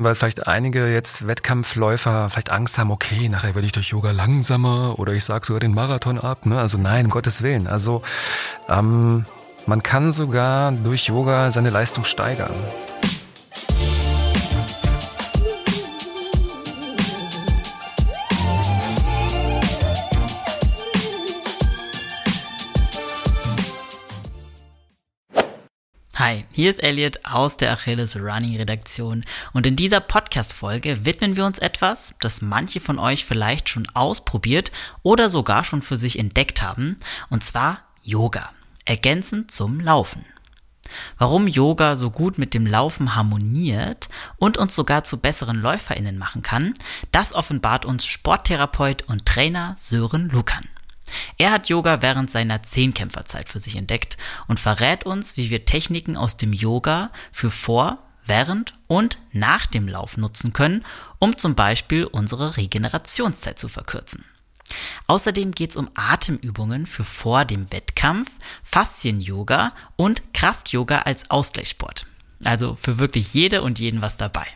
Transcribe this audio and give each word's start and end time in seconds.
weil 0.00 0.14
vielleicht 0.14 0.46
einige 0.46 0.92
jetzt 0.92 1.26
Wettkampfläufer 1.26 2.30
vielleicht 2.30 2.50
Angst 2.50 2.78
haben, 2.78 2.92
okay, 2.92 3.28
nachher 3.28 3.56
werde 3.56 3.66
ich 3.66 3.72
durch 3.72 3.88
Yoga 3.88 4.12
langsamer 4.12 4.96
oder 4.96 5.12
ich 5.12 5.24
sage 5.24 5.44
sogar 5.44 5.58
den 5.58 5.74
Marathon 5.74 6.20
ab. 6.20 6.46
Ne? 6.46 6.58
Also 6.58 6.78
nein, 6.78 7.06
um 7.06 7.10
Gottes 7.10 7.42
Willen. 7.42 7.66
Also 7.66 8.02
ähm, 8.68 9.24
man 9.66 9.82
kann 9.82 10.12
sogar 10.12 10.70
durch 10.70 11.08
Yoga 11.08 11.50
seine 11.50 11.70
Leistung 11.70 12.04
steigern. 12.04 12.54
Hi, 26.28 26.44
hier 26.52 26.68
ist 26.68 26.82
Elliot 26.82 27.24
aus 27.24 27.56
der 27.56 27.72
Achilles 27.72 28.14
Running 28.14 28.54
Redaktion 28.58 29.24
und 29.54 29.66
in 29.66 29.76
dieser 29.76 30.00
Podcast-Folge 30.00 31.06
widmen 31.06 31.36
wir 31.36 31.46
uns 31.46 31.58
etwas, 31.58 32.16
das 32.20 32.42
manche 32.42 32.80
von 32.80 32.98
euch 32.98 33.24
vielleicht 33.24 33.70
schon 33.70 33.88
ausprobiert 33.94 34.70
oder 35.02 35.30
sogar 35.30 35.64
schon 35.64 35.80
für 35.80 35.96
sich 35.96 36.18
entdeckt 36.18 36.60
haben, 36.60 36.98
und 37.30 37.44
zwar 37.44 37.78
Yoga, 38.02 38.50
ergänzend 38.84 39.50
zum 39.50 39.80
Laufen. 39.80 40.22
Warum 41.16 41.46
Yoga 41.46 41.96
so 41.96 42.10
gut 42.10 42.36
mit 42.36 42.52
dem 42.52 42.66
Laufen 42.66 43.14
harmoniert 43.14 44.10
und 44.36 44.58
uns 44.58 44.74
sogar 44.74 45.04
zu 45.04 45.22
besseren 45.22 45.62
LäuferInnen 45.62 46.18
machen 46.18 46.42
kann, 46.42 46.74
das 47.10 47.34
offenbart 47.34 47.86
uns 47.86 48.04
Sporttherapeut 48.04 49.00
und 49.08 49.24
Trainer 49.24 49.76
Sören 49.78 50.28
Lukan. 50.28 50.68
Er 51.36 51.50
hat 51.50 51.68
Yoga 51.68 52.02
während 52.02 52.30
seiner 52.30 52.62
Zehnkämpferzeit 52.62 53.48
für 53.48 53.60
sich 53.60 53.76
entdeckt 53.76 54.16
und 54.46 54.60
verrät 54.60 55.04
uns, 55.04 55.36
wie 55.36 55.50
wir 55.50 55.64
Techniken 55.64 56.16
aus 56.16 56.36
dem 56.36 56.52
Yoga 56.52 57.10
für 57.32 57.50
vor, 57.50 57.98
während 58.24 58.74
und 58.86 59.18
nach 59.32 59.66
dem 59.66 59.88
Lauf 59.88 60.16
nutzen 60.16 60.52
können, 60.52 60.84
um 61.18 61.36
zum 61.36 61.54
Beispiel 61.54 62.04
unsere 62.04 62.56
Regenerationszeit 62.56 63.58
zu 63.58 63.68
verkürzen. 63.68 64.24
Außerdem 65.06 65.52
geht 65.52 65.70
es 65.70 65.76
um 65.76 65.90
Atemübungen 65.94 66.86
für 66.86 67.04
vor 67.04 67.44
dem 67.44 67.72
Wettkampf, 67.72 68.30
Faszien-Yoga 68.62 69.72
und 69.96 70.34
Kraft-Yoga 70.34 71.00
als 71.00 71.30
Ausgleichssport. 71.30 72.06
Also 72.44 72.74
für 72.74 72.98
wirklich 72.98 73.32
jede 73.34 73.62
und 73.62 73.78
jeden 73.78 74.02
was 74.02 74.18
dabei. 74.18 74.46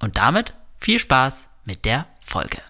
Und 0.00 0.18
damit 0.18 0.54
viel 0.78 0.98
Spaß 0.98 1.46
mit 1.64 1.84
der 1.84 2.06
Folge. 2.20 2.69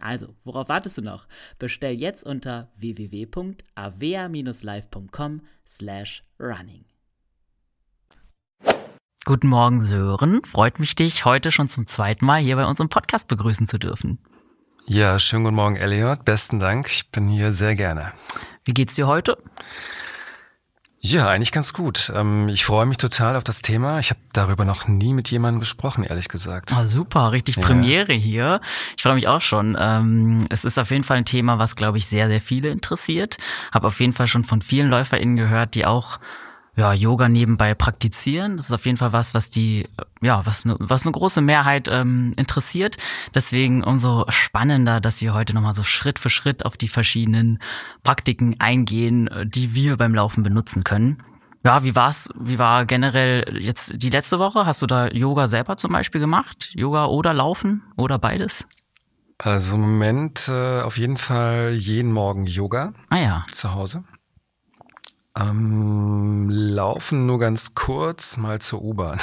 Also, 0.00 0.34
worauf 0.44 0.68
wartest 0.68 0.98
du 0.98 1.02
noch? 1.02 1.26
Bestell 1.58 1.94
jetzt 1.94 2.22
unter 2.24 2.70
www.avea-live.com 2.76 5.40
slash 5.66 6.22
running. 6.38 6.84
Guten 9.24 9.48
Morgen, 9.48 9.82
Sören. 9.84 10.44
Freut 10.44 10.78
mich, 10.78 10.94
dich 10.94 11.24
heute 11.24 11.50
schon 11.50 11.66
zum 11.66 11.88
zweiten 11.88 12.24
Mal 12.24 12.40
hier 12.40 12.54
bei 12.56 12.64
uns 12.64 12.78
im 12.78 12.88
Podcast 12.88 13.26
begrüßen 13.26 13.66
zu 13.66 13.78
dürfen. 13.78 14.20
Ja, 14.86 15.18
schönen 15.18 15.42
guten 15.42 15.56
Morgen, 15.56 15.74
Elliot. 15.74 16.24
Besten 16.24 16.60
Dank. 16.60 16.86
Ich 16.86 17.10
bin 17.10 17.26
hier 17.26 17.52
sehr 17.52 17.74
gerne. 17.74 18.12
Wie 18.64 18.72
geht's 18.72 18.94
dir 18.94 19.08
heute? 19.08 19.36
Ja, 21.00 21.28
eigentlich 21.28 21.52
ganz 21.52 21.72
gut. 21.72 22.10
Ähm, 22.14 22.48
ich 22.48 22.64
freue 22.64 22.86
mich 22.86 22.96
total 22.96 23.36
auf 23.36 23.44
das 23.44 23.62
Thema. 23.62 24.00
Ich 24.00 24.10
habe 24.10 24.20
darüber 24.32 24.64
noch 24.64 24.88
nie 24.88 25.12
mit 25.12 25.30
jemandem 25.30 25.60
gesprochen, 25.60 26.04
ehrlich 26.04 26.28
gesagt. 26.28 26.74
Oh, 26.76 26.84
super, 26.84 27.32
richtig 27.32 27.60
Premiere 27.60 28.12
ja. 28.12 28.18
hier. 28.18 28.60
Ich 28.96 29.02
freue 29.02 29.14
mich 29.14 29.28
auch 29.28 29.40
schon. 29.40 29.76
Ähm, 29.78 30.46
es 30.50 30.64
ist 30.64 30.78
auf 30.78 30.90
jeden 30.90 31.04
Fall 31.04 31.18
ein 31.18 31.24
Thema, 31.24 31.58
was, 31.58 31.76
glaube 31.76 31.98
ich, 31.98 32.06
sehr, 32.06 32.28
sehr 32.28 32.40
viele 32.40 32.70
interessiert. 32.70 33.36
Habe 33.72 33.86
auf 33.86 34.00
jeden 34.00 34.14
Fall 34.14 34.26
schon 34.26 34.42
von 34.42 34.62
vielen 34.62 34.88
LäuferInnen 34.88 35.36
gehört, 35.36 35.74
die 35.74 35.86
auch 35.86 36.18
ja, 36.76 36.92
Yoga 36.92 37.28
nebenbei 37.28 37.74
praktizieren. 37.74 38.58
Das 38.58 38.66
ist 38.66 38.72
auf 38.72 38.84
jeden 38.84 38.98
Fall 38.98 39.12
was, 39.12 39.32
was 39.32 39.48
die, 39.48 39.88
ja, 40.20 40.44
was 40.44 40.66
eine, 40.66 40.76
was 40.78 41.04
eine 41.04 41.12
große 41.12 41.40
Mehrheit 41.40 41.88
ähm, 41.90 42.34
interessiert. 42.36 42.98
Deswegen 43.34 43.82
umso 43.82 44.26
spannender, 44.28 45.00
dass 45.00 45.22
wir 45.22 45.32
heute 45.32 45.54
nochmal 45.54 45.74
so 45.74 45.82
Schritt 45.82 46.18
für 46.18 46.30
Schritt 46.30 46.66
auf 46.66 46.76
die 46.76 46.88
verschiedenen 46.88 47.58
Praktiken 48.02 48.56
eingehen, 48.60 49.30
die 49.44 49.74
wir 49.74 49.96
beim 49.96 50.14
Laufen 50.14 50.42
benutzen 50.42 50.84
können. 50.84 51.22
Ja, 51.64 51.82
wie 51.82 51.96
war's? 51.96 52.28
Wie 52.38 52.58
war 52.58 52.84
generell 52.84 53.58
jetzt 53.58 53.94
die 53.96 54.10
letzte 54.10 54.38
Woche? 54.38 54.66
Hast 54.66 54.82
du 54.82 54.86
da 54.86 55.08
Yoga 55.08 55.48
selber 55.48 55.76
zum 55.76 55.92
Beispiel 55.92 56.20
gemacht? 56.20 56.70
Yoga 56.74 57.06
oder 57.06 57.34
Laufen 57.34 57.82
oder 57.96 58.18
beides? 58.18 58.68
Also 59.38 59.76
im 59.76 59.82
Moment 59.82 60.48
äh, 60.48 60.80
auf 60.82 60.96
jeden 60.96 61.16
Fall 61.16 61.72
jeden 61.72 62.12
Morgen 62.12 62.46
Yoga. 62.46 62.92
Ah 63.10 63.18
ja. 63.18 63.46
Zu 63.50 63.74
Hause. 63.74 64.04
Ähm, 65.38 66.48
laufen 66.48 67.26
nur 67.26 67.38
ganz 67.38 67.74
kurz 67.74 68.38
mal 68.38 68.60
zur 68.60 68.82
U-Bahn. 68.82 69.20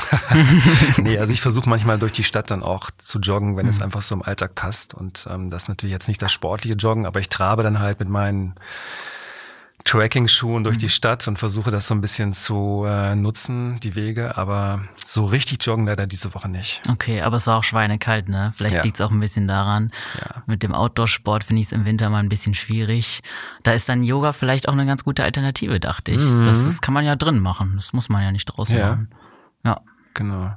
nee, 0.98 1.18
also 1.18 1.34
ich 1.34 1.42
versuche 1.42 1.68
manchmal 1.68 1.98
durch 1.98 2.12
die 2.12 2.24
Stadt 2.24 2.52
dann 2.52 2.62
auch 2.62 2.92
zu 2.98 3.20
joggen, 3.20 3.58
wenn 3.58 3.66
mhm. 3.66 3.70
es 3.70 3.82
einfach 3.82 4.02
so 4.02 4.14
im 4.14 4.22
Alltag 4.22 4.54
passt. 4.54 4.94
Und 4.94 5.28
ähm, 5.30 5.50
das 5.50 5.64
ist 5.64 5.70
natürlich 5.70 5.94
jetzt 5.94 6.08
nicht 6.08 6.22
das 6.22 6.32
sportliche 6.32 6.76
Joggen, 6.76 7.08
aber 7.08 7.20
ich 7.20 7.30
trabe 7.30 7.64
dann 7.64 7.80
halt 7.80 8.00
mit 8.00 8.10
meinen 8.10 8.54
Tracking-Schuhen 9.86 10.64
durch 10.64 10.78
die 10.78 10.86
mhm. 10.86 10.92
Stadt 10.92 11.28
und 11.28 11.38
versuche 11.38 11.70
das 11.70 11.88
so 11.88 11.96
ein 11.96 12.02
bisschen 12.02 12.34
zu 12.34 12.86
äh, 12.88 13.16
nutzen, 13.16 13.80
die 13.82 13.96
Wege, 13.96 14.38
aber 14.38 14.84
so 15.04 15.26
richtig 15.26 15.66
joggen 15.66 15.86
leider 15.86 16.08
diese 16.08 16.34
Woche 16.34 16.48
nicht. 16.48 16.82
Okay, 16.90 17.22
aber 17.22 17.38
es 17.38 17.48
war 17.48 17.58
auch 17.58 17.64
schweinekalt, 17.64 18.30
ne? 18.30 18.54
Vielleicht 18.56 18.76
ja. 18.76 18.82
liegt 18.82 18.98
es 18.98 19.02
auch 19.02 19.12
ein 19.12 19.20
bisschen 19.20 19.48
daran. 19.48 19.92
Ja. 20.20 20.44
Mit 20.46 20.64
dem 20.64 20.74
Outdoor-Sport 20.74 21.44
finde 21.44 21.62
ich 21.62 21.68
es 21.68 21.74
im 21.74 21.86
Winter 21.86 22.10
mal 22.10 22.20
ein 22.20 22.30
bisschen 22.30 22.56
schwierig. 22.56 23.22
Da 23.64 23.74
ist 23.74 23.90
dann 23.90 24.04
Yoga 24.04 24.32
vielleicht 24.32 24.70
auch 24.70 24.74
eine 24.74 24.86
ganz 24.86 25.04
gute 25.04 25.24
Alternative, 25.24 25.80
dachte 25.80 26.12
ich. 26.12 26.24
Mhm. 26.24 26.44
Das, 26.44 26.64
das 26.64 26.82
kann 26.82 26.94
man 26.94 27.04
ja 27.04 27.16
drin 27.16 27.40
machen. 27.40 27.74
Das 27.76 27.92
muss 27.92 28.08
man 28.08 28.24
ja 28.24 28.32
nicht 28.32 28.46
draußen 28.46 28.78
ja. 28.78 28.90
machen. 28.90 29.10
Ja. 29.66 29.82
Genau. 30.14 30.54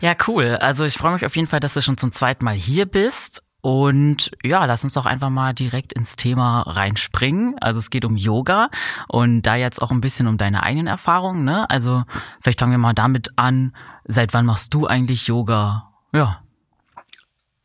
Ja, 0.00 0.14
cool. 0.26 0.56
Also 0.60 0.84
ich 0.84 0.94
freue 0.94 1.12
mich 1.12 1.26
auf 1.26 1.36
jeden 1.36 1.48
Fall, 1.48 1.60
dass 1.60 1.74
du 1.74 1.82
schon 1.82 1.98
zum 1.98 2.12
zweiten 2.12 2.44
Mal 2.44 2.54
hier 2.54 2.86
bist. 2.86 3.42
Und 3.60 4.30
ja, 4.44 4.64
lass 4.66 4.84
uns 4.84 4.94
doch 4.94 5.06
einfach 5.06 5.30
mal 5.30 5.52
direkt 5.52 5.92
ins 5.92 6.16
Thema 6.16 6.62
reinspringen. 6.62 7.58
Also 7.60 7.80
es 7.80 7.90
geht 7.90 8.04
um 8.04 8.16
Yoga 8.16 8.70
und 9.08 9.42
da 9.42 9.56
jetzt 9.56 9.82
auch 9.82 9.90
ein 9.90 10.00
bisschen 10.00 10.28
um 10.28 10.38
deine 10.38 10.62
eigenen 10.62 10.86
Erfahrungen. 10.86 11.44
Ne? 11.44 11.68
Also 11.68 12.04
vielleicht 12.40 12.60
fangen 12.60 12.72
wir 12.72 12.78
mal 12.78 12.94
damit 12.94 13.32
an. 13.36 13.74
Seit 14.04 14.32
wann 14.32 14.46
machst 14.46 14.72
du 14.74 14.86
eigentlich 14.86 15.26
Yoga? 15.26 15.90
Ja. 16.12 16.40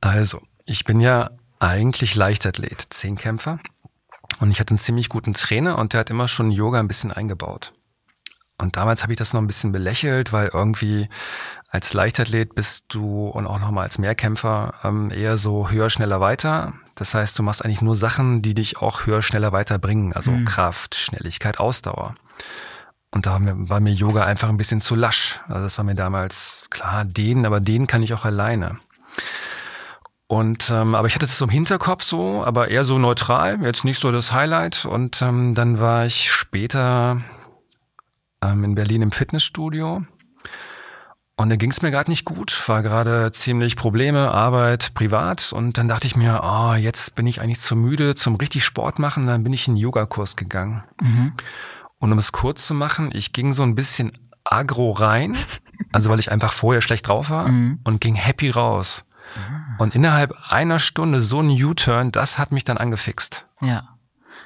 Also, 0.02 0.42
ich 0.66 0.84
bin 0.84 1.00
ja 1.00 1.30
eigentlich 1.60 2.16
Leichtathlet, 2.16 2.82
Zehnkämpfer. 2.90 3.60
Und 4.40 4.52
ich 4.52 4.60
hatte 4.60 4.72
einen 4.72 4.80
ziemlich 4.80 5.08
guten 5.08 5.34
Trainer 5.34 5.78
und 5.78 5.94
der 5.94 6.02
hat 6.02 6.10
immer 6.10 6.28
schon 6.28 6.52
Yoga 6.52 6.80
ein 6.80 6.88
bisschen 6.88 7.12
eingebaut. 7.12 7.72
Und 8.58 8.76
damals 8.78 9.04
habe 9.04 9.14
ich 9.14 9.18
das 9.18 9.34
noch 9.34 9.42
ein 9.42 9.48
bisschen 9.48 9.72
belächelt, 9.72 10.34
weil 10.34 10.50
irgendwie 10.54 11.08
als 11.74 11.92
Leichtathlet 11.92 12.54
bist 12.54 12.94
du 12.94 13.26
und 13.28 13.48
auch 13.48 13.60
nochmal 13.60 13.86
als 13.86 13.98
Mehrkämpfer 13.98 14.76
ähm, 14.84 15.10
eher 15.10 15.40
so 15.40 15.72
höher, 15.72 15.90
schneller, 15.90 16.22
weiter. 16.22 16.74
Das 16.94 17.16
heißt, 17.16 17.38
du 17.40 17.42
machst 17.42 17.66
eigentlich 17.66 17.82
nur 17.82 17.96
Sachen, 17.96 18.44
die 18.44 18.54
dich 18.54 18.78
auch 18.78 19.08
höher, 19.08 19.24
schneller 19.24 19.52
weiterbringen. 19.54 20.14
Also 20.14 20.30
mhm. 20.30 20.46
Kraft, 20.46 20.94
Schnelligkeit, 20.94 21.60
Ausdauer. 21.60 22.14
Und 23.10 23.26
da 23.26 23.40
war 23.42 23.80
mir 23.80 23.92
Yoga 23.92 24.24
einfach 24.24 24.50
ein 24.50 24.58
bisschen 24.58 24.82
zu 24.82 24.94
lasch. 24.94 25.42
Also 25.48 25.64
das 25.64 25.80
war 25.80 25.84
mir 25.84 25.96
damals 25.96 26.68
klar, 26.70 27.06
den, 27.06 27.44
aber 27.44 27.60
den 27.60 27.88
kann 27.88 28.04
ich 28.04 28.14
auch 28.14 28.26
alleine. 28.26 28.78
Und 30.28 30.70
ähm, 30.70 30.94
aber 30.94 31.08
ich 31.08 31.16
hatte 31.16 31.26
es 31.26 31.40
so 31.40 31.46
im 31.46 31.52
Hinterkopf 31.52 32.04
so, 32.04 32.44
aber 32.46 32.68
eher 32.68 32.84
so 32.84 33.00
neutral, 33.00 33.60
jetzt 33.64 33.84
nicht 33.84 34.00
so 34.00 34.12
das 34.12 34.32
Highlight. 34.32 34.86
Und 34.86 35.24
ähm, 35.24 35.56
dann 35.56 35.80
war 35.80 36.06
ich 36.06 36.32
später 36.32 37.22
ähm, 38.44 38.64
in 38.64 38.76
Berlin 38.76 39.02
im 39.02 39.12
Fitnessstudio. 39.12 40.06
Und 41.36 41.50
da 41.50 41.56
ging 41.56 41.72
es 41.72 41.82
mir 41.82 41.90
gerade 41.90 42.12
nicht 42.12 42.26
gut, 42.26 42.68
war 42.70 42.84
gerade 42.84 43.32
ziemlich 43.32 43.76
Probleme, 43.76 44.32
Arbeit, 44.32 44.94
privat. 44.94 45.52
Und 45.52 45.78
dann 45.78 45.88
dachte 45.88 46.06
ich 46.06 46.16
mir, 46.16 46.42
oh, 46.44 46.74
jetzt 46.76 47.16
bin 47.16 47.26
ich 47.26 47.42
eigentlich 47.42 47.60
zu 47.60 47.76
müde 47.76 48.14
zum 48.14 48.36
richtig 48.36 48.64
Sport 48.64 49.00
machen. 49.00 49.26
Dann 49.26 49.44
bin 49.44 49.52
ich 49.52 49.68
in 49.68 49.72
einen 49.72 49.78
Yogakurs 49.78 50.36
gegangen. 50.36 50.84
Mhm. 51.02 51.34
Und 51.98 52.12
um 52.12 52.18
es 52.20 52.32
kurz 52.34 52.68
zu 52.68 52.76
machen, 52.76 53.10
ich 53.14 53.34
ging 53.34 53.52
so 53.52 53.64
ein 53.64 53.74
bisschen 53.76 54.12
agro 54.44 54.92
rein, 54.92 55.36
also 55.92 56.10
weil 56.10 56.20
ich 56.20 56.32
einfach 56.32 56.54
vorher 56.54 56.82
schlecht 56.82 57.08
drauf 57.08 57.30
war 57.30 57.48
mhm. 57.48 57.80
und 57.84 58.00
ging 58.02 58.16
happy 58.16 58.50
raus. 58.50 59.06
Und 59.80 59.96
innerhalb 59.96 60.34
einer 60.50 60.80
Stunde 60.80 61.22
so 61.22 61.40
ein 61.40 61.50
U-Turn, 61.50 62.12
das 62.12 62.38
hat 62.38 62.52
mich 62.52 62.64
dann 62.64 62.78
angefixt. 62.78 63.48
Ja. 63.62 63.93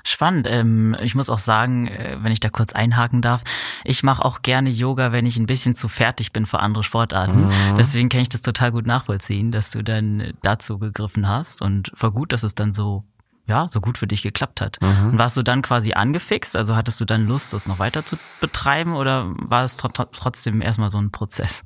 Spannend. 0.07 0.47
Ähm, 0.49 0.95
ich 1.01 1.15
muss 1.15 1.29
auch 1.29 1.39
sagen, 1.39 1.87
äh, 1.87 2.17
wenn 2.21 2.31
ich 2.31 2.39
da 2.39 2.49
kurz 2.49 2.71
einhaken 2.71 3.21
darf, 3.21 3.43
ich 3.83 4.03
mache 4.03 4.23
auch 4.23 4.41
gerne 4.41 4.69
Yoga, 4.69 5.11
wenn 5.11 5.25
ich 5.25 5.37
ein 5.37 5.47
bisschen 5.47 5.75
zu 5.75 5.89
fertig 5.89 6.31
bin 6.31 6.45
für 6.45 6.59
andere 6.59 6.83
Sportarten. 6.83 7.47
Mhm. 7.47 7.75
Deswegen 7.77 8.07
kann 8.07 8.21
ich 8.21 8.29
das 8.29 8.41
total 8.41 8.71
gut 8.71 8.85
nachvollziehen, 8.85 9.51
dass 9.51 9.71
du 9.71 9.83
dann 9.83 10.33
dazu 10.41 10.79
gegriffen 10.79 11.27
hast. 11.27 11.61
Und 11.61 11.91
war 11.93 12.11
gut, 12.11 12.31
dass 12.31 12.43
es 12.43 12.55
dann 12.55 12.71
so 12.71 13.03
ja, 13.47 13.67
so 13.69 13.79
gut 13.79 13.97
für 13.97 14.07
dich 14.07 14.21
geklappt 14.21 14.61
hat. 14.61 14.77
Mhm. 14.81 15.11
Und 15.11 15.19
warst 15.19 15.37
du 15.37 15.43
dann 15.43 15.61
quasi 15.61 15.93
angefixt? 15.93 16.55
Also 16.55 16.75
hattest 16.75 16.99
du 16.99 17.05
dann 17.05 17.27
Lust, 17.27 17.53
das 17.53 17.67
noch 17.67 17.79
weiter 17.79 18.05
zu 18.05 18.17
betreiben 18.41 18.93
oder 18.93 19.33
war 19.37 19.63
es 19.63 19.77
trotzdem 19.77 20.61
erstmal 20.61 20.89
so 20.89 20.97
ein 20.97 21.11
Prozess? 21.11 21.63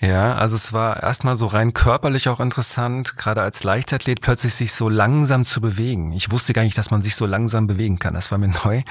Ja, 0.00 0.36
also 0.36 0.54
es 0.54 0.72
war 0.72 1.02
erstmal 1.02 1.34
so 1.34 1.46
rein 1.46 1.74
körperlich 1.74 2.28
auch 2.28 2.38
interessant, 2.38 3.16
gerade 3.16 3.42
als 3.42 3.64
Leichtathlet 3.64 4.20
plötzlich 4.20 4.54
sich 4.54 4.72
so 4.72 4.88
langsam 4.88 5.44
zu 5.44 5.60
bewegen. 5.60 6.12
Ich 6.12 6.30
wusste 6.30 6.52
gar 6.52 6.62
nicht, 6.62 6.78
dass 6.78 6.92
man 6.92 7.02
sich 7.02 7.16
so 7.16 7.26
langsam 7.26 7.66
bewegen 7.66 7.98
kann. 7.98 8.14
Das 8.14 8.30
war 8.30 8.38
mir 8.38 8.48
neu. 8.64 8.82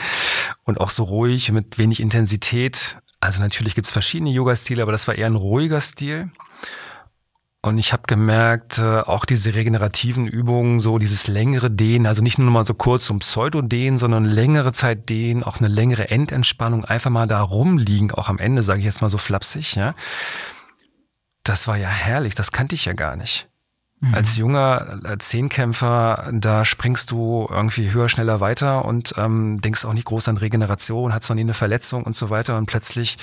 Und 0.66 0.82
auch 0.82 0.90
so 0.90 1.04
ruhig, 1.04 1.52
mit 1.54 1.78
wenig 1.78 2.02
Intensität. 2.02 2.98
Also 3.22 3.42
natürlich 3.42 3.74
gibt's 3.74 3.92
verschiedene 3.92 4.32
Yoga-Stile, 4.32 4.82
aber 4.82 4.92
das 4.92 5.08
war 5.08 5.16
eher 5.16 5.28
ein 5.28 5.36
ruhiger 5.36 5.80
Stil. 5.80 6.30
Und 7.64 7.78
ich 7.78 7.94
habe 7.94 8.04
gemerkt, 8.06 8.78
äh, 8.78 9.00
auch 9.00 9.26
diese 9.26 9.56
regenerativen 9.56 10.28
Übungen, 10.28 10.80
so 10.80 11.00
dieses 11.00 11.28
längere 11.28 11.72
Dehnen, 11.72 12.06
also 12.06 12.22
nicht 12.22 12.38
nur 12.38 12.52
mal 12.52 12.66
so 12.66 12.74
kurz 12.74 13.10
um 13.10 13.20
Pseudo-Dehnen, 13.20 13.98
sondern 13.98 14.26
längere 14.26 14.74
Zeit 14.74 15.10
Dehnen, 15.10 15.44
auch 15.44 15.60
eine 15.60 15.70
längere 15.70 16.10
Endentspannung, 16.10 16.86
einfach 16.86 17.10
mal 17.10 17.28
da 17.28 17.42
rumliegen, 17.42 18.12
auch 18.12 18.30
am 18.30 18.40
Ende, 18.40 18.62
sage 18.62 18.80
ich 18.80 18.86
jetzt 18.86 19.02
mal 19.02 19.10
so 19.10 19.18
flapsig, 19.18 19.76
ja 19.76 19.96
das 21.48 21.68
war 21.68 21.78
ja 21.78 21.90
herrlich, 21.90 22.36
das 22.36 22.52
kannte 22.52 22.76
ich 22.76 22.86
ja 22.86 22.94
gar 22.94 23.16
nicht. 23.16 23.48
Mhm. 24.00 24.14
Als 24.14 24.38
junger 24.38 25.00
äh, 25.06 25.18
Zehnkämpfer, 25.18 26.30
da 26.32 26.66
springst 26.66 27.10
du 27.12 27.48
irgendwie 27.50 27.92
höher, 27.92 28.10
schneller 28.10 28.40
weiter 28.40 28.86
und 28.86 29.14
ähm, 29.18 29.60
denkst 29.62 29.86
auch 29.86 29.94
nicht 29.94 30.06
groß 30.06 30.28
an 30.30 30.38
Regeneration, 30.38 31.14
hast 31.14 31.30
noch 31.30 31.36
nie 31.36 31.42
eine 31.42 31.56
Verletzung 31.56 32.04
und 32.04 32.16
so 32.16 32.30
weiter 32.30 32.58
und 32.58 32.68
plötzlich 32.68 33.18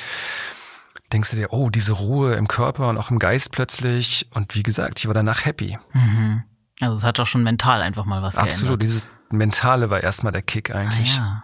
denkst 1.13 1.31
du 1.31 1.37
dir, 1.37 1.53
oh, 1.53 1.71
diese 1.71 1.93
Ruhe 1.93 2.35
im 2.35 2.49
Körper 2.49 2.89
und 2.89 2.99
auch 2.99 3.11
im 3.11 3.21
Geist 3.21 3.53
plötzlich 3.53 4.29
und 4.33 4.55
wie 4.57 4.65
gesagt, 4.65 4.99
ich 4.99 5.07
war 5.07 5.15
danach 5.15 5.45
happy. 5.45 5.79
Mhm. 5.93 6.43
Also 6.81 6.97
es 6.97 7.05
hat 7.05 7.21
doch 7.21 7.27
schon 7.27 7.45
mental 7.45 7.81
einfach 7.81 8.05
mal 8.05 8.23
was 8.23 8.37
Absolut, 8.37 8.81
geändert. 8.81 8.83
dieses 8.83 9.09
Mentale 9.31 9.91
war 9.91 10.03
erstmal 10.03 10.33
der 10.33 10.43
Kick 10.43 10.75
eigentlich. 10.75 11.19
Ah, 11.21 11.23
ja. 11.23 11.43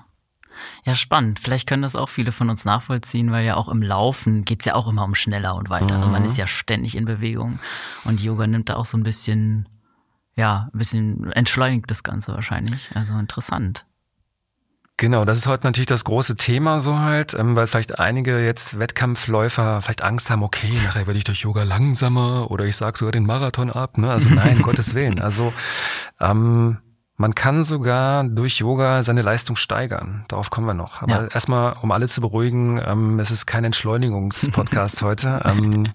Ja, 0.84 0.94
spannend. 0.94 1.40
Vielleicht 1.40 1.68
können 1.68 1.82
das 1.82 1.96
auch 1.96 2.08
viele 2.08 2.32
von 2.32 2.50
uns 2.50 2.64
nachvollziehen, 2.64 3.30
weil 3.30 3.44
ja 3.44 3.56
auch 3.56 3.68
im 3.68 3.82
Laufen 3.82 4.44
geht's 4.44 4.64
ja 4.64 4.74
auch 4.74 4.88
immer 4.88 5.04
um 5.04 5.14
schneller 5.14 5.54
und 5.54 5.70
weiter. 5.70 5.98
Mhm. 5.98 6.12
man 6.12 6.24
ist 6.24 6.38
ja 6.38 6.46
ständig 6.46 6.96
in 6.96 7.04
Bewegung. 7.04 7.58
Und 8.04 8.22
Yoga 8.22 8.46
nimmt 8.46 8.68
da 8.68 8.76
auch 8.76 8.86
so 8.86 8.96
ein 8.96 9.02
bisschen, 9.02 9.68
ja, 10.34 10.68
ein 10.72 10.78
bisschen 10.78 11.32
entschleunigt 11.32 11.90
das 11.90 12.02
Ganze 12.02 12.34
wahrscheinlich. 12.34 12.90
Also 12.94 13.14
interessant. 13.18 13.86
Genau, 15.00 15.24
das 15.24 15.38
ist 15.38 15.46
heute 15.46 15.66
natürlich 15.66 15.86
das 15.86 16.04
große 16.04 16.36
Thema 16.36 16.78
so 16.78 16.98
halt, 16.98 17.32
ähm, 17.32 17.56
weil 17.56 17.66
vielleicht 17.66 17.98
einige 17.98 18.44
jetzt 18.44 18.78
Wettkampfläufer 18.78 19.80
vielleicht 19.80 20.02
Angst 20.02 20.28
haben, 20.28 20.42
okay, 20.42 20.74
nachher 20.84 21.06
werde 21.06 21.16
ich 21.16 21.24
durch 21.24 21.40
Yoga 21.40 21.62
langsamer 21.62 22.50
oder 22.50 22.66
ich 22.66 22.76
sag 22.76 22.98
sogar 22.98 23.10
den 23.10 23.24
Marathon 23.24 23.70
ab. 23.70 23.96
Ne? 23.96 24.10
Also 24.10 24.28
nein, 24.28 24.58
Gottes 24.62 24.94
Willen. 24.94 25.18
Also 25.18 25.54
ähm, 26.20 26.80
man 27.20 27.34
kann 27.34 27.64
sogar 27.64 28.25
durch 28.25 28.61
Yoga 28.61 29.02
seine 29.02 29.20
Leistung 29.20 29.55
steigern. 29.55 30.25
Darauf 30.28 30.49
kommen 30.49 30.67
wir 30.67 30.72
noch. 30.72 31.02
Aber 31.02 31.25
ja. 31.25 31.26
erstmal, 31.26 31.76
um 31.82 31.93
alle 31.93 32.08
zu 32.08 32.22
beruhigen, 32.22 32.81
ähm, 32.82 33.19
es 33.19 33.31
ist 33.31 33.44
kein 33.44 33.62
Entschleunigungspodcast 33.64 35.02
heute. 35.02 35.43
Ähm, 35.44 35.93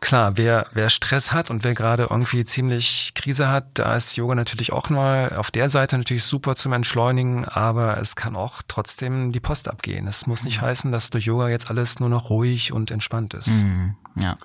klar, 0.00 0.36
wer, 0.36 0.66
wer 0.72 0.90
Stress 0.90 1.30
hat 1.30 1.52
und 1.52 1.62
wer 1.62 1.74
gerade 1.74 2.08
irgendwie 2.10 2.44
ziemlich 2.44 3.12
Krise 3.14 3.48
hat, 3.48 3.66
da 3.74 3.94
ist 3.94 4.16
Yoga 4.16 4.34
natürlich 4.34 4.72
auch 4.72 4.90
mal 4.90 5.32
auf 5.36 5.52
der 5.52 5.68
Seite 5.68 5.96
natürlich 5.96 6.24
super 6.24 6.56
zum 6.56 6.72
Entschleunigen, 6.72 7.44
aber 7.44 7.98
es 7.98 8.16
kann 8.16 8.34
auch 8.34 8.60
trotzdem 8.66 9.30
die 9.30 9.38
Post 9.38 9.68
abgehen. 9.68 10.08
Es 10.08 10.26
muss 10.26 10.42
nicht 10.42 10.60
mhm. 10.60 10.66
heißen, 10.66 10.90
dass 10.90 11.10
durch 11.10 11.26
Yoga 11.26 11.48
jetzt 11.50 11.70
alles 11.70 12.00
nur 12.00 12.08
noch 12.08 12.30
ruhig 12.30 12.72
und 12.72 12.90
entspannt 12.90 13.32
ist. 13.32 13.62
Mhm. 13.62 13.94
Ja. 14.16 14.38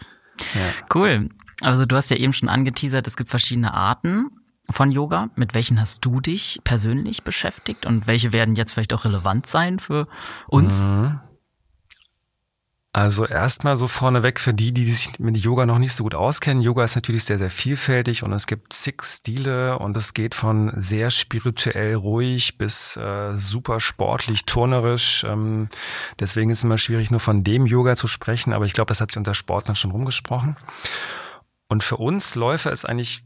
ja. 0.53 0.61
Cool. 0.93 1.29
Also 1.61 1.87
du 1.87 1.95
hast 1.95 2.11
ja 2.11 2.17
eben 2.17 2.33
schon 2.33 2.49
angeteasert, 2.49 3.07
es 3.07 3.17
gibt 3.17 3.31
verschiedene 3.31 3.73
Arten 3.73 4.29
von 4.73 4.91
Yoga? 4.91 5.29
Mit 5.35 5.53
welchen 5.53 5.79
hast 5.79 6.03
du 6.03 6.19
dich 6.19 6.59
persönlich 6.63 7.23
beschäftigt 7.23 7.85
und 7.85 8.07
welche 8.07 8.33
werden 8.33 8.55
jetzt 8.55 8.73
vielleicht 8.73 8.93
auch 8.93 9.05
relevant 9.05 9.45
sein 9.45 9.79
für 9.79 10.07
uns? 10.47 10.83
Mhm. 10.83 11.19
Also 12.95 13.25
erstmal 13.25 13.75
so 13.75 13.87
vorneweg 13.87 14.39
für 14.39 14.53
die, 14.53 14.71
die 14.71 14.85
sich 14.85 15.17
mit 15.17 15.35
Yoga 15.35 15.65
noch 15.65 15.79
nicht 15.79 15.93
so 15.93 16.03
gut 16.03 16.13
auskennen. 16.13 16.61
Yoga 16.61 16.83
ist 16.83 16.93
natürlich 16.93 17.23
sehr, 17.23 17.39
sehr 17.39 17.49
vielfältig 17.49 18.21
und 18.21 18.31
es 18.33 18.45
gibt 18.45 18.71
zig 18.71 19.01
Stile 19.01 19.79
und 19.79 19.97
es 19.97 20.13
geht 20.13 20.35
von 20.35 20.71
sehr 20.75 21.09
spirituell 21.09 21.95
ruhig 21.95 22.59
bis 22.59 22.95
äh, 22.95 23.35
super 23.35 23.79
sportlich, 23.79 24.45
turnerisch. 24.45 25.23
Ähm, 25.23 25.69
deswegen 26.19 26.51
ist 26.51 26.59
es 26.59 26.65
immer 26.65 26.77
schwierig, 26.77 27.09
nur 27.09 27.19
von 27.19 27.43
dem 27.43 27.65
Yoga 27.65 27.95
zu 27.95 28.05
sprechen, 28.05 28.53
aber 28.53 28.65
ich 28.65 28.73
glaube, 28.73 28.89
das 28.89 29.01
hat 29.01 29.09
sich 29.09 29.17
unter 29.17 29.33
Sportlern 29.33 29.73
schon 29.75 29.89
rumgesprochen. 29.89 30.55
Und 31.67 31.83
für 31.83 31.97
uns 31.97 32.35
Läufer 32.35 32.71
ist 32.71 32.85
eigentlich 32.85 33.23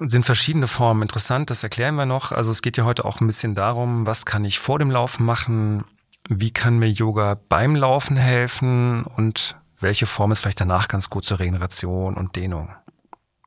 sind 0.00 0.24
verschiedene 0.24 0.66
Formen 0.66 1.02
interessant, 1.02 1.50
das 1.50 1.62
erklären 1.62 1.94
wir 1.94 2.06
noch. 2.06 2.32
Also 2.32 2.50
es 2.50 2.62
geht 2.62 2.76
ja 2.76 2.84
heute 2.84 3.04
auch 3.04 3.20
ein 3.20 3.26
bisschen 3.26 3.54
darum, 3.54 4.06
was 4.06 4.24
kann 4.24 4.44
ich 4.44 4.58
vor 4.58 4.78
dem 4.78 4.90
Laufen 4.90 5.24
machen, 5.24 5.84
wie 6.28 6.50
kann 6.50 6.78
mir 6.78 6.90
Yoga 6.90 7.38
beim 7.48 7.76
Laufen 7.76 8.16
helfen 8.16 9.04
und 9.04 9.56
welche 9.80 10.06
Form 10.06 10.32
ist 10.32 10.40
vielleicht 10.40 10.60
danach 10.60 10.88
ganz 10.88 11.10
gut 11.10 11.24
zur 11.24 11.38
Regeneration 11.38 12.14
und 12.16 12.36
Dehnung. 12.36 12.70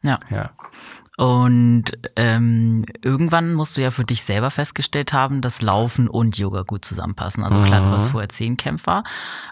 Ja. 0.01 0.19
ja. 0.29 0.51
Und 1.15 1.91
ähm, 2.15 2.85
irgendwann 3.03 3.53
musst 3.53 3.77
du 3.77 3.81
ja 3.81 3.91
für 3.91 4.03
dich 4.03 4.23
selber 4.23 4.49
festgestellt 4.49 5.13
haben, 5.13 5.41
dass 5.41 5.61
Laufen 5.61 6.07
und 6.07 6.39
Yoga 6.39 6.63
gut 6.63 6.83
zusammenpassen. 6.83 7.43
Also 7.43 7.61
klar, 7.63 7.81
du 7.81 7.91
warst 7.91 8.07
mhm. 8.07 8.11
vorher 8.11 8.29
Zehnkämpfer, 8.29 9.03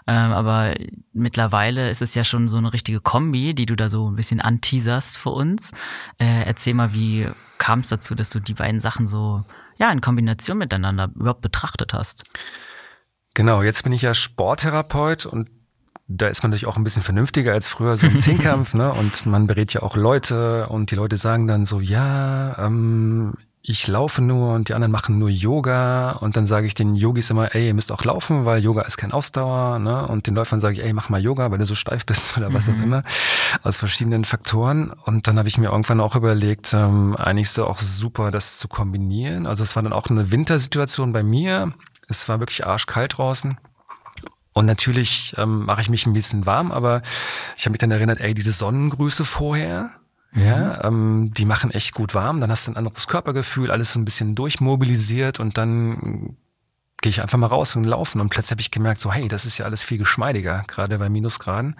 ähm, 0.08 0.32
aber 0.32 0.74
mittlerweile 1.12 1.88
ist 1.88 2.02
es 2.02 2.16
ja 2.16 2.24
schon 2.24 2.48
so 2.48 2.56
eine 2.56 2.72
richtige 2.72 3.00
Kombi, 3.00 3.54
die 3.54 3.66
du 3.66 3.76
da 3.76 3.90
so 3.90 4.10
ein 4.10 4.16
bisschen 4.16 4.40
anteaserst 4.40 5.18
für 5.18 5.30
uns. 5.30 5.70
Äh, 6.18 6.42
erzähl 6.46 6.74
mal, 6.74 6.92
wie 6.92 7.28
kam 7.58 7.80
es 7.80 7.88
dazu, 7.88 8.16
dass 8.16 8.30
du 8.30 8.40
die 8.40 8.54
beiden 8.54 8.80
Sachen 8.80 9.06
so 9.06 9.44
ja 9.76 9.92
in 9.92 10.00
Kombination 10.00 10.58
miteinander 10.58 11.10
überhaupt 11.14 11.42
betrachtet 11.42 11.94
hast? 11.94 12.24
Genau, 13.34 13.62
jetzt 13.62 13.84
bin 13.84 13.92
ich 13.92 14.02
ja 14.02 14.14
Sporttherapeut 14.14 15.26
und 15.26 15.48
da 16.16 16.28
ist 16.28 16.42
man 16.42 16.50
natürlich 16.50 16.66
auch 16.66 16.76
ein 16.76 16.84
bisschen 16.84 17.02
vernünftiger 17.02 17.52
als 17.52 17.68
früher 17.68 17.96
so 17.96 18.06
im 18.06 18.18
Zehnkampf, 18.20 18.74
ne? 18.74 18.92
Und 18.92 19.26
man 19.26 19.46
berät 19.46 19.72
ja 19.72 19.82
auch 19.82 19.96
Leute 19.96 20.68
und 20.68 20.90
die 20.90 20.94
Leute 20.94 21.16
sagen 21.16 21.46
dann 21.46 21.64
so, 21.64 21.80
ja, 21.80 22.56
ähm, 22.58 23.34
ich 23.64 23.86
laufe 23.86 24.20
nur 24.22 24.54
und 24.54 24.68
die 24.68 24.74
anderen 24.74 24.90
machen 24.90 25.20
nur 25.20 25.28
Yoga 25.28 26.12
und 26.12 26.36
dann 26.36 26.46
sage 26.46 26.66
ich 26.66 26.74
den 26.74 26.96
Yogis 26.96 27.30
immer, 27.30 27.54
ey, 27.54 27.68
ihr 27.68 27.74
müsst 27.74 27.92
auch 27.92 28.04
laufen, 28.04 28.44
weil 28.44 28.60
Yoga 28.60 28.82
ist 28.82 28.96
kein 28.96 29.12
Ausdauer, 29.12 29.78
ne? 29.78 30.08
Und 30.08 30.26
den 30.26 30.34
Läufern 30.34 30.60
sage 30.60 30.74
ich, 30.74 30.82
ey, 30.82 30.92
mach 30.92 31.08
mal 31.08 31.22
Yoga, 31.22 31.50
weil 31.50 31.58
du 31.58 31.66
so 31.66 31.76
steif 31.76 32.04
bist 32.04 32.36
oder 32.36 32.52
was 32.52 32.66
mhm. 32.66 32.74
auch 32.74 32.82
immer, 32.82 33.04
aus 33.62 33.76
verschiedenen 33.76 34.24
Faktoren. 34.24 34.90
Und 34.90 35.28
dann 35.28 35.38
habe 35.38 35.48
ich 35.48 35.58
mir 35.58 35.70
irgendwann 35.70 36.00
auch 36.00 36.16
überlegt, 36.16 36.74
ähm, 36.74 37.16
eigentlich 37.16 37.46
ist 37.46 37.58
es 37.58 37.64
auch 37.64 37.78
super, 37.78 38.32
das 38.32 38.58
zu 38.58 38.66
kombinieren. 38.66 39.46
Also 39.46 39.62
es 39.62 39.76
war 39.76 39.82
dann 39.84 39.92
auch 39.92 40.08
eine 40.08 40.32
Wintersituation 40.32 41.12
bei 41.12 41.22
mir. 41.22 41.72
Es 42.08 42.28
war 42.28 42.40
wirklich 42.40 42.66
arschkalt 42.66 43.16
draußen. 43.16 43.58
Und 44.52 44.66
natürlich 44.66 45.34
ähm, 45.38 45.64
mache 45.64 45.80
ich 45.80 45.88
mich 45.88 46.06
ein 46.06 46.12
bisschen 46.12 46.44
warm, 46.46 46.72
aber 46.72 47.02
ich 47.56 47.64
habe 47.64 47.72
mich 47.72 47.78
dann 47.78 47.90
erinnert, 47.90 48.20
ey, 48.20 48.34
diese 48.34 48.52
Sonnengrüße 48.52 49.24
vorher, 49.24 49.90
mhm. 50.32 50.44
ja, 50.44 50.84
ähm, 50.84 51.30
die 51.32 51.46
machen 51.46 51.70
echt 51.70 51.94
gut 51.94 52.14
warm. 52.14 52.40
Dann 52.40 52.50
hast 52.50 52.66
du 52.66 52.72
ein 52.72 52.76
anderes 52.76 53.06
Körpergefühl, 53.06 53.70
alles 53.70 53.94
so 53.94 54.00
ein 54.00 54.04
bisschen 54.04 54.34
durchmobilisiert 54.34 55.40
und 55.40 55.56
dann 55.56 56.36
gehe 57.00 57.10
ich 57.10 57.20
einfach 57.20 57.38
mal 57.38 57.46
raus 57.46 57.76
und 57.76 57.84
laufen 57.84 58.20
und 58.20 58.28
plötzlich 58.28 58.52
habe 58.52 58.60
ich 58.60 58.70
gemerkt, 58.70 59.00
so 59.00 59.12
hey, 59.12 59.26
das 59.26 59.44
ist 59.44 59.58
ja 59.58 59.64
alles 59.64 59.82
viel 59.82 59.98
geschmeidiger, 59.98 60.62
gerade 60.68 60.98
bei 60.98 61.08
Minusgraden. 61.08 61.76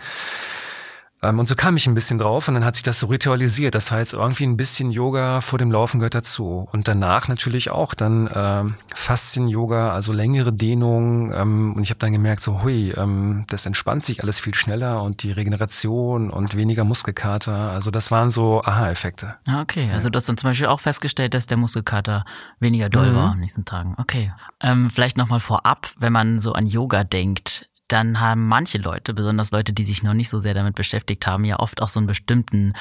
Ähm, 1.23 1.39
und 1.39 1.49
so 1.49 1.55
kam 1.55 1.77
ich 1.77 1.87
ein 1.87 1.95
bisschen 1.95 2.19
drauf 2.19 2.49
und 2.49 2.55
dann 2.55 2.65
hat 2.65 2.77
sich 2.77 2.83
das 2.83 3.01
so 3.01 3.07
ritualisiert. 3.07 3.75
Das 3.75 3.93
heißt, 3.93 4.15
irgendwie 4.15 4.45
ein 4.45 4.57
bisschen 4.57 4.91
Yoga 4.91 5.41
vor 5.41 5.59
dem 5.59 5.71
Laufen 5.71 6.01
gehört 6.01 6.15
dazu. 6.15 6.69
Und 6.73 6.89
danach 6.89 7.29
natürlich 7.29 7.71
auch 7.71 7.95
dann 7.95 8.29
ähm, 8.35 8.75
Faszien-Yoga, 8.95 9.93
also 9.93 10.13
längere 10.13 10.53
Dehnung. 10.53 11.33
Ähm, 11.33 11.75
und 11.75 11.83
ich 11.83 11.91
habe 11.91 11.99
dann 11.99 12.13
gemerkt, 12.13 12.43
so 12.43 12.63
hui, 12.63 12.91
ähm, 12.97 13.45
das 13.49 13.67
entspannt 13.67 14.05
sich 14.05 14.23
alles 14.23 14.41
viel 14.41 14.55
schneller 14.55 15.03
und 15.03 15.23
die 15.23 15.31
Regeneration 15.31 16.31
und 16.31 16.57
weniger 16.57 16.85
Muskelkater. 16.85 17.71
Also 17.71 17.91
das 17.91 18.11
waren 18.11 18.31
so 18.31 18.63
Aha-Effekte. 18.63 19.37
Ah, 19.47 19.63
okay, 19.63 19.91
also 19.93 20.11
du 20.11 20.17
hast 20.17 20.29
dann 20.29 20.37
zum 20.37 20.51
Beispiel 20.51 20.67
auch 20.67 20.81
festgestellt, 20.81 21.35
dass 21.35 21.47
der 21.47 21.57
Muskelkater 21.57 22.25
weniger 22.59 22.89
doll 22.89 23.13
mhm. 23.13 23.17
war 23.17 23.33
am 23.33 23.41
nächsten 23.41 23.65
Tagen. 23.65 23.95
Okay. 23.99 24.33
Ähm, 24.61 24.91
vielleicht 24.91 25.17
nochmal 25.17 25.41
vorab, 25.41 25.91
wenn 25.99 26.13
man 26.13 26.41
so 26.41 26.53
an 26.53 26.67
Yoga 26.67 27.05
denkt, 27.05 27.71
dann 27.93 28.21
haben 28.21 28.49
manche 28.49 28.79
Leute, 28.79 29.15
besonders 29.15 29.51
Leute, 29.51 29.73
die 29.73 29.85
sich 29.85 30.03
noch 30.03 30.15
nicht 30.15 30.29
so 30.29 30.41
sehr 30.41 30.55
damit 30.55 30.75
beschäftigt 30.75 31.27
haben, 31.27 31.45
ja 31.45 31.59
oft 31.59 31.83
auch 31.83 31.89
so 31.89 32.01
einen 32.01 32.07
bestimmten 32.07 32.73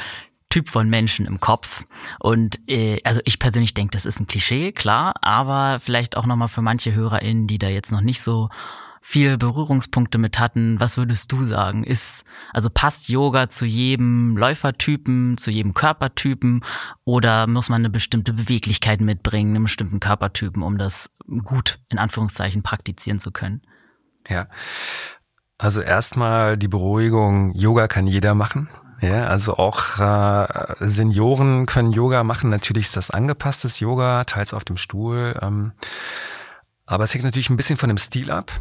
Typ 0.50 0.68
von 0.68 0.90
Menschen 0.90 1.26
im 1.26 1.40
Kopf. 1.40 1.86
Und 2.20 2.60
äh, 2.68 3.00
also 3.04 3.22
ich 3.24 3.40
persönlich 3.40 3.74
denke, 3.74 3.92
das 3.92 4.06
ist 4.06 4.20
ein 4.20 4.28
Klischee, 4.28 4.72
klar, 4.72 5.14
aber 5.22 5.80
vielleicht 5.80 6.18
auch 6.18 6.26
nochmal 6.26 6.50
für 6.50 6.62
manche 6.62 6.94
HörerInnen, 6.94 7.48
die 7.48 7.58
da 7.58 7.70
jetzt 7.70 7.92
noch 7.92 8.02
nicht 8.02 8.22
so 8.22 8.50
viel 9.02 9.38
Berührungspunkte 9.38 10.20
mit 10.20 10.40
hatten, 10.40 10.80
was 10.80 10.96
würdest 10.98 11.32
du 11.32 11.44
sagen? 11.44 11.84
Ist, 11.84 12.24
also 12.54 12.70
passt 12.70 13.10
Yoga 13.10 13.50
zu 13.50 13.66
jedem 13.66 14.38
Läufertypen, 14.38 15.38
zu 15.38 15.50
jedem 15.50 15.74
Körpertypen 15.74 16.64
oder 17.04 17.48
muss 17.48 17.70
man 17.70 17.82
eine 17.82 17.90
bestimmte 17.90 18.32
Beweglichkeit 18.32 19.02
mitbringen, 19.02 19.56
einen 19.56 19.64
bestimmten 19.64 20.00
Körpertypen, 20.00 20.62
um 20.62 20.78
das 20.78 21.10
gut 21.44 21.80
in 21.90 21.98
Anführungszeichen 21.98 22.62
praktizieren 22.62 23.18
zu 23.18 23.32
können? 23.32 23.62
Ja. 24.28 24.48
Also 25.58 25.82
erstmal 25.82 26.58
die 26.58 26.68
Beruhigung, 26.68 27.54
Yoga 27.54 27.88
kann 27.88 28.08
jeder 28.08 28.34
machen. 28.34 28.70
Ja, 29.02 29.26
also 29.26 29.58
auch 29.58 30.00
äh, 30.00 30.76
Senioren 30.80 31.66
können 31.66 31.92
Yoga 31.92 32.24
machen. 32.24 32.52
Natürlich 32.52 32.86
ist 32.86 32.98
das 32.98 33.10
angepasstes 33.10 33.80
Yoga, 33.80 34.24
teils 34.26 34.54
auf 34.54 34.64
dem 34.64 34.78
Stuhl. 34.78 35.38
Ähm, 35.42 35.74
aber 36.86 37.04
es 37.04 37.14
hängt 37.14 37.24
natürlich 37.24 37.50
ein 37.50 37.58
bisschen 37.58 37.78
von 37.78 37.90
dem 37.90 37.98
Stil 37.98 38.30
ab. 38.30 38.52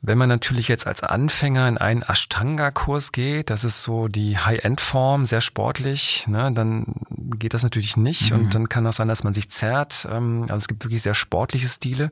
Wenn 0.00 0.18
man 0.18 0.28
natürlich 0.28 0.66
jetzt 0.66 0.86
als 0.86 1.02
Anfänger 1.02 1.68
in 1.68 1.78
einen 1.78 2.02
Ashtanga-Kurs 2.02 3.12
geht, 3.12 3.50
das 3.50 3.64
ist 3.64 3.82
so 3.82 4.08
die 4.08 4.36
High-End-Form, 4.36 5.26
sehr 5.26 5.40
sportlich, 5.40 6.26
ne, 6.26 6.50
dann 6.52 6.96
geht 7.38 7.54
das 7.54 7.62
natürlich 7.62 7.96
nicht. 7.96 8.32
Mhm. 8.32 8.38
Und 8.38 8.54
dann 8.54 8.68
kann 8.68 8.86
auch 8.86 8.92
sein, 8.92 9.08
dass 9.08 9.24
man 9.24 9.32
sich 9.32 9.50
zerrt. 9.50 10.08
Ähm, 10.10 10.42
also 10.48 10.56
es 10.56 10.68
gibt 10.68 10.84
wirklich 10.84 11.02
sehr 11.02 11.14
sportliche 11.14 11.68
Stile. 11.68 12.10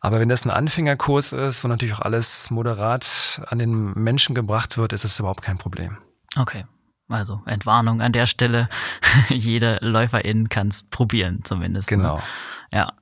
Aber 0.00 0.20
wenn 0.20 0.28
das 0.28 0.44
ein 0.44 0.50
Anfängerkurs 0.50 1.32
ist, 1.32 1.64
wo 1.64 1.68
natürlich 1.68 1.94
auch 1.94 2.02
alles 2.02 2.50
moderat 2.50 3.42
an 3.46 3.58
den 3.58 3.92
Menschen 3.94 4.34
gebracht 4.34 4.78
wird, 4.78 4.92
ist 4.92 5.04
es 5.04 5.18
überhaupt 5.18 5.42
kein 5.42 5.58
Problem. 5.58 5.98
Okay. 6.36 6.64
Also 7.08 7.40
Entwarnung 7.46 8.00
an 8.02 8.12
der 8.12 8.26
Stelle. 8.26 8.68
Jede 9.28 9.78
Läuferin 9.80 10.48
kann 10.48 10.68
es 10.68 10.84
probieren, 10.84 11.40
zumindest. 11.42 11.90
Ne? 11.90 11.96
Genau. 11.96 12.16
Ne? 12.16 12.22
Ja. 12.72 12.92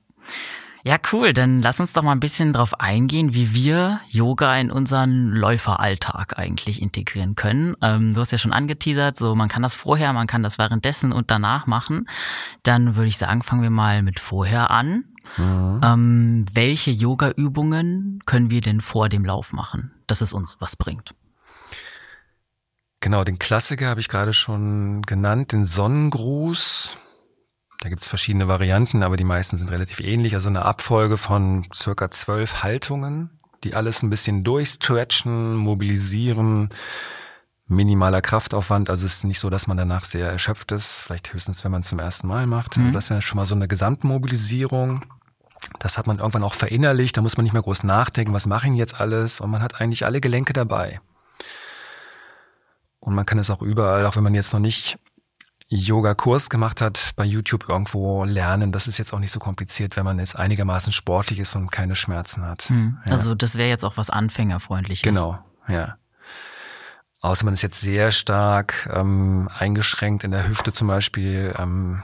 Ja, 0.83 0.97
cool. 1.11 1.33
Dann 1.33 1.61
lass 1.61 1.81
uns 1.81 1.91
doch 1.91 2.01
mal 2.01 2.13
ein 2.13 2.21
bisschen 2.21 2.53
drauf 2.53 2.79
eingehen, 2.79 3.33
wie 3.33 3.53
wir 3.53 3.99
Yoga 4.07 4.55
in 4.55 4.71
unseren 4.71 5.31
Läuferalltag 5.31 6.39
eigentlich 6.39 6.81
integrieren 6.81 7.35
können. 7.35 7.75
Ähm, 7.81 8.13
du 8.13 8.21
hast 8.21 8.31
ja 8.31 8.37
schon 8.37 8.53
angeteasert, 8.53 9.17
so 9.17 9.35
man 9.35 9.49
kann 9.49 9.63
das 9.63 9.75
vorher, 9.75 10.13
man 10.13 10.27
kann 10.27 10.43
das 10.43 10.57
währenddessen 10.57 11.11
und 11.11 11.29
danach 11.29 11.67
machen. 11.67 12.07
Dann 12.63 12.95
würde 12.95 13.09
ich 13.09 13.17
sagen, 13.17 13.41
fangen 13.41 13.63
wir 13.63 13.69
mal 13.69 14.01
mit 14.01 14.21
vorher 14.21 14.71
an. 14.71 15.03
Mhm. 15.37 15.81
Ähm, 15.83 16.45
welche 16.51 16.91
Yoga-Übungen 16.91 18.21
können 18.25 18.49
wir 18.49 18.61
denn 18.61 18.81
vor 18.81 19.09
dem 19.09 19.25
Lauf 19.25 19.53
machen, 19.53 19.91
dass 20.07 20.21
es 20.21 20.33
uns 20.33 20.57
was 20.59 20.75
bringt? 20.75 21.13
Genau, 22.99 23.23
den 23.23 23.39
Klassiker 23.39 23.87
habe 23.89 23.99
ich 23.99 24.09
gerade 24.09 24.33
schon 24.33 25.01
genannt, 25.03 25.51
den 25.51 25.65
Sonnengruß. 25.65 26.97
Da 27.79 27.89
gibt 27.89 28.01
es 28.01 28.07
verschiedene 28.07 28.47
Varianten, 28.47 29.03
aber 29.03 29.17
die 29.17 29.23
meisten 29.23 29.57
sind 29.57 29.69
relativ 29.69 29.99
ähnlich. 29.99 30.33
Also 30.33 30.49
eine 30.49 30.65
Abfolge 30.65 31.17
von 31.17 31.67
circa 31.73 32.09
zwölf 32.09 32.63
Haltungen, 32.63 33.39
die 33.63 33.75
alles 33.75 34.01
ein 34.01 34.09
bisschen 34.09 34.43
durchstretchen, 34.43 35.55
mobilisieren, 35.55 36.69
minimaler 37.67 38.21
Kraftaufwand. 38.21 38.89
Also 38.89 39.05
es 39.05 39.17
ist 39.17 39.23
nicht 39.25 39.39
so, 39.39 39.51
dass 39.51 39.67
man 39.67 39.77
danach 39.77 40.03
sehr 40.03 40.31
erschöpft 40.31 40.71
ist, 40.71 41.01
vielleicht 41.01 41.33
höchstens, 41.33 41.63
wenn 41.63 41.71
man 41.71 41.81
es 41.81 41.89
zum 41.89 41.99
ersten 41.99 42.27
Mal 42.27 42.47
macht. 42.47 42.77
Mhm. 42.77 42.93
Das 42.93 43.11
wäre 43.11 43.21
schon 43.21 43.37
mal 43.37 43.45
so 43.45 43.55
eine 43.55 43.67
Gesamtmobilisierung. 43.67 45.05
Das 45.79 45.97
hat 45.97 46.07
man 46.07 46.19
irgendwann 46.19 46.43
auch 46.43 46.53
verinnerlicht, 46.53 47.17
da 47.17 47.21
muss 47.21 47.37
man 47.37 47.43
nicht 47.43 47.53
mehr 47.53 47.61
groß 47.61 47.83
nachdenken, 47.83 48.33
was 48.33 48.45
mache 48.45 48.67
ich 48.67 48.75
jetzt 48.75 48.99
alles 48.99 49.41
und 49.41 49.49
man 49.49 49.61
hat 49.61 49.79
eigentlich 49.81 50.05
alle 50.05 50.21
Gelenke 50.21 50.53
dabei. 50.53 51.01
Und 52.99 53.15
man 53.15 53.25
kann 53.25 53.39
es 53.39 53.49
auch 53.49 53.61
überall, 53.61 54.05
auch 54.05 54.15
wenn 54.15 54.23
man 54.23 54.35
jetzt 54.35 54.53
noch 54.53 54.59
nicht 54.59 54.97
Yoga-Kurs 55.69 56.49
gemacht 56.49 56.81
hat, 56.81 57.11
bei 57.15 57.25
YouTube 57.25 57.67
irgendwo 57.67 58.23
lernen. 58.23 58.71
Das 58.71 58.87
ist 58.87 58.97
jetzt 58.97 59.13
auch 59.13 59.19
nicht 59.19 59.31
so 59.31 59.39
kompliziert, 59.39 59.97
wenn 59.97 60.05
man 60.05 60.19
jetzt 60.19 60.37
einigermaßen 60.37 60.93
sportlich 60.93 61.39
ist 61.39 61.55
und 61.55 61.71
keine 61.71 61.95
Schmerzen 61.95 62.45
hat. 62.45 62.63
Hm. 62.63 62.99
Ja. 63.05 63.11
Also 63.11 63.35
das 63.35 63.57
wäre 63.57 63.69
jetzt 63.69 63.83
auch 63.83 63.97
was 63.97 64.09
Anfängerfreundliches. 64.09 65.03
Genau, 65.03 65.39
ja. 65.67 65.97
Außer 67.19 67.45
man 67.45 67.53
ist 67.53 67.63
jetzt 67.63 67.81
sehr 67.81 68.11
stark 68.11 68.89
ähm, 68.93 69.49
eingeschränkt 69.53 70.23
in 70.23 70.31
der 70.31 70.47
Hüfte 70.47 70.71
zum 70.71 70.87
Beispiel. 70.87 71.53
Ähm, 71.57 72.03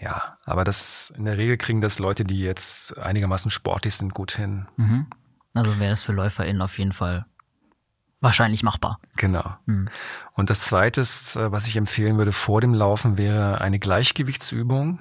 ja, 0.00 0.38
aber 0.44 0.64
das 0.64 1.12
in 1.16 1.26
der 1.26 1.36
Regel 1.36 1.56
kriegen 1.56 1.80
das 1.80 1.98
Leute, 1.98 2.24
die 2.24 2.40
jetzt 2.40 2.96
einigermaßen 2.96 3.50
sportlich 3.50 3.94
sind, 3.94 4.14
gut 4.14 4.32
hin. 4.32 4.66
Mhm. 4.76 5.06
Also 5.54 5.78
wäre 5.78 5.90
das 5.90 6.02
für 6.02 6.12
LäuferInnen 6.12 6.62
auf 6.62 6.78
jeden 6.78 6.92
Fall 6.92 7.26
wahrscheinlich 8.20 8.62
machbar. 8.62 8.98
Genau. 9.16 9.56
Mhm. 9.66 9.88
Und 10.34 10.50
das 10.50 10.60
Zweite, 10.60 11.00
äh, 11.00 11.04
was 11.52 11.66
ich 11.66 11.76
empfehlen 11.76 12.18
würde 12.18 12.32
vor 12.32 12.60
dem 12.60 12.74
Laufen, 12.74 13.18
wäre 13.18 13.60
eine 13.60 13.78
Gleichgewichtsübung. 13.78 15.00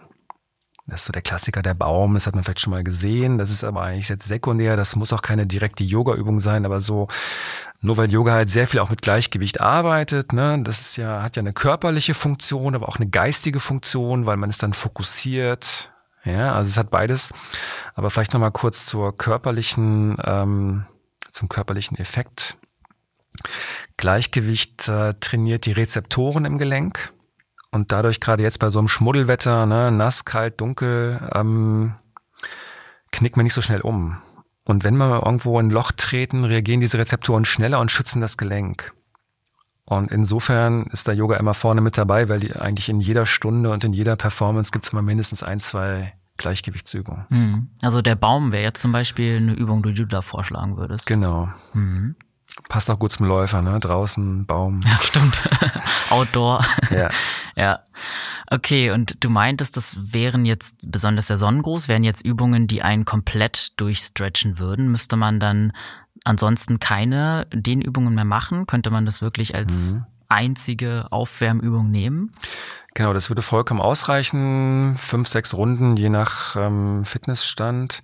Das 0.89 1.01
ist 1.01 1.05
so 1.05 1.13
der 1.13 1.21
Klassiker 1.21 1.61
der 1.61 1.73
Baum, 1.73 2.13
das 2.13 2.27
hat 2.27 2.35
man 2.35 2.43
vielleicht 2.43 2.61
schon 2.61 2.71
mal 2.71 2.83
gesehen. 2.83 3.37
Das 3.37 3.51
ist 3.51 3.63
aber 3.63 3.81
eigentlich 3.81 4.09
jetzt 4.09 4.27
sekundär, 4.27 4.75
das 4.75 4.95
muss 4.95 5.13
auch 5.13 5.21
keine 5.21 5.45
direkte 5.45 5.83
Yoga-Übung 5.83 6.39
sein, 6.39 6.65
aber 6.65 6.81
so, 6.81 7.07
nur 7.81 7.97
weil 7.97 8.11
Yoga 8.11 8.33
halt 8.33 8.49
sehr 8.49 8.67
viel 8.67 8.79
auch 8.79 8.89
mit 8.89 9.01
Gleichgewicht 9.01 9.61
arbeitet, 9.61 10.33
ne, 10.33 10.61
das 10.63 10.81
ist 10.81 10.97
ja, 10.97 11.21
hat 11.21 11.35
ja 11.35 11.41
eine 11.41 11.53
körperliche 11.53 12.13
Funktion, 12.13 12.75
aber 12.75 12.89
auch 12.89 12.97
eine 12.97 13.09
geistige 13.09 13.59
Funktion, 13.59 14.25
weil 14.25 14.37
man 14.37 14.49
ist 14.49 14.63
dann 14.63 14.73
fokussiert. 14.73 15.91
Ja, 16.25 16.53
also 16.53 16.69
es 16.69 16.77
hat 16.77 16.89
beides. 16.89 17.29
Aber 17.95 18.09
vielleicht 18.09 18.33
nochmal 18.33 18.51
kurz 18.51 18.85
zur 18.85 19.15
körperlichen, 19.15 20.17
ähm, 20.23 20.85
zum 21.31 21.47
körperlichen 21.47 21.97
Effekt. 21.97 22.57
Gleichgewicht 23.95 24.87
äh, 24.89 25.13
trainiert 25.19 25.65
die 25.65 25.71
Rezeptoren 25.71 26.45
im 26.45 26.57
Gelenk 26.57 27.13
und 27.71 27.91
dadurch 27.91 28.19
gerade 28.19 28.43
jetzt 28.43 28.59
bei 28.59 28.69
so 28.69 28.79
einem 28.79 28.87
Schmuddelwetter, 28.87 29.65
ne, 29.65 29.91
nass, 29.91 30.25
kalt, 30.25 30.59
dunkel, 30.59 31.29
ähm, 31.33 31.95
knickt 33.11 33.37
man 33.37 33.43
nicht 33.43 33.53
so 33.53 33.61
schnell 33.61 33.81
um. 33.81 34.17
Und 34.65 34.83
wenn 34.83 34.97
wir 34.97 35.23
irgendwo 35.23 35.59
in 35.59 35.67
ein 35.67 35.71
Loch 35.71 35.91
treten, 35.91 36.45
reagieren 36.45 36.81
diese 36.81 36.97
Rezeptoren 36.97 37.45
schneller 37.45 37.79
und 37.79 37.91
schützen 37.91 38.21
das 38.21 38.37
Gelenk. 38.37 38.93
Und 39.85 40.11
insofern 40.11 40.85
ist 40.91 41.07
da 41.07 41.11
Yoga 41.11 41.37
immer 41.37 41.55
vorne 41.55 41.81
mit 41.81 41.97
dabei, 41.97 42.29
weil 42.29 42.39
die 42.39 42.55
eigentlich 42.55 42.89
in 42.89 42.99
jeder 42.99 43.25
Stunde 43.25 43.71
und 43.71 43.83
in 43.83 43.93
jeder 43.93 44.15
Performance 44.15 44.71
gibt's 44.71 44.89
immer 44.91 45.01
mindestens 45.01 45.41
ein, 45.41 45.59
zwei 45.59 46.13
Gleichgewichtsübungen. 46.37 47.25
Mhm. 47.29 47.69
Also 47.81 48.03
der 48.03 48.15
Baum 48.15 48.51
wäre 48.51 48.63
jetzt 48.63 48.81
zum 48.81 48.91
Beispiel 48.91 49.37
eine 49.37 49.53
Übung, 49.53 49.81
die 49.81 49.93
du 49.93 50.05
da 50.05 50.21
vorschlagen 50.21 50.77
würdest. 50.77 51.07
Genau. 51.07 51.49
Mhm. 51.73 52.15
Passt 52.67 52.89
auch 52.89 52.99
gut 52.99 53.11
zum 53.11 53.25
Läufer, 53.25 53.61
ne? 53.61 53.79
Draußen, 53.79 54.45
Baum. 54.45 54.81
Ja, 54.85 54.99
stimmt. 55.01 55.41
Outdoor. 56.09 56.63
ja. 56.91 57.09
ja. 57.55 57.79
Okay, 58.51 58.91
und 58.91 59.23
du 59.23 59.29
meintest, 59.29 59.77
das 59.77 59.97
wären 60.13 60.45
jetzt, 60.45 60.91
besonders 60.91 61.27
der 61.27 61.37
Sonnengruß, 61.37 61.87
wären 61.87 62.03
jetzt 62.03 62.25
Übungen, 62.25 62.67
die 62.67 62.81
einen 62.81 63.05
komplett 63.05 63.79
durchstretchen 63.79 64.57
würden. 64.57 64.89
Müsste 64.89 65.17
man 65.17 65.39
dann 65.39 65.71
ansonsten 66.23 66.79
keine 66.79 67.47
Dehnübungen 67.53 68.15
mehr 68.15 68.25
machen? 68.25 68.65
Könnte 68.65 68.89
man 68.89 69.05
das 69.05 69.21
wirklich 69.21 69.53
als 69.55 69.93
mhm. 69.93 70.05
einzige 70.27 71.11
Aufwärmübung 71.11 71.91
nehmen? 71.91 72.31
Genau, 72.95 73.13
das 73.13 73.29
würde 73.29 73.43
vollkommen 73.43 73.81
ausreichen. 73.81 74.95
Fünf, 74.97 75.27
sechs 75.27 75.53
Runden, 75.53 75.95
je 75.95 76.09
nach 76.09 76.55
ähm, 76.55 77.05
Fitnessstand. 77.05 78.03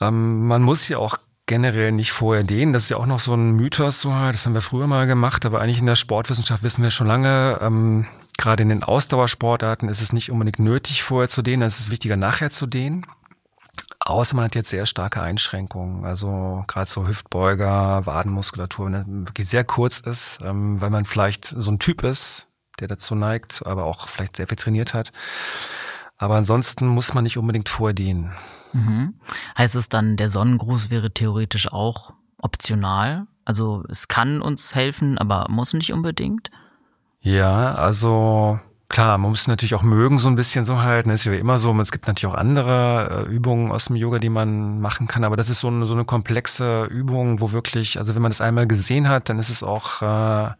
Ähm, 0.00 0.46
man 0.46 0.62
muss 0.62 0.88
ja 0.88 0.98
auch 0.98 1.16
generell 1.50 1.90
nicht 1.90 2.12
vorher 2.12 2.44
dehnen. 2.44 2.72
Das 2.72 2.84
ist 2.84 2.90
ja 2.90 2.96
auch 2.96 3.06
noch 3.06 3.18
so 3.18 3.34
ein 3.34 3.50
Mythos, 3.50 4.00
so, 4.00 4.10
das 4.10 4.46
haben 4.46 4.54
wir 4.54 4.62
früher 4.62 4.86
mal 4.86 5.08
gemacht, 5.08 5.44
aber 5.44 5.60
eigentlich 5.60 5.80
in 5.80 5.86
der 5.86 5.96
Sportwissenschaft 5.96 6.62
wissen 6.62 6.84
wir 6.84 6.92
schon 6.92 7.08
lange, 7.08 7.58
ähm, 7.60 8.06
gerade 8.38 8.62
in 8.62 8.68
den 8.68 8.84
Ausdauersportarten 8.84 9.88
ist 9.88 10.00
es 10.00 10.12
nicht 10.12 10.30
unbedingt 10.30 10.60
nötig, 10.60 11.02
vorher 11.02 11.28
zu 11.28 11.42
dehnen, 11.42 11.62
es 11.62 11.80
ist 11.80 11.90
wichtiger, 11.90 12.16
nachher 12.16 12.50
zu 12.50 12.68
dehnen. 12.68 13.04
Außer 13.98 14.36
man 14.36 14.44
hat 14.44 14.54
jetzt 14.54 14.70
sehr 14.70 14.86
starke 14.86 15.22
Einschränkungen, 15.22 16.04
also 16.04 16.62
gerade 16.68 16.88
so 16.88 17.08
Hüftbeuger, 17.08 18.06
Wadenmuskulatur, 18.06 18.86
wenn 18.86 18.92
das 18.92 19.04
wirklich 19.08 19.48
sehr 19.48 19.64
kurz 19.64 19.98
ist, 19.98 20.38
ähm, 20.44 20.80
weil 20.80 20.90
man 20.90 21.04
vielleicht 21.04 21.46
so 21.46 21.72
ein 21.72 21.80
Typ 21.80 22.04
ist, 22.04 22.46
der 22.78 22.86
dazu 22.86 23.16
neigt, 23.16 23.66
aber 23.66 23.86
auch 23.86 24.06
vielleicht 24.06 24.36
sehr 24.36 24.46
viel 24.46 24.56
trainiert 24.56 24.94
hat. 24.94 25.10
Aber 26.20 26.36
ansonsten 26.36 26.86
muss 26.86 27.14
man 27.14 27.24
nicht 27.24 27.38
unbedingt 27.38 27.70
vorher. 27.70 28.30
Mhm. 28.74 29.14
Heißt 29.56 29.74
es 29.74 29.88
dann, 29.88 30.18
der 30.18 30.28
Sonnengruß 30.28 30.90
wäre 30.90 31.12
theoretisch 31.12 31.72
auch 31.72 32.12
optional 32.36 33.26
Also 33.46 33.84
es 33.88 34.06
kann 34.06 34.42
uns 34.42 34.74
helfen, 34.74 35.16
aber 35.16 35.46
muss 35.48 35.72
nicht 35.72 35.94
unbedingt. 35.94 36.50
Ja, 37.22 37.74
also 37.74 38.60
klar, 38.90 39.16
man 39.16 39.30
muss 39.30 39.48
natürlich 39.48 39.74
auch 39.74 39.82
mögen 39.82 40.18
so 40.18 40.28
ein 40.28 40.36
bisschen 40.36 40.66
so 40.66 40.82
halten. 40.82 41.08
ist 41.08 41.24
ja 41.24 41.32
immer 41.32 41.58
so. 41.58 41.72
Es 41.80 41.90
gibt 41.90 42.06
natürlich 42.06 42.32
auch 42.32 42.38
andere 42.38 43.26
äh, 43.26 43.34
Übungen 43.34 43.72
aus 43.72 43.86
dem 43.86 43.96
Yoga, 43.96 44.18
die 44.18 44.28
man 44.28 44.78
machen 44.78 45.06
kann, 45.06 45.24
aber 45.24 45.38
das 45.38 45.48
ist 45.48 45.60
so 45.60 45.68
eine, 45.68 45.86
so 45.86 45.94
eine 45.94 46.04
komplexe 46.04 46.84
Übung, 46.84 47.40
wo 47.40 47.52
wirklich, 47.52 47.98
also 47.98 48.14
wenn 48.14 48.20
man 48.20 48.30
das 48.30 48.42
einmal 48.42 48.66
gesehen 48.66 49.08
hat, 49.08 49.30
dann 49.30 49.38
ist 49.38 49.48
es 49.48 49.62
auch 49.62 50.02
äh, 50.02 50.50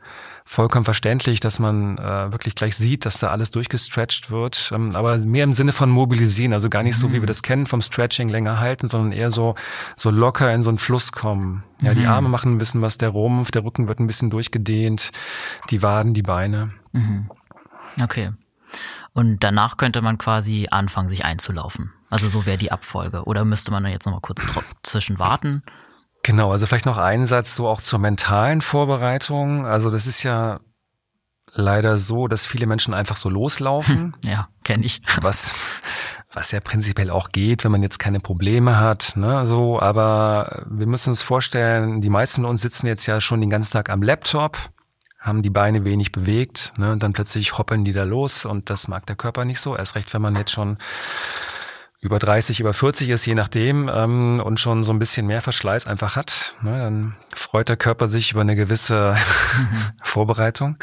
vollkommen 0.51 0.85
verständlich, 0.85 1.39
dass 1.39 1.61
man 1.61 1.97
äh, 1.97 2.33
wirklich 2.33 2.57
gleich 2.57 2.75
sieht, 2.75 3.07
dass 3.07 3.21
da 3.21 3.29
alles 3.29 3.53
durchgestretcht 3.53 4.33
wird. 4.33 4.73
Ähm, 4.75 4.97
aber 4.97 5.19
mehr 5.19 5.45
im 5.45 5.53
Sinne 5.53 5.71
von 5.71 5.91
mobilisieren, 5.91 6.53
also 6.53 6.69
gar 6.69 6.83
nicht 6.83 6.97
mhm. 6.97 7.01
so, 7.01 7.09
wie 7.11 7.15
wir 7.15 7.23
mhm. 7.23 7.27
das 7.27 7.43
kennen, 7.43 7.67
vom 7.67 7.81
Stretching 7.81 8.29
länger 8.29 8.59
halten, 8.59 8.89
sondern 8.89 9.13
eher 9.13 9.31
so, 9.31 9.55
so 9.95 10.11
locker 10.11 10.53
in 10.53 10.65
so 10.65 10.71
einen 10.71 10.79
Fluss 10.79 11.13
kommen. 11.13 11.63
Ja, 11.81 11.93
mhm. 11.93 11.99
die 11.99 12.07
Arme 12.07 12.29
machen 12.29 12.53
ein 12.53 12.59
bisschen 12.59 12.83
was, 12.83 12.99
der 12.99 13.11
Rumpf, 13.11 13.53
der 13.53 13.63
Rücken 13.63 13.87
wird 13.87 14.01
ein 14.01 14.09
bisschen 14.09 14.29
durchgedehnt, 14.29 15.13
die 15.71 15.85
Waden, 15.85 16.15
die 16.15 16.23
Beine. 16.23 16.73
Mhm. 16.91 17.31
Okay. 18.03 18.33
Und 19.13 19.45
danach 19.45 19.77
könnte 19.77 20.03
man 20.03 20.19
quasi 20.19 20.67
anfangen, 20.69 21.11
sich 21.11 21.25
einzulaufen. 21.25 21.93
Also 22.11 22.29
so 22.29 22.45
wäre 22.45 22.59
die 22.59 22.73
Abfolge. 22.73 23.23
Oder 23.23 23.45
müsste 23.45 23.71
man 23.71 23.85
da 23.85 23.89
jetzt 23.89 24.05
nochmal 24.05 24.21
kurz 24.21 24.45
zwischen 24.83 25.21
warten? 25.21 25.63
Genau, 26.23 26.53
also 26.53 26.67
vielleicht 26.67 26.87
noch 26.87 26.99
einen 26.99 27.27
Satz 27.27 27.57
so 27.57 27.67
auch 27.67 27.81
zur 27.81 27.99
mentalen 27.99 28.61
Vorbereitung. 28.61 29.67
Also 29.67 29.91
das 29.91 30.07
ist 30.07 30.23
ja 30.23 30.61
leider 31.53 31.99
so, 31.99 32.29
dass 32.29 32.47
viele 32.47 32.67
Menschen 32.67 32.95
einfach 32.95 33.17
so 33.17 33.29
loslaufen. 33.29 33.97
Hm, 33.97 34.15
ja, 34.25 34.49
kenne 34.65 34.85
ich. 34.85 35.03
Was, 35.23 35.55
was 36.33 36.53
ja 36.53 36.61
prinzipiell 36.61 37.11
auch 37.11 37.31
geht, 37.31 37.65
wenn 37.65 37.73
man 37.73 37.83
jetzt 37.83 37.99
keine 37.99 38.21
Probleme 38.21 38.79
hat, 38.79 39.15
ne, 39.17 39.47
so. 39.47 39.81
Aber 39.81 40.65
wir 40.71 40.87
müssen 40.87 41.11
uns 41.11 41.23
vorstellen, 41.23 42.01
die 42.01 42.09
meisten 42.09 42.43
von 42.43 42.51
uns 42.51 42.63
sitzen 42.63 42.87
jetzt 42.87 43.07
ja 43.07 43.21
schon 43.21 43.41
den 43.41 43.51
ganzen 43.51 43.73
Tag 43.73 43.91
am 43.91 44.01
Laptop, 44.01 44.57
haben 45.19 45.43
die 45.43 45.51
Beine 45.51 45.85
wenig 45.85 46.13
bewegt, 46.13 46.73
ne, 46.77 46.93
und 46.93 47.03
dann 47.03 47.15
plötzlich 47.15 47.59
hoppeln 47.59 47.85
die 47.85 47.93
da 47.93 48.05
los 48.05 48.45
und 48.45 48.71
das 48.71 48.87
mag 48.87 49.07
der 49.07 49.17
Körper 49.17 49.45
nicht 49.45 49.59
so. 49.59 49.77
Erst 49.77 49.97
recht, 49.97 50.15
wenn 50.15 50.23
man 50.23 50.37
jetzt 50.37 50.53
schon 50.53 50.79
über 52.01 52.19
30, 52.19 52.61
über 52.61 52.73
40 52.73 53.11
ist, 53.11 53.27
je 53.27 53.35
nachdem, 53.35 53.91
ähm, 53.93 54.41
und 54.43 54.59
schon 54.59 54.85
so 54.85 54.93
ein 54.93 54.99
bisschen 54.99 55.27
mehr 55.27 55.43
Verschleiß 55.43 55.87
einfach 55.87 56.17
hat, 56.17 56.55
ne, 56.63 56.79
dann 56.79 57.17
freut 57.35 57.69
der 57.69 57.77
Körper 57.77 58.09
sich 58.09 58.33
über 58.33 58.41
eine 58.41 58.57
gewisse 58.57 59.17
Vorbereitung. 60.03 60.77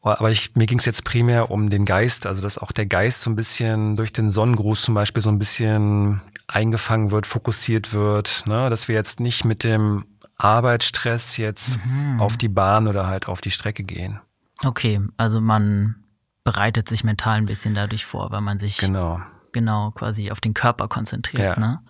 Aber 0.00 0.30
ich, 0.30 0.56
mir 0.56 0.66
ging 0.66 0.78
es 0.78 0.84
jetzt 0.84 1.04
primär 1.04 1.50
um 1.50 1.70
den 1.70 1.84
Geist, 1.84 2.26
also 2.26 2.42
dass 2.42 2.58
auch 2.58 2.72
der 2.72 2.86
Geist 2.86 3.20
so 3.20 3.30
ein 3.30 3.36
bisschen 3.36 3.94
durch 3.94 4.12
den 4.12 4.30
Sonnengruß 4.30 4.82
zum 4.82 4.94
Beispiel 4.94 5.22
so 5.22 5.30
ein 5.30 5.38
bisschen 5.38 6.22
eingefangen 6.48 7.10
wird, 7.12 7.26
fokussiert 7.26 7.92
wird, 7.92 8.44
ne, 8.46 8.70
dass 8.70 8.88
wir 8.88 8.94
jetzt 8.94 9.20
nicht 9.20 9.44
mit 9.44 9.64
dem 9.64 10.06
Arbeitsstress 10.38 11.36
jetzt 11.36 11.78
mhm. 11.84 12.20
auf 12.20 12.36
die 12.36 12.48
Bahn 12.48 12.88
oder 12.88 13.06
halt 13.06 13.28
auf 13.28 13.42
die 13.42 13.52
Strecke 13.52 13.84
gehen. 13.84 14.18
Okay, 14.64 15.00
also 15.18 15.40
man 15.40 15.96
bereitet 16.42 16.88
sich 16.88 17.04
mental 17.04 17.36
ein 17.36 17.46
bisschen 17.46 17.74
dadurch 17.74 18.04
vor, 18.04 18.32
weil 18.32 18.40
man 18.40 18.58
sich 18.58 18.78
genau 18.78 19.20
genau 19.52 19.90
quasi 19.92 20.30
auf 20.30 20.40
den 20.40 20.54
Körper 20.54 20.88
konzentriert. 20.88 21.56
Ja. 21.56 21.60
Ne? 21.60 21.80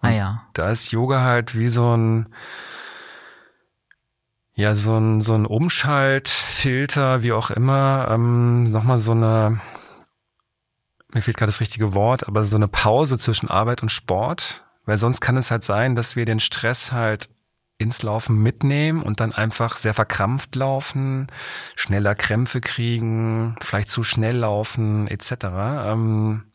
Ah 0.00 0.10
ja. 0.10 0.42
Da 0.52 0.70
ist 0.70 0.90
Yoga 0.92 1.22
halt 1.22 1.56
wie 1.56 1.68
so 1.68 1.96
ein 1.96 2.28
ja, 4.58 4.74
so 4.74 4.98
ein, 4.98 5.20
so 5.20 5.34
ein 5.34 5.46
Umschaltfilter, 5.46 7.22
wie 7.22 7.30
auch 7.30 7.52
immer, 7.52 8.08
ähm, 8.10 8.72
nochmal 8.72 8.98
so 8.98 9.12
eine, 9.12 9.60
mir 11.14 11.22
fehlt 11.22 11.36
gerade 11.36 11.50
das 11.50 11.60
richtige 11.60 11.94
Wort, 11.94 12.26
aber 12.26 12.42
so 12.42 12.56
eine 12.56 12.66
Pause 12.66 13.20
zwischen 13.20 13.48
Arbeit 13.48 13.82
und 13.82 13.92
Sport, 13.92 14.64
weil 14.84 14.98
sonst 14.98 15.20
kann 15.20 15.36
es 15.36 15.52
halt 15.52 15.62
sein, 15.62 15.94
dass 15.94 16.16
wir 16.16 16.24
den 16.24 16.40
Stress 16.40 16.90
halt 16.90 17.28
ins 17.78 18.02
Laufen 18.02 18.42
mitnehmen 18.42 19.00
und 19.00 19.20
dann 19.20 19.32
einfach 19.32 19.76
sehr 19.76 19.94
verkrampft 19.94 20.56
laufen, 20.56 21.28
schneller 21.76 22.16
Krämpfe 22.16 22.60
kriegen, 22.60 23.54
vielleicht 23.60 23.90
zu 23.90 24.02
schnell 24.02 24.38
laufen, 24.38 25.06
etc. 25.06 25.34
Ähm, 25.84 26.47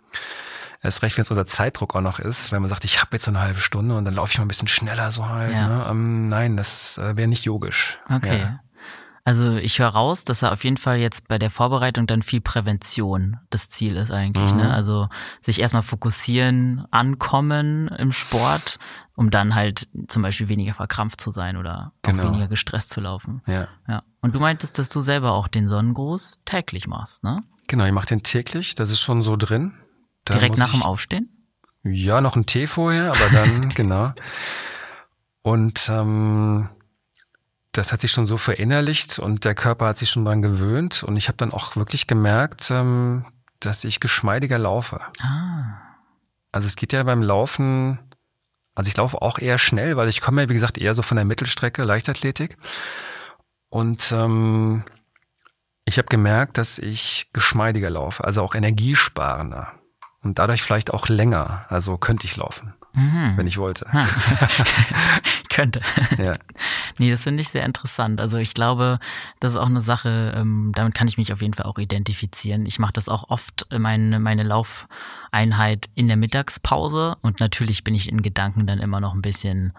Erst 0.81 1.01
recht, 1.01 1.17
wenn 1.17 1.21
es 1.21 1.31
unter 1.31 1.45
Zeitdruck 1.45 1.95
auch 1.95 2.01
noch 2.01 2.19
ist, 2.19 2.51
wenn 2.51 2.61
man 2.61 2.69
sagt, 2.69 2.83
ich 2.83 2.99
habe 2.99 3.11
jetzt 3.13 3.23
so 3.23 3.31
eine 3.31 3.39
halbe 3.39 3.59
Stunde 3.59 3.95
und 3.95 4.03
dann 4.03 4.13
laufe 4.13 4.31
ich 4.33 4.37
mal 4.37 4.43
ein 4.43 4.49
bisschen 4.49 4.67
schneller 4.67 5.11
so 5.11 5.29
halt. 5.29 5.57
Ja. 5.57 5.67
Ne? 5.67 5.85
Ähm, 5.89 6.27
nein, 6.27 6.57
das 6.57 6.97
äh, 6.97 7.15
wäre 7.15 7.29
nicht 7.29 7.45
yogisch. 7.45 7.99
Okay. 8.09 8.39
Ja. 8.39 8.59
Also 9.25 9.55
ich 9.55 9.79
höre 9.79 9.87
raus, 9.87 10.25
dass 10.25 10.39
da 10.39 10.51
auf 10.51 10.65
jeden 10.65 10.75
Fall 10.75 10.97
jetzt 10.97 11.29
bei 11.29 11.39
der 11.39 11.49
Vorbereitung 11.49 12.07
dann 12.07 12.21
viel 12.21 12.41
Prävention 12.41 13.37
das 13.49 13.69
Ziel 13.69 13.95
ist 13.95 14.11
eigentlich. 14.11 14.53
Ne? 14.53 14.63
Mhm. 14.63 14.69
Ne? 14.69 14.73
Also 14.73 15.07
sich 15.41 15.61
erstmal 15.61 15.81
fokussieren, 15.81 16.85
ankommen 16.91 17.87
im 17.87 18.11
Sport, 18.11 18.79
um 19.15 19.29
dann 19.29 19.55
halt 19.55 19.87
zum 20.07 20.23
Beispiel 20.23 20.49
weniger 20.49 20.73
verkrampft 20.73 21.21
zu 21.21 21.31
sein 21.31 21.55
oder 21.55 21.93
genau. 22.01 22.23
auch 22.23 22.27
weniger 22.27 22.49
gestresst 22.49 22.89
zu 22.89 22.99
laufen. 22.99 23.41
Ja. 23.47 23.69
ja. 23.87 24.03
Und 24.19 24.35
du 24.35 24.41
meintest, 24.41 24.77
dass 24.77 24.89
du 24.89 24.99
selber 24.99 25.31
auch 25.31 25.47
den 25.47 25.69
Sonnengruß 25.69 26.39
täglich 26.43 26.87
machst, 26.87 27.23
ne? 27.23 27.43
Genau, 27.69 27.85
ich 27.85 27.93
mache 27.93 28.07
den 28.07 28.23
täglich, 28.23 28.75
das 28.75 28.91
ist 28.91 28.99
schon 28.99 29.21
so 29.21 29.37
drin. 29.37 29.73
Da 30.25 30.35
Direkt 30.35 30.57
nach 30.57 30.71
dem 30.71 30.83
Aufstehen? 30.83 31.29
Ja, 31.83 32.21
noch 32.21 32.35
ein 32.35 32.45
Tee 32.45 32.67
vorher, 32.67 33.11
aber 33.11 33.29
dann, 33.31 33.69
genau. 33.75 34.13
Und 35.41 35.89
ähm, 35.89 36.69
das 37.73 37.91
hat 37.91 38.01
sich 38.01 38.11
schon 38.11 38.25
so 38.25 38.37
verinnerlicht 38.37 39.19
und 39.19 39.43
der 39.43 39.55
Körper 39.55 39.87
hat 39.87 39.97
sich 39.97 40.09
schon 40.09 40.23
dran 40.23 40.41
gewöhnt. 40.41 41.03
Und 41.03 41.17
ich 41.17 41.27
habe 41.27 41.37
dann 41.37 41.51
auch 41.51 41.75
wirklich 41.75 42.07
gemerkt, 42.07 42.71
ähm, 42.71 43.25
dass 43.59 43.83
ich 43.83 43.99
geschmeidiger 43.99 44.57
laufe. 44.57 45.01
Ah. 45.21 45.81
Also 46.51 46.67
es 46.67 46.75
geht 46.75 46.93
ja 46.93 47.03
beim 47.03 47.21
Laufen, 47.21 47.99
also 48.75 48.87
ich 48.87 48.95
laufe 48.95 49.21
auch 49.21 49.39
eher 49.39 49.57
schnell, 49.57 49.97
weil 49.97 50.07
ich 50.07 50.21
komme 50.21 50.43
ja, 50.43 50.49
wie 50.49 50.53
gesagt, 50.53 50.77
eher 50.77 50.95
so 50.95 51.01
von 51.01 51.17
der 51.17 51.25
Mittelstrecke, 51.25 51.83
Leichtathletik. 51.83 52.57
Und 53.69 54.11
ähm, 54.11 54.83
ich 55.83 55.97
habe 55.97 56.07
gemerkt, 56.07 56.57
dass 56.57 56.77
ich 56.77 57.29
geschmeidiger 57.33 57.89
laufe, 57.89 58.23
also 58.23 58.41
auch 58.41 58.55
energiesparender 58.55 59.73
und 60.23 60.39
dadurch 60.39 60.61
vielleicht 60.61 60.93
auch 60.93 61.09
länger. 61.09 61.65
Also 61.69 61.97
könnte 61.97 62.25
ich 62.25 62.35
laufen, 62.37 62.73
mhm. 62.93 63.33
wenn 63.35 63.47
ich 63.47 63.57
wollte. 63.57 63.85
könnte. 65.49 65.81
Ja. 66.17 66.37
Nee, 66.97 67.11
das 67.11 67.23
finde 67.23 67.41
ich 67.41 67.49
sehr 67.49 67.65
interessant. 67.65 68.19
Also 68.19 68.37
ich 68.37 68.53
glaube, 68.53 68.99
das 69.39 69.53
ist 69.53 69.57
auch 69.57 69.67
eine 69.67 69.81
Sache, 69.81 70.33
ähm, 70.35 70.71
damit 70.75 70.95
kann 70.95 71.07
ich 71.07 71.17
mich 71.17 71.31
auf 71.31 71.41
jeden 71.41 71.53
Fall 71.53 71.65
auch 71.65 71.77
identifizieren. 71.77 72.65
Ich 72.65 72.79
mache 72.79 72.93
das 72.93 73.07
auch 73.07 73.29
oft, 73.29 73.67
äh, 73.71 73.79
meine, 73.79 74.19
meine 74.19 74.43
Laufeinheit 74.43 75.89
in 75.93 76.07
der 76.07 76.17
Mittagspause 76.17 77.17
und 77.21 77.39
natürlich 77.39 77.83
bin 77.83 77.95
ich 77.95 78.09
in 78.09 78.21
Gedanken 78.21 78.65
dann 78.65 78.79
immer 78.79 78.99
noch 78.99 79.13
ein 79.13 79.21
bisschen 79.21 79.73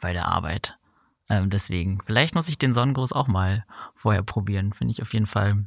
bei 0.00 0.12
der 0.12 0.26
Arbeit. 0.26 0.78
Ähm, 1.28 1.50
deswegen, 1.50 2.00
vielleicht 2.06 2.34
muss 2.34 2.48
ich 2.48 2.58
den 2.58 2.72
Sonnengruß 2.72 3.12
auch 3.12 3.26
mal 3.26 3.64
vorher 3.94 4.22
probieren. 4.22 4.72
Finde 4.72 4.92
ich 4.92 5.02
auf 5.02 5.12
jeden 5.12 5.26
Fall 5.26 5.64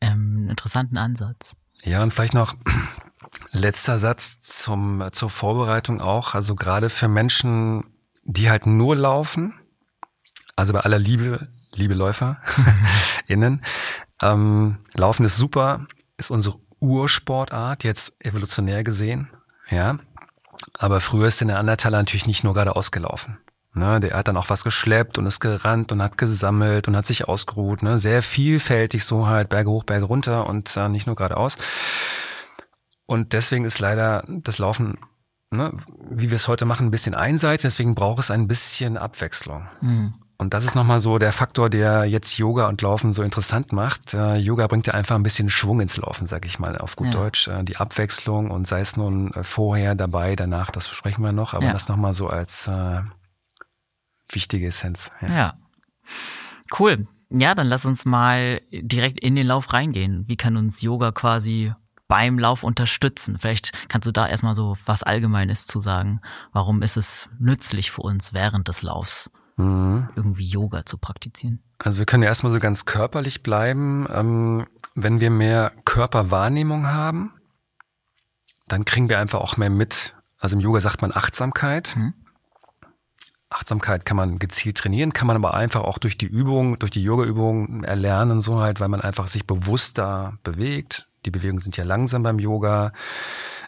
ähm, 0.00 0.36
einen 0.38 0.50
interessanten 0.50 0.96
Ansatz. 0.96 1.56
Ja, 1.82 2.02
und 2.02 2.12
vielleicht 2.12 2.34
noch 2.34 2.54
letzter 3.52 3.98
Satz 3.98 4.40
zum, 4.40 5.08
zur 5.12 5.30
Vorbereitung 5.30 6.00
auch. 6.00 6.34
Also 6.34 6.54
gerade 6.54 6.90
für 6.90 7.08
Menschen, 7.08 7.84
die 8.24 8.50
halt 8.50 8.66
nur 8.66 8.96
laufen, 8.96 9.54
also 10.56 10.72
bei 10.72 10.80
aller 10.80 10.98
Liebe, 10.98 11.48
liebe 11.74 11.94
LäuferInnen, 11.94 13.62
ähm, 14.22 14.78
Laufen 14.94 15.24
ist 15.24 15.36
super, 15.36 15.86
ist 16.16 16.30
unsere 16.30 16.58
Ursportart, 16.80 17.84
jetzt 17.84 18.24
evolutionär 18.24 18.84
gesehen, 18.84 19.30
ja. 19.70 19.98
Aber 20.76 21.00
früher 21.00 21.28
ist 21.28 21.40
der 21.40 21.46
Neandertaler 21.46 21.98
natürlich 21.98 22.26
nicht 22.26 22.42
nur 22.42 22.54
gerade 22.54 22.74
ausgelaufen. 22.74 23.38
Ne, 23.74 24.00
der 24.00 24.16
hat 24.16 24.26
dann 24.26 24.36
auch 24.36 24.50
was 24.50 24.64
geschleppt 24.64 25.18
und 25.18 25.26
ist 25.26 25.38
gerannt 25.40 25.92
und 25.92 26.02
hat 26.02 26.18
gesammelt 26.18 26.88
und 26.88 26.96
hat 26.96 27.06
sich 27.06 27.28
ausgeruht. 27.28 27.82
Ne, 27.82 27.98
sehr 27.98 28.22
vielfältig 28.22 29.04
so 29.04 29.28
halt 29.28 29.50
Berge 29.50 29.70
hoch, 29.70 29.84
Berge 29.84 30.06
runter 30.06 30.46
und 30.46 30.76
äh, 30.76 30.88
nicht 30.88 31.06
nur 31.06 31.14
geradeaus. 31.14 31.56
Und 33.08 33.32
deswegen 33.32 33.64
ist 33.64 33.78
leider 33.78 34.22
das 34.28 34.58
Laufen, 34.58 34.98
ne, 35.50 35.72
wie 36.10 36.28
wir 36.28 36.36
es 36.36 36.46
heute 36.46 36.66
machen, 36.66 36.88
ein 36.88 36.90
bisschen 36.90 37.14
einseitig. 37.14 37.62
Deswegen 37.62 37.94
braucht 37.94 38.20
es 38.20 38.30
ein 38.30 38.46
bisschen 38.46 38.98
Abwechslung. 38.98 39.66
Mhm. 39.80 40.12
Und 40.36 40.52
das 40.52 40.64
ist 40.64 40.74
nochmal 40.74 41.00
so 41.00 41.16
der 41.16 41.32
Faktor, 41.32 41.70
der 41.70 42.04
jetzt 42.04 42.36
Yoga 42.36 42.68
und 42.68 42.82
Laufen 42.82 43.14
so 43.14 43.22
interessant 43.22 43.72
macht. 43.72 44.12
Äh, 44.12 44.36
Yoga 44.36 44.66
bringt 44.66 44.86
ja 44.86 44.92
einfach 44.92 45.16
ein 45.16 45.22
bisschen 45.22 45.48
Schwung 45.48 45.80
ins 45.80 45.96
Laufen, 45.96 46.26
sag 46.26 46.44
ich 46.44 46.58
mal, 46.58 46.76
auf 46.76 46.96
gut 46.96 47.06
ja. 47.06 47.12
Deutsch. 47.12 47.48
Äh, 47.48 47.64
die 47.64 47.78
Abwechslung 47.78 48.50
und 48.50 48.68
sei 48.68 48.80
es 48.80 48.98
nun 48.98 49.32
äh, 49.32 49.42
vorher, 49.42 49.94
dabei, 49.94 50.36
danach, 50.36 50.70
das 50.70 50.86
besprechen 50.86 51.24
wir 51.24 51.32
noch, 51.32 51.54
aber 51.54 51.64
ja. 51.64 51.72
das 51.72 51.88
nochmal 51.88 52.12
so 52.12 52.28
als 52.28 52.68
äh, 52.68 53.00
wichtige 54.30 54.66
Essenz. 54.68 55.10
Ja. 55.22 55.34
ja. 55.34 55.54
Cool. 56.78 57.08
Ja, 57.30 57.54
dann 57.54 57.68
lass 57.68 57.86
uns 57.86 58.04
mal 58.04 58.60
direkt 58.70 59.18
in 59.18 59.34
den 59.34 59.46
Lauf 59.46 59.72
reingehen. 59.72 60.28
Wie 60.28 60.36
kann 60.36 60.58
uns 60.58 60.82
Yoga 60.82 61.10
quasi 61.10 61.72
beim 62.08 62.38
Lauf 62.38 62.64
unterstützen? 62.64 63.38
Vielleicht 63.38 63.72
kannst 63.88 64.06
du 64.06 64.12
da 64.12 64.26
erstmal 64.26 64.54
so 64.54 64.76
was 64.86 65.02
Allgemeines 65.02 65.66
zu 65.66 65.80
sagen. 65.80 66.20
Warum 66.52 66.82
ist 66.82 66.96
es 66.96 67.28
nützlich 67.38 67.90
für 67.90 68.02
uns 68.02 68.32
während 68.32 68.68
des 68.68 68.82
Laufs, 68.82 69.30
mhm. 69.56 70.08
irgendwie 70.16 70.46
Yoga 70.46 70.84
zu 70.84 70.98
praktizieren? 70.98 71.62
Also 71.78 72.00
wir 72.00 72.06
können 72.06 72.24
ja 72.24 72.28
erstmal 72.28 72.50
so 72.50 72.58
ganz 72.58 72.86
körperlich 72.86 73.42
bleiben. 73.42 74.08
Ähm, 74.12 74.66
wenn 74.94 75.20
wir 75.20 75.30
mehr 75.30 75.72
Körperwahrnehmung 75.84 76.88
haben, 76.88 77.34
dann 78.66 78.84
kriegen 78.84 79.08
wir 79.08 79.18
einfach 79.18 79.40
auch 79.40 79.56
mehr 79.56 79.70
mit. 79.70 80.14
Also 80.38 80.56
im 80.56 80.60
Yoga 80.60 80.80
sagt 80.80 81.02
man 81.02 81.14
Achtsamkeit. 81.14 81.94
Mhm. 81.96 82.14
Achtsamkeit 83.50 84.04
kann 84.04 84.16
man 84.16 84.38
gezielt 84.38 84.76
trainieren, 84.76 85.14
kann 85.14 85.26
man 85.26 85.36
aber 85.36 85.54
einfach 85.54 85.82
auch 85.82 85.96
durch 85.98 86.18
die 86.18 86.26
Übung, 86.26 86.78
durch 86.78 86.90
die 86.90 87.02
Yoga-Übung 87.02 87.82
erlernen, 87.82 88.42
so 88.42 88.60
halt, 88.60 88.78
weil 88.78 88.88
man 88.88 89.00
einfach 89.00 89.28
sich 89.28 89.46
bewusster 89.46 90.36
bewegt. 90.42 91.07
Die 91.28 91.38
Bewegungen 91.38 91.60
sind 91.60 91.76
ja 91.76 91.84
langsam 91.84 92.22
beim 92.22 92.38
Yoga. 92.38 92.92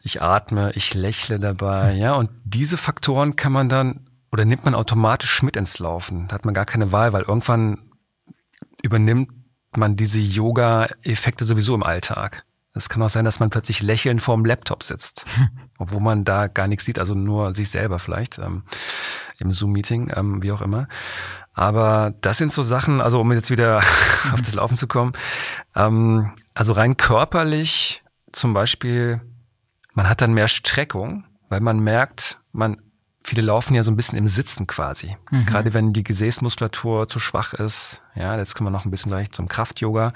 Ich 0.03 0.23
atme, 0.23 0.73
ich 0.75 0.95
lächle 0.95 1.39
dabei, 1.39 1.93
ja. 1.93 2.15
Und 2.15 2.31
diese 2.43 2.79
Faktoren 2.79 3.37
kann 3.37 3.53
man 3.53 3.69
dann 3.69 4.07
oder 4.33 4.47
nimmt 4.47 4.65
man 4.65 4.75
automatisch 4.75 5.43
mit 5.43 5.57
ins 5.57 5.79
Laufen. 5.79 6.27
Da 6.27 6.37
hat 6.37 6.47
man 6.47 6.55
gar 6.55 6.65
keine 6.65 6.91
Wahl, 6.91 7.13
weil 7.13 7.25
irgendwann 7.25 7.91
übernimmt 8.81 9.29
man 9.77 9.95
diese 9.95 10.21
Yoga-Effekte 10.21 11.45
sowieso 11.45 11.75
im 11.75 11.83
Alltag. 11.83 12.47
Es 12.73 12.89
kann 12.89 13.03
auch 13.03 13.11
sein, 13.11 13.27
dass 13.27 13.41
man 13.41 13.51
plötzlich 13.51 13.83
lächelnd 13.83 14.23
vorm 14.23 14.47
Laptop 14.47 14.83
sitzt, 14.83 15.27
obwohl 15.79 16.01
man 16.01 16.25
da 16.25 16.47
gar 16.47 16.67
nichts 16.67 16.87
sieht, 16.87 16.99
also 16.99 17.15
nur 17.15 17.53
sich 17.53 17.69
selber 17.69 17.99
vielleicht 17.99 18.39
ähm, 18.39 18.63
im 19.39 19.53
Zoom-Meeting, 19.53 20.13
ähm, 20.17 20.43
wie 20.43 20.53
auch 20.53 20.63
immer. 20.63 20.89
Aber 21.53 22.15
das 22.23 22.39
sind 22.39 22.53
so 22.53 22.63
Sachen, 22.63 23.03
also 23.03 23.21
um 23.21 23.31
jetzt 23.33 23.51
wieder 23.51 23.79
auf 24.33 24.41
das 24.41 24.55
Laufen 24.55 24.79
zu 24.79 24.87
kommen, 24.87 25.13
ähm, 25.75 26.33
also 26.55 26.73
rein 26.73 26.97
körperlich 26.97 28.03
zum 28.33 28.55
Beispiel, 28.55 29.21
man 29.95 30.09
hat 30.09 30.21
dann 30.21 30.35
mehr 30.35 30.49
Streckung, 30.49 31.25
weil 31.49 31.61
man 31.61 31.81
merkt, 31.81 32.41
man 32.53 32.81
viele 33.23 33.43
laufen 33.43 33.75
ja 33.75 33.83
so 33.83 33.91
ein 33.91 33.97
bisschen 33.97 34.19
im 34.19 34.29
Sitzen 34.29 34.67
quasi. 34.67 35.17
Mhm. 35.31 35.47
Gerade 35.47 35.75
wenn 35.75 35.93
die 35.93 36.05
Gesäßmuskulatur 36.05 37.09
zu 37.09 37.19
schwach 37.19 37.53
ist. 37.55 38.03
Ja, 38.15 38.37
jetzt 38.37 38.55
kommen 38.55 38.69
wir 38.69 38.73
noch 38.73 38.85
ein 38.85 38.91
bisschen 38.91 39.13
gleich 39.13 39.31
zum 39.31 39.49
Kraft-Yoga. 39.49 40.13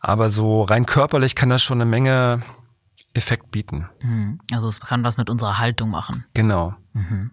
Aber 0.00 0.30
so 0.30 0.62
rein 0.62 0.86
körperlich 0.86 1.34
kann 1.34 1.48
das 1.48 1.62
schon 1.62 1.80
eine 1.80 1.90
Menge 1.90 2.42
Effekt 3.14 3.50
bieten. 3.50 3.88
Mhm. 4.02 4.40
Also 4.52 4.68
es 4.68 4.80
kann 4.80 5.04
was 5.04 5.16
mit 5.16 5.30
unserer 5.30 5.58
Haltung 5.58 5.90
machen. 5.90 6.24
Genau. 6.34 6.74
Mhm. 6.92 7.30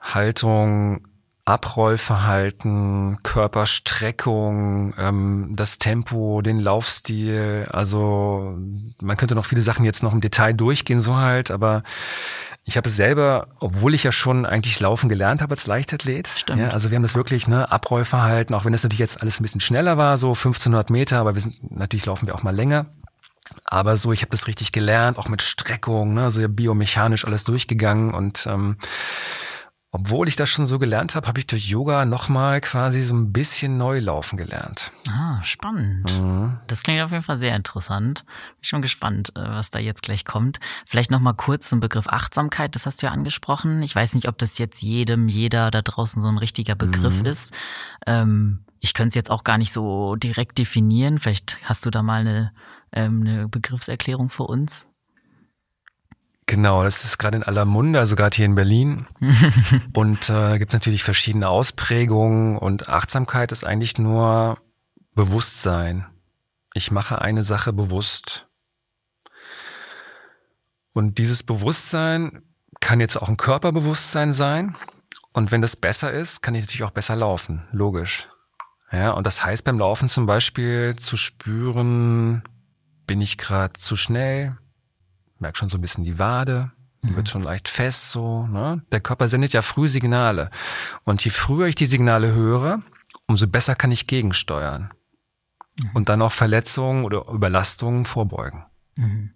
Haltung, 0.00 1.06
Abrollverhalten, 1.46 3.18
Körperstreckung, 3.22 4.94
ähm, 4.98 5.50
das 5.52 5.76
Tempo, 5.76 6.40
den 6.40 6.58
Laufstil. 6.58 7.68
Also 7.70 8.56
man 9.02 9.16
könnte 9.18 9.34
noch 9.34 9.44
viele 9.44 9.62
Sachen 9.62 9.84
jetzt 9.84 10.02
noch 10.02 10.14
im 10.14 10.22
Detail 10.22 10.54
durchgehen, 10.54 11.00
so 11.00 11.16
halt, 11.16 11.50
aber 11.50 11.82
ich 12.64 12.78
habe 12.78 12.88
es 12.88 12.96
selber, 12.96 13.48
obwohl 13.60 13.94
ich 13.94 14.04
ja 14.04 14.12
schon 14.12 14.46
eigentlich 14.46 14.80
laufen 14.80 15.10
gelernt 15.10 15.42
habe 15.42 15.52
als 15.52 15.66
Leichtathlet. 15.66 16.26
Stimmt. 16.28 16.60
Ja, 16.60 16.68
also 16.68 16.90
wir 16.90 16.96
haben 16.96 17.02
das 17.02 17.14
wirklich, 17.14 17.46
ne, 17.46 17.70
Abrollverhalten, 17.70 18.56
auch 18.56 18.64
wenn 18.64 18.72
das 18.72 18.82
natürlich 18.82 19.00
jetzt 19.00 19.20
alles 19.20 19.38
ein 19.38 19.42
bisschen 19.42 19.60
schneller 19.60 19.98
war, 19.98 20.16
so 20.16 20.28
1500 20.28 20.88
Meter, 20.88 21.18
aber 21.18 21.34
wir 21.34 21.42
sind, 21.42 21.76
natürlich 21.76 22.06
laufen 22.06 22.26
wir 22.26 22.34
auch 22.34 22.42
mal 22.42 22.56
länger. 22.56 22.86
Aber 23.66 23.98
so, 23.98 24.12
ich 24.12 24.22
habe 24.22 24.30
das 24.30 24.46
richtig 24.46 24.72
gelernt, 24.72 25.18
auch 25.18 25.28
mit 25.28 25.42
Streckung, 25.42 26.14
ne, 26.14 26.24
also 26.24 26.48
biomechanisch 26.48 27.26
alles 27.26 27.44
durchgegangen 27.44 28.14
und 28.14 28.46
ähm, 28.46 28.78
obwohl 29.94 30.26
ich 30.26 30.34
das 30.34 30.50
schon 30.50 30.66
so 30.66 30.80
gelernt 30.80 31.14
habe, 31.14 31.28
habe 31.28 31.38
ich 31.38 31.46
durch 31.46 31.68
Yoga 31.68 32.04
nochmal 32.04 32.60
quasi 32.60 33.00
so 33.00 33.14
ein 33.14 33.32
bisschen 33.32 33.78
neu 33.78 34.00
laufen 34.00 34.36
gelernt. 34.36 34.90
Ah, 35.08 35.40
spannend. 35.44 36.20
Mhm. 36.20 36.58
Das 36.66 36.82
klingt 36.82 37.00
auf 37.00 37.12
jeden 37.12 37.22
Fall 37.22 37.38
sehr 37.38 37.54
interessant. 37.54 38.24
Bin 38.56 38.64
schon 38.64 38.82
gespannt, 38.82 39.30
äh, 39.36 39.40
was 39.40 39.70
da 39.70 39.78
jetzt 39.78 40.02
gleich 40.02 40.24
kommt. 40.24 40.58
Vielleicht 40.84 41.12
nochmal 41.12 41.34
kurz 41.34 41.68
zum 41.68 41.78
Begriff 41.78 42.08
Achtsamkeit, 42.08 42.74
das 42.74 42.86
hast 42.86 43.02
du 43.02 43.06
ja 43.06 43.12
angesprochen. 43.12 43.84
Ich 43.84 43.94
weiß 43.94 44.14
nicht, 44.14 44.26
ob 44.26 44.36
das 44.36 44.58
jetzt 44.58 44.82
jedem, 44.82 45.28
jeder 45.28 45.70
da 45.70 45.80
draußen 45.80 46.20
so 46.20 46.26
ein 46.28 46.38
richtiger 46.38 46.74
Begriff 46.74 47.20
mhm. 47.20 47.26
ist. 47.26 47.54
Ähm, 48.04 48.64
ich 48.80 48.94
könnte 48.94 49.10
es 49.10 49.14
jetzt 49.14 49.30
auch 49.30 49.44
gar 49.44 49.58
nicht 49.58 49.72
so 49.72 50.16
direkt 50.16 50.58
definieren. 50.58 51.20
Vielleicht 51.20 51.58
hast 51.62 51.86
du 51.86 51.90
da 51.90 52.02
mal 52.02 52.22
eine, 52.22 52.52
ähm, 52.90 53.20
eine 53.20 53.48
Begriffserklärung 53.48 54.30
für 54.30 54.42
uns. 54.42 54.88
Genau, 56.46 56.84
das 56.84 57.04
ist 57.04 57.18
gerade 57.18 57.38
in 57.38 57.42
aller 57.42 57.64
Munde, 57.64 57.98
also 57.98 58.16
gerade 58.16 58.36
hier 58.36 58.44
in 58.44 58.54
Berlin. 58.54 59.06
und 59.94 60.28
äh, 60.28 60.32
da 60.32 60.58
gibt 60.58 60.72
es 60.72 60.78
natürlich 60.78 61.02
verschiedene 61.02 61.48
Ausprägungen 61.48 62.58
und 62.58 62.88
Achtsamkeit 62.88 63.50
ist 63.50 63.64
eigentlich 63.64 63.98
nur 63.98 64.58
Bewusstsein. 65.14 66.06
Ich 66.74 66.90
mache 66.90 67.22
eine 67.22 67.44
Sache 67.44 67.72
bewusst. 67.72 68.46
Und 70.92 71.18
dieses 71.18 71.42
Bewusstsein 71.42 72.42
kann 72.80 73.00
jetzt 73.00 73.16
auch 73.16 73.28
ein 73.28 73.36
Körperbewusstsein 73.36 74.32
sein. 74.32 74.76
Und 75.32 75.50
wenn 75.50 75.62
das 75.62 75.76
besser 75.76 76.12
ist, 76.12 76.42
kann 76.42 76.54
ich 76.54 76.62
natürlich 76.62 76.84
auch 76.84 76.90
besser 76.90 77.16
laufen, 77.16 77.66
logisch. 77.72 78.28
Ja, 78.92 79.12
und 79.12 79.26
das 79.26 79.44
heißt 79.44 79.64
beim 79.64 79.78
Laufen 79.78 80.08
zum 80.08 80.26
Beispiel 80.26 80.94
zu 80.96 81.16
spüren, 81.16 82.44
bin 83.06 83.20
ich 83.20 83.38
gerade 83.38 83.72
zu 83.72 83.96
schnell, 83.96 84.56
merke 85.44 85.58
schon 85.58 85.68
so 85.68 85.76
ein 85.76 85.82
bisschen 85.82 86.04
die 86.04 86.18
Wade, 86.18 86.72
die 87.02 87.10
mhm. 87.10 87.16
wird 87.16 87.28
schon 87.28 87.42
leicht 87.42 87.68
fest 87.68 88.10
so. 88.10 88.46
Ne? 88.46 88.82
Der 88.92 89.00
Körper 89.00 89.28
sendet 89.28 89.52
ja 89.52 89.60
früh 89.60 89.88
Signale. 89.88 90.50
Und 91.04 91.22
je 91.22 91.30
früher 91.30 91.66
ich 91.66 91.74
die 91.74 91.84
Signale 91.84 92.32
höre, 92.32 92.80
umso 93.26 93.46
besser 93.46 93.74
kann 93.74 93.92
ich 93.92 94.06
gegensteuern. 94.06 94.90
Mhm. 95.78 95.90
Und 95.92 96.08
dann 96.08 96.22
auch 96.22 96.32
Verletzungen 96.32 97.04
oder 97.04 97.28
Überlastungen 97.28 98.06
vorbeugen. 98.06 98.64
Mhm. 98.96 99.34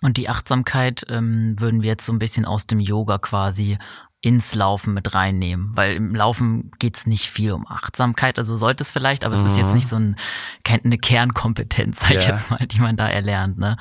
Und 0.00 0.16
die 0.16 0.30
Achtsamkeit 0.30 1.04
ähm, 1.10 1.56
würden 1.58 1.82
wir 1.82 1.90
jetzt 1.90 2.06
so 2.06 2.12
ein 2.14 2.18
bisschen 2.18 2.46
aus 2.46 2.66
dem 2.66 2.80
Yoga 2.80 3.18
quasi 3.18 3.76
ins 4.22 4.54
Laufen 4.54 4.94
mit 4.94 5.14
reinnehmen, 5.14 5.72
weil 5.76 5.96
im 5.96 6.14
Laufen 6.14 6.70
geht's 6.78 7.06
nicht 7.06 7.26
viel 7.26 7.52
um 7.52 7.66
Achtsamkeit, 7.68 8.38
also 8.38 8.56
sollte 8.56 8.82
es 8.82 8.90
vielleicht, 8.90 9.24
aber 9.24 9.36
mhm. 9.36 9.44
es 9.44 9.52
ist 9.52 9.58
jetzt 9.58 9.68
mhm. 9.68 9.74
nicht 9.74 9.88
so 9.88 9.96
ein, 9.96 10.16
eine 10.64 10.98
Kernkompetenz, 10.98 12.00
sag 12.00 12.12
ich 12.12 12.26
ja. 12.26 12.30
jetzt 12.30 12.50
mal, 12.50 12.66
die 12.66 12.80
man 12.80 12.96
da 12.96 13.06
erlernt. 13.08 13.58
Ne? 13.58 13.76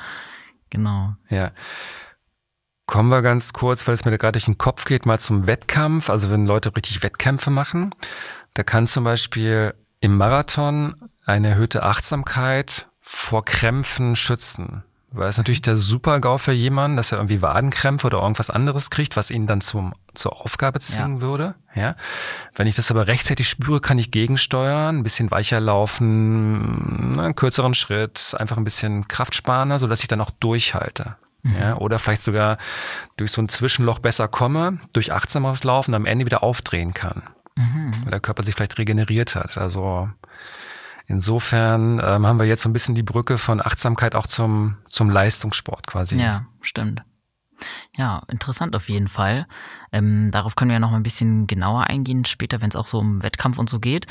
Genau. 0.69 1.15
Ja. 1.29 1.51
Kommen 2.85 3.09
wir 3.09 3.21
ganz 3.21 3.51
kurz, 3.51 3.85
weil 3.85 3.95
es 3.95 4.05
mir 4.05 4.17
gerade 4.17 4.33
durch 4.33 4.45
den 4.45 4.57
Kopf 4.57 4.85
geht, 4.85 5.05
mal 5.05 5.19
zum 5.19 5.45
Wettkampf. 5.45 6.09
Also 6.09 6.29
wenn 6.29 6.45
Leute 6.45 6.75
richtig 6.75 7.03
Wettkämpfe 7.03 7.49
machen, 7.49 7.93
da 8.53 8.63
kann 8.63 8.87
zum 8.87 9.03
Beispiel 9.03 9.73
im 9.99 10.15
Marathon 10.15 10.95
eine 11.25 11.49
erhöhte 11.49 11.83
Achtsamkeit 11.83 12.87
vor 13.01 13.43
Krämpfen 13.43 14.15
schützen. 14.15 14.83
Weil 15.11 15.29
es 15.29 15.37
natürlich 15.37 15.61
der 15.61 15.77
Super-GAU 15.77 16.37
für 16.37 16.51
jemanden, 16.51 16.97
dass 16.97 17.13
er 17.13 17.19
irgendwie 17.19 17.41
Wadenkrämpfe 17.41 18.07
oder 18.07 18.21
irgendwas 18.21 18.49
anderes 18.49 18.89
kriegt, 18.89 19.15
was 19.15 19.31
ihn 19.31 19.47
dann 19.47 19.61
zum, 19.61 19.93
zur 20.13 20.41
Aufgabe 20.41 20.81
zwingen 20.81 21.17
ja. 21.17 21.21
würde. 21.21 21.55
Ja. 21.75 21.95
Wenn 22.55 22.67
ich 22.67 22.75
das 22.75 22.91
aber 22.91 23.07
rechtzeitig 23.07 23.47
spüre, 23.47 23.79
kann 23.79 23.99
ich 23.99 24.11
gegensteuern, 24.11 24.97
ein 24.97 25.03
bisschen 25.03 25.31
weicher 25.31 25.61
laufen, 25.61 27.17
einen 27.19 27.35
kürzeren 27.35 27.73
Schritt, 27.73 28.35
einfach 28.37 28.57
ein 28.57 28.65
bisschen 28.65 29.07
Kraft 29.07 29.33
sparen, 29.33 29.77
so 29.77 29.87
dass 29.87 30.01
ich 30.01 30.07
dann 30.07 30.19
auch 30.19 30.31
durchhalte. 30.31 31.15
Mhm. 31.43 31.55
Ja, 31.57 31.77
oder 31.77 31.99
vielleicht 31.99 32.23
sogar 32.23 32.57
durch 33.15 33.31
so 33.31 33.41
ein 33.41 33.49
Zwischenloch 33.49 33.99
besser 33.99 34.27
komme, 34.27 34.79
durch 34.91 35.13
achtsameres 35.13 35.63
Laufen 35.63 35.93
am 35.93 36.05
Ende 36.05 36.25
wieder 36.25 36.43
aufdrehen 36.43 36.93
kann. 36.93 37.23
Mhm. 37.55 37.93
Weil 38.03 38.11
der 38.11 38.19
Körper 38.19 38.43
sich 38.43 38.55
vielleicht 38.55 38.77
regeneriert 38.77 39.35
hat. 39.35 39.57
Also 39.57 40.09
Insofern 41.07 42.01
ähm, 42.03 42.27
haben 42.27 42.37
wir 42.37 42.45
jetzt 42.45 42.63
so 42.63 42.69
ein 42.69 42.73
bisschen 42.73 42.93
die 42.93 43.03
Brücke 43.03 43.37
von 43.37 43.61
Achtsamkeit 43.61 44.13
auch 44.13 44.27
zum, 44.27 44.77
zum 44.89 45.09
Leistungssport 45.09 45.87
quasi. 45.87 46.17
Ja, 46.17 46.47
stimmt. 46.61 47.01
Ja, 47.95 48.21
interessant 48.27 48.75
auf 48.75 48.89
jeden 48.89 49.07
Fall. 49.07 49.47
Ähm, 49.91 50.31
darauf 50.31 50.55
können 50.55 50.69
wir 50.69 50.75
ja 50.75 50.79
noch 50.79 50.91
mal 50.91 50.97
ein 50.97 51.03
bisschen 51.03 51.47
genauer 51.47 51.85
eingehen 51.85 52.25
später, 52.25 52.61
wenn 52.61 52.69
es 52.69 52.75
auch 52.75 52.87
so 52.87 52.99
um 52.99 53.23
Wettkampf 53.23 53.57
und 53.57 53.69
so 53.69 53.79
geht. 53.79 54.05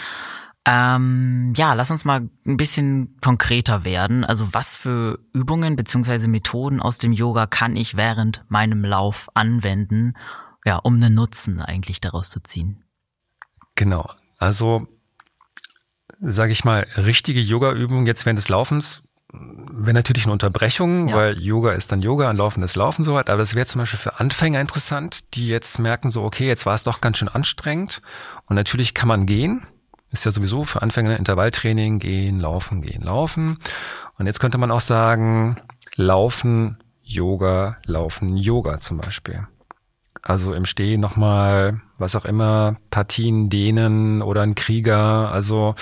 Ähm, 0.65 1.53
ja, 1.57 1.75
lass 1.75 1.93
uns 1.93 2.05
mal 2.05 2.29
ein 2.45 2.57
bisschen 2.57 3.17
konkreter 3.21 3.85
werden. 3.85 4.25
Also 4.25 4.53
was 4.53 4.75
für 4.75 5.21
Übungen 5.33 5.77
beziehungsweise 5.77 6.27
Methoden 6.27 6.81
aus 6.81 6.99
dem 6.99 7.13
Yoga 7.13 7.47
kann 7.47 7.77
ich 7.77 7.97
während 7.97 8.45
meinem 8.49 8.85
Lauf 8.85 9.29
anwenden, 9.35 10.15
ja, 10.65 10.77
um 10.77 10.95
einen 10.95 11.15
Nutzen 11.15 11.61
eigentlich 11.61 12.01
daraus 12.01 12.31
zu 12.31 12.41
ziehen? 12.41 12.85
Genau. 13.77 14.11
Also 14.39 14.89
sage 16.21 16.53
ich 16.53 16.65
mal, 16.65 16.87
richtige 16.97 17.41
Yoga-Übung 17.41 18.07
jetzt 18.07 18.27
während 18.27 18.39
des 18.39 18.49
Laufens 18.49 19.03
wäre 19.33 19.95
natürlich 19.95 20.25
eine 20.25 20.33
Unterbrechung, 20.33 21.09
ja. 21.09 21.17
weil 21.17 21.39
Yoga 21.41 21.73
ist 21.73 21.93
dann 21.93 22.03
Yoga 22.03 22.31
und 22.31 22.37
Laufen 22.37 22.63
ist 22.63 22.77
Laufen 22.77 23.03
so 23.03 23.19
hat. 23.19 23.29
Aber 23.29 23.39
das 23.39 23.55
wäre 23.55 23.67
zum 23.67 23.81
Beispiel 23.81 23.99
für 23.99 24.19
Anfänger 24.21 24.61
interessant, 24.61 25.35
die 25.35 25.49
jetzt 25.49 25.79
merken 25.79 26.11
so, 26.11 26.23
okay, 26.23 26.47
jetzt 26.47 26.67
war 26.67 26.75
es 26.75 26.83
doch 26.83 27.01
ganz 27.01 27.19
schön 27.19 27.29
anstrengend. 27.29 28.01
Und 28.47 28.57
natürlich 28.57 28.95
kann 28.95 29.09
man 29.09 29.27
gehen. 29.27 29.67
Ist 30.11 30.25
ja 30.25 30.31
sowieso 30.31 30.65
für 30.65 30.83
Anfänger 30.83 31.17
Intervalltraining, 31.17 31.99
gehen, 31.99 32.39
laufen, 32.39 32.81
gehen, 32.81 33.03
laufen. 33.03 33.59
Und 34.19 34.27
jetzt 34.27 34.41
könnte 34.41 34.59
man 34.59 34.71
auch 34.71 34.81
sagen, 34.81 35.61
laufen, 35.97 36.79
Yoga, 37.03 37.77
laufen, 37.85 38.37
Yoga 38.37 38.81
zum 38.81 38.99
Beispiel. 38.99 39.47
Also 40.23 40.55
im 40.55 40.65
Stehen 40.65 41.01
nochmal, 41.01 41.81
was 41.99 42.17
auch 42.17 42.25
immer, 42.25 42.77
Partien 42.91 43.49
dehnen 43.49 44.23
oder 44.23 44.43
ein 44.43 44.55
Krieger. 44.55 45.31
Also 45.31 45.75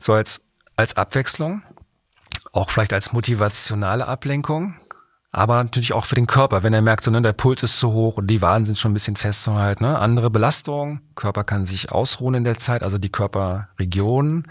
so 0.00 0.12
als, 0.12 0.44
als 0.76 0.96
Abwechslung. 0.96 1.62
Auch 2.52 2.70
vielleicht 2.70 2.92
als 2.92 3.12
motivationale 3.12 4.06
Ablenkung. 4.06 4.74
Aber 5.30 5.62
natürlich 5.62 5.92
auch 5.92 6.06
für 6.06 6.14
den 6.14 6.26
Körper, 6.26 6.62
wenn 6.62 6.72
er 6.72 6.80
merkt, 6.80 7.04
so, 7.04 7.10
ne, 7.10 7.20
der 7.20 7.34
Puls 7.34 7.62
ist 7.62 7.78
zu 7.78 7.92
hoch 7.92 8.16
und 8.16 8.28
die 8.28 8.40
Waden 8.40 8.64
sind 8.64 8.78
schon 8.78 8.92
ein 8.92 8.94
bisschen 8.94 9.16
festzuhalten. 9.16 9.84
Ne? 9.84 9.98
Andere 9.98 10.30
Belastung, 10.30 11.00
Körper 11.14 11.44
kann 11.44 11.66
sich 11.66 11.92
ausruhen 11.92 12.34
in 12.34 12.44
der 12.44 12.58
Zeit, 12.58 12.82
also 12.82 12.96
die 12.96 13.10
Körperregionen. 13.10 14.46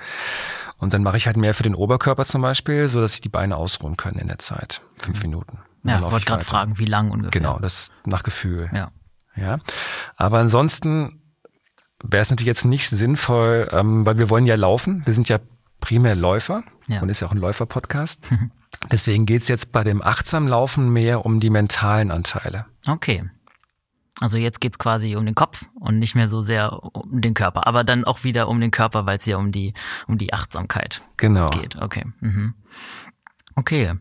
Und 0.78 0.94
dann 0.94 1.02
mache 1.02 1.18
ich 1.18 1.26
halt 1.26 1.38
mehr 1.38 1.56
für 1.56 1.64
den 1.64 1.74
Oberkörper 1.74 2.26
zum 2.26 2.44
Beispiel, 2.44 2.88
so 2.88 3.02
dass 3.02 3.14
sich 3.14 3.22
die 3.22 3.30
Beine 3.30 3.58
ausruhen 3.58 3.98
können 3.98 4.20
in 4.20 4.28
der 4.28 4.38
Zeit. 4.38 4.82
Fünf 4.98 5.24
Minuten. 5.24 5.60
Ja, 5.84 6.00
ich 6.06 6.12
wollte 6.12 6.26
gerade 6.26 6.46
fragen, 6.46 6.78
wie 6.78 6.86
lang 6.86 7.10
ungefähr. 7.10 7.32
Genau, 7.32 7.58
das 7.60 7.92
nach 8.06 8.22
Gefühl. 8.22 8.70
Ja. 8.74 8.92
Ja. 9.38 9.60
Aber 10.16 10.40
ansonsten 10.40 11.22
wäre 12.04 12.22
es 12.22 12.30
natürlich 12.30 12.48
jetzt 12.48 12.66
nicht 12.66 12.90
sinnvoll, 12.90 13.70
ähm, 13.72 14.06
weil 14.06 14.18
wir 14.18 14.30
wollen 14.30 14.46
ja 14.46 14.56
laufen. 14.56 15.06
Wir 15.06 15.14
sind 15.14 15.30
ja 15.30 15.40
primär 15.80 16.16
Läufer 16.16 16.64
ja. 16.88 17.02
und 17.02 17.10
ist 17.10 17.22
ja 17.22 17.28
auch 17.28 17.32
ein 17.32 17.40
Läufer-Podcast. 17.40 18.22
Deswegen 18.92 19.26
geht's 19.26 19.48
jetzt 19.48 19.72
bei 19.72 19.84
dem 19.84 20.02
achtsamen 20.02 20.48
Laufen 20.48 20.90
mehr 20.90 21.26
um 21.26 21.40
die 21.40 21.50
mentalen 21.50 22.12
Anteile. 22.12 22.66
Okay. 22.88 23.30
Also 24.20 24.38
jetzt 24.38 24.62
geht's 24.62 24.80
quasi 24.80 25.16
um 25.16 25.26
den 25.26 25.36
Kopf 25.36 25.66
und 25.80 26.00
nicht 26.00 26.16
mehr 26.16 26.28
so 26.28 26.42
sehr 26.42 26.84
um 26.84 27.22
den 27.22 27.34
Körper, 27.34 27.68
aber 27.68 27.84
dann 27.84 28.04
auch 28.04 28.24
wieder 28.24 28.48
um 28.48 28.60
den 28.60 28.72
Körper, 28.72 29.06
weil 29.06 29.18
es 29.18 29.26
ja 29.26 29.38
um 29.38 29.52
die 29.52 29.74
um 30.08 30.18
die 30.18 30.34
Achtsamkeit 30.34 31.02
genau. 31.18 31.52
geht. 31.52 31.76
Okay. 31.76 32.06
Mhm. 32.20 32.56
Okay. 33.56 33.94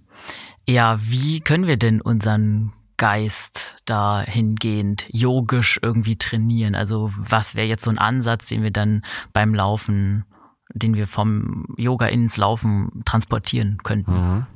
Ja, 0.66 0.99
wie 1.03 1.40
können 1.40 1.66
wir 1.66 1.77
denn 1.77 2.01
unseren 2.01 2.72
Geist 2.97 3.77
dahingehend 3.85 5.07
yogisch 5.11 5.79
irgendwie 5.83 6.17
trainieren? 6.17 6.75
Also 6.75 7.11
was 7.17 7.55
wäre 7.55 7.67
jetzt 7.67 7.85
so 7.85 7.91
ein 7.91 7.99
Ansatz, 7.99 8.47
den 8.47 8.63
wir 8.63 8.71
dann 8.71 9.03
beim 9.33 9.55
Laufen, 9.55 10.25
den 10.73 10.95
wir 10.95 11.07
vom 11.07 11.67
Yoga 11.77 12.07
ins 12.07 12.37
Laufen 12.37 13.03
transportieren 13.05 13.79
könnten? 13.83 14.13
Mhm. 14.13 14.47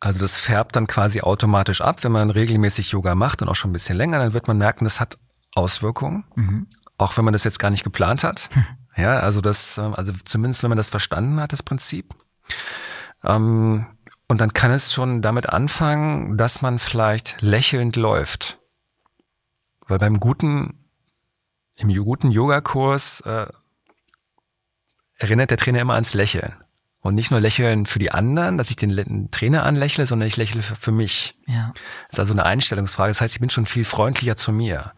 Also 0.00 0.20
das 0.20 0.36
färbt 0.36 0.76
dann 0.76 0.86
quasi 0.86 1.22
automatisch 1.22 1.80
ab, 1.80 2.04
wenn 2.04 2.12
man 2.12 2.30
regelmäßig 2.30 2.90
Yoga 2.90 3.14
macht 3.14 3.42
und 3.42 3.48
auch 3.48 3.56
schon 3.56 3.70
ein 3.70 3.72
bisschen 3.72 3.96
länger, 3.96 4.18
dann 4.18 4.34
wird 4.34 4.46
man 4.46 4.58
merken, 4.58 4.84
das 4.84 5.00
hat 5.00 5.18
Auswirkungen, 5.54 6.24
mhm. 6.34 6.66
auch 6.98 7.16
wenn 7.16 7.24
man 7.24 7.32
das 7.32 7.44
jetzt 7.44 7.58
gar 7.58 7.70
nicht 7.70 7.84
geplant 7.84 8.24
hat. 8.24 8.48
Ja, 8.98 9.18
also 9.18 9.42
das, 9.42 9.76
ähm, 9.76 9.94
also 9.94 10.12
zumindest 10.24 10.62
wenn 10.62 10.70
man 10.70 10.78
das 10.78 10.88
verstanden 10.88 11.38
hat, 11.38 11.52
das 11.52 11.62
Prinzip. 11.62 12.14
Ähm, 13.22 13.84
und 14.28 14.40
dann 14.40 14.52
kann 14.52 14.70
es 14.70 14.92
schon 14.92 15.22
damit 15.22 15.48
anfangen, 15.48 16.36
dass 16.36 16.62
man 16.62 16.78
vielleicht 16.78 17.40
lächelnd 17.40 17.96
läuft. 17.96 18.58
Weil 19.86 19.98
beim 19.98 20.18
guten, 20.18 20.84
im 21.76 21.94
guten 22.04 22.32
Yogakurs 22.32 23.20
äh, 23.20 23.46
erinnert 25.18 25.50
der 25.50 25.58
Trainer 25.58 25.80
immer 25.80 25.94
ans 25.94 26.14
Lächeln. 26.14 26.54
Und 27.00 27.14
nicht 27.14 27.30
nur 27.30 27.38
lächeln 27.38 27.86
für 27.86 28.00
die 28.00 28.10
anderen, 28.10 28.58
dass 28.58 28.70
ich 28.70 28.74
den 28.74 29.30
Trainer 29.30 29.62
anlächle, 29.62 30.06
sondern 30.08 30.26
ich 30.26 30.36
lächle 30.36 30.60
für, 30.60 30.90
mich. 30.90 31.34
Ja. 31.46 31.72
Das 32.08 32.14
ist 32.14 32.18
also 32.18 32.34
eine 32.34 32.44
Einstellungsfrage. 32.44 33.10
Das 33.10 33.20
heißt, 33.20 33.36
ich 33.36 33.40
bin 33.40 33.48
schon 33.48 33.64
viel 33.64 33.84
freundlicher 33.84 34.34
zu 34.34 34.50
mir. 34.50 34.92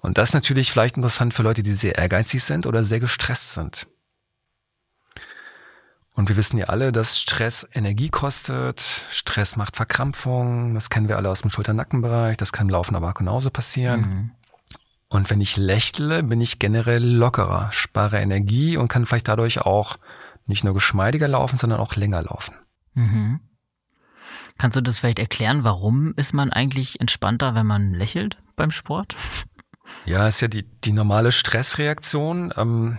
Und 0.00 0.16
das 0.16 0.30
ist 0.30 0.34
natürlich 0.34 0.72
vielleicht 0.72 0.96
interessant 0.96 1.34
für 1.34 1.42
Leute, 1.42 1.62
die 1.62 1.74
sehr 1.74 1.98
ehrgeizig 1.98 2.42
sind 2.42 2.66
oder 2.66 2.82
sehr 2.82 2.98
gestresst 2.98 3.52
sind. 3.52 3.86
Und 6.20 6.28
wir 6.28 6.36
wissen 6.36 6.58
ja 6.58 6.66
alle, 6.66 6.92
dass 6.92 7.18
Stress 7.18 7.66
Energie 7.72 8.10
kostet. 8.10 8.82
Stress 9.08 9.56
macht 9.56 9.76
Verkrampfung. 9.76 10.74
Das 10.74 10.90
kennen 10.90 11.08
wir 11.08 11.16
alle 11.16 11.30
aus 11.30 11.40
dem 11.40 11.48
Schulter-Nackenbereich. 11.48 12.36
Das 12.36 12.52
kann 12.52 12.66
im 12.66 12.70
Laufen 12.70 12.94
aber 12.94 13.14
genauso 13.14 13.48
passieren. 13.48 14.00
Mhm. 14.00 14.30
Und 15.08 15.30
wenn 15.30 15.40
ich 15.40 15.56
lächle, 15.56 16.22
bin 16.22 16.42
ich 16.42 16.58
generell 16.58 17.02
lockerer, 17.02 17.72
spare 17.72 18.18
Energie 18.18 18.76
und 18.76 18.88
kann 18.88 19.06
vielleicht 19.06 19.28
dadurch 19.28 19.62
auch 19.62 19.96
nicht 20.44 20.62
nur 20.62 20.74
geschmeidiger 20.74 21.26
laufen, 21.26 21.56
sondern 21.56 21.80
auch 21.80 21.96
länger 21.96 22.20
laufen. 22.20 22.54
Mhm. 22.92 23.40
Kannst 24.58 24.76
du 24.76 24.82
das 24.82 24.98
vielleicht 24.98 25.20
erklären, 25.20 25.64
warum 25.64 26.12
ist 26.16 26.34
man 26.34 26.52
eigentlich 26.52 27.00
entspannter, 27.00 27.54
wenn 27.54 27.66
man 27.66 27.94
lächelt 27.94 28.36
beim 28.56 28.72
Sport? 28.72 29.16
Ja, 30.04 30.28
ist 30.28 30.42
ja 30.42 30.48
die, 30.48 30.64
die 30.64 30.92
normale 30.92 31.32
Stressreaktion. 31.32 32.52
Ähm, 32.58 32.98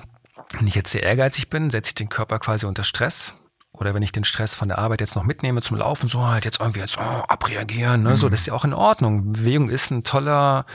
wenn 0.57 0.67
ich 0.67 0.75
jetzt 0.75 0.91
sehr 0.91 1.03
ehrgeizig 1.03 1.49
bin, 1.49 1.69
setze 1.69 1.89
ich 1.89 1.95
den 1.95 2.09
Körper 2.09 2.39
quasi 2.39 2.65
unter 2.65 2.83
Stress. 2.83 3.33
Oder 3.73 3.95
wenn 3.95 4.03
ich 4.03 4.11
den 4.11 4.25
Stress 4.25 4.53
von 4.53 4.67
der 4.67 4.77
Arbeit 4.77 4.99
jetzt 4.99 5.15
noch 5.15 5.23
mitnehme 5.23 5.61
zum 5.61 5.77
Laufen, 5.77 6.09
so 6.09 6.27
halt 6.27 6.43
jetzt 6.43 6.59
irgendwie 6.59 6.81
jetzt 6.81 6.97
oh, 6.97 7.23
abreagieren, 7.27 8.03
ne? 8.03 8.11
Mhm. 8.11 8.15
so 8.15 8.27
das 8.27 8.41
ist 8.41 8.45
ja 8.47 8.53
auch 8.53 8.65
in 8.65 8.73
Ordnung. 8.73 9.31
Bewegung 9.31 9.69
ist 9.69 9.91
ein 9.91 10.03
toller, 10.03 10.65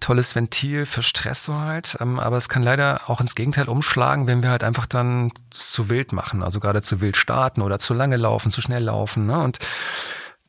tolles 0.00 0.34
Ventil 0.34 0.84
für 0.84 1.02
Stress 1.02 1.44
so 1.44 1.54
halt, 1.54 1.96
ähm, 2.00 2.18
aber 2.18 2.36
es 2.36 2.48
kann 2.48 2.64
leider 2.64 3.08
auch 3.08 3.20
ins 3.20 3.36
Gegenteil 3.36 3.68
umschlagen, 3.68 4.26
wenn 4.26 4.42
wir 4.42 4.50
halt 4.50 4.64
einfach 4.64 4.86
dann 4.86 5.30
zu 5.50 5.88
wild 5.88 6.12
machen, 6.12 6.42
also 6.42 6.58
gerade 6.58 6.82
zu 6.82 7.00
wild 7.00 7.16
starten 7.16 7.62
oder 7.62 7.78
zu 7.78 7.94
lange 7.94 8.16
laufen, 8.16 8.50
zu 8.50 8.60
schnell 8.60 8.84
laufen. 8.84 9.26
Ne? 9.26 9.38
Und 9.38 9.58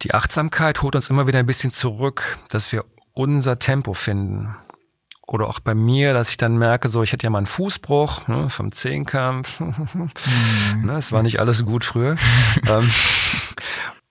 die 0.02 0.16
Achtsamkeit 0.16 0.82
holt 0.82 0.96
uns 0.96 1.12
immer 1.12 1.28
wieder 1.28 1.40
ein 1.40 1.46
bisschen 1.46 1.72
zurück, 1.72 2.40
dass 2.50 2.72
wir 2.72 2.86
unser 3.14 3.60
Tempo 3.60 3.94
finden 3.94 4.56
oder 5.28 5.48
auch 5.48 5.60
bei 5.60 5.74
mir, 5.74 6.14
dass 6.14 6.30
ich 6.30 6.38
dann 6.38 6.58
merke, 6.58 6.90
so 6.90 7.04
ich 7.04 7.14
hatte 7.14 7.26
ja 7.26 7.30
mal 7.30 7.40
einen 7.40 7.48
Fußbruch 7.48 8.28
ne, 8.28 8.50
vom 8.50 8.72
Zehnkampf. 8.72 9.60
mhm. 9.60 10.10
ne, 10.84 10.98
es 10.98 11.12
war 11.12 11.24
nicht 11.24 11.40
alles 11.40 11.66
gut 11.66 11.86
früher. 11.86 12.16
ähm, 12.68 12.90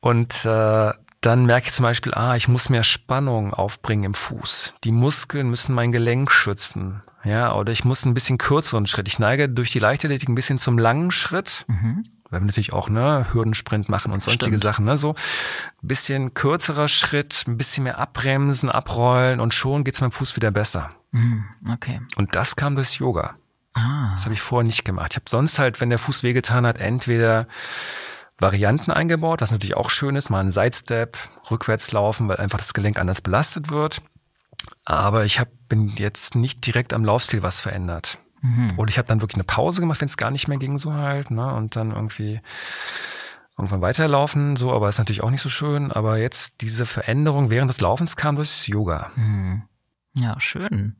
und 0.00 0.44
äh, 0.44 0.92
dann 1.20 1.46
merke 1.46 1.68
ich 1.68 1.72
zum 1.72 1.84
Beispiel, 1.84 2.14
ah, 2.14 2.34
ich 2.34 2.48
muss 2.48 2.68
mehr 2.68 2.82
Spannung 2.82 3.54
aufbringen 3.54 4.04
im 4.04 4.14
Fuß. 4.14 4.74
Die 4.82 4.90
Muskeln 4.90 5.48
müssen 5.50 5.74
mein 5.74 5.92
Gelenk 5.92 6.32
schützen. 6.32 7.02
Ja, 7.24 7.54
oder 7.54 7.70
ich 7.70 7.84
muss 7.84 8.04
ein 8.04 8.14
bisschen 8.14 8.38
kürzeren 8.38 8.86
Schritt. 8.86 9.06
Ich 9.06 9.20
neige 9.20 9.48
durch 9.48 9.70
die 9.70 9.78
Leichtathletik 9.78 10.28
ein 10.28 10.34
bisschen 10.34 10.58
zum 10.58 10.78
langen 10.78 11.10
Schritt. 11.10 11.64
Mhm 11.68 12.04
weil 12.32 12.40
wir 12.40 12.46
natürlich 12.46 12.72
auch 12.72 12.88
ne, 12.88 13.26
Hürdensprint 13.32 13.90
machen 13.90 14.10
und 14.10 14.22
sonstige 14.22 14.56
Stimmt. 14.56 14.62
Sachen. 14.62 14.86
Ne? 14.86 14.96
So 14.96 15.10
ein 15.10 15.86
bisschen 15.86 16.32
kürzerer 16.32 16.88
Schritt, 16.88 17.44
ein 17.46 17.58
bisschen 17.58 17.84
mehr 17.84 17.98
abbremsen, 17.98 18.70
abrollen 18.70 19.38
und 19.38 19.52
schon 19.52 19.84
geht's 19.84 20.00
meinem 20.00 20.12
Fuß 20.12 20.34
wieder 20.34 20.50
besser. 20.50 20.92
Mhm, 21.12 21.44
okay. 21.70 22.00
Und 22.16 22.34
das 22.34 22.56
kam 22.56 22.74
durchs 22.74 22.98
Yoga. 22.98 23.36
Ah. 23.74 24.10
Das 24.12 24.24
habe 24.24 24.34
ich 24.34 24.40
vorher 24.40 24.66
nicht 24.66 24.84
gemacht. 24.84 25.12
Ich 25.12 25.16
habe 25.16 25.30
sonst 25.30 25.58
halt, 25.58 25.80
wenn 25.80 25.90
der 25.90 25.98
Fuß 25.98 26.22
wehgetan 26.22 26.66
hat, 26.66 26.78
entweder 26.78 27.46
Varianten 28.38 28.90
eingebaut, 28.90 29.40
was 29.40 29.52
natürlich 29.52 29.76
auch 29.76 29.90
schön 29.90 30.16
ist, 30.16 30.30
mal 30.30 30.40
ein 30.40 30.50
Sidestep, 30.50 31.16
rückwärts 31.50 31.92
laufen, 31.92 32.28
weil 32.28 32.38
einfach 32.38 32.58
das 32.58 32.74
Gelenk 32.74 32.98
anders 32.98 33.20
belastet 33.20 33.70
wird. 33.70 34.02
Aber 34.84 35.24
ich 35.24 35.38
hab, 35.38 35.48
bin 35.68 35.86
jetzt 35.86 36.34
nicht 36.34 36.66
direkt 36.66 36.92
am 36.92 37.04
Laufstil 37.04 37.42
was 37.42 37.60
verändert. 37.60 38.18
Mhm. 38.40 38.72
Und 38.76 38.88
ich 38.88 38.98
habe 38.98 39.08
dann 39.08 39.20
wirklich 39.20 39.36
eine 39.36 39.44
Pause 39.44 39.80
gemacht, 39.80 40.00
wenn 40.00 40.08
es 40.08 40.16
gar 40.16 40.30
nicht 40.30 40.48
mehr 40.48 40.58
ging, 40.58 40.78
so 40.78 40.92
halt, 40.92 41.30
ne? 41.30 41.54
Und 41.54 41.76
dann 41.76 41.92
irgendwie 41.92 42.40
irgendwann 43.56 43.82
weiterlaufen, 43.82 44.56
so, 44.56 44.72
aber 44.72 44.88
ist 44.88 44.98
natürlich 44.98 45.22
auch 45.22 45.30
nicht 45.30 45.42
so 45.42 45.48
schön. 45.48 45.92
Aber 45.92 46.18
jetzt 46.18 46.60
diese 46.60 46.86
Veränderung 46.86 47.50
während 47.50 47.70
des 47.70 47.80
Laufens 47.80 48.16
kam 48.16 48.36
durchs 48.36 48.66
Yoga. 48.66 49.12
Mhm. 49.14 49.62
Ja, 50.14 50.38
schön. 50.40 50.96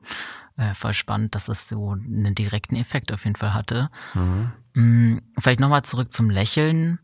Äh, 0.57 0.75
voll 0.75 0.95
spannend, 0.95 1.35
dass 1.35 1.49
es 1.49 1.69
so 1.69 1.91
einen 1.91 2.35
direkten 2.35 2.77
Effekt 2.77 3.13
auf 3.13 3.25
jeden 3.25 3.37
Fall 3.37 3.55
hatte. 3.55 3.91
Mhm. 4.15 4.53
Mhm, 4.75 5.23
vielleicht 5.39 5.61
nochmal 5.61 5.83
zurück 5.83 6.13
zum 6.13 6.31
Lächeln. 6.31 6.99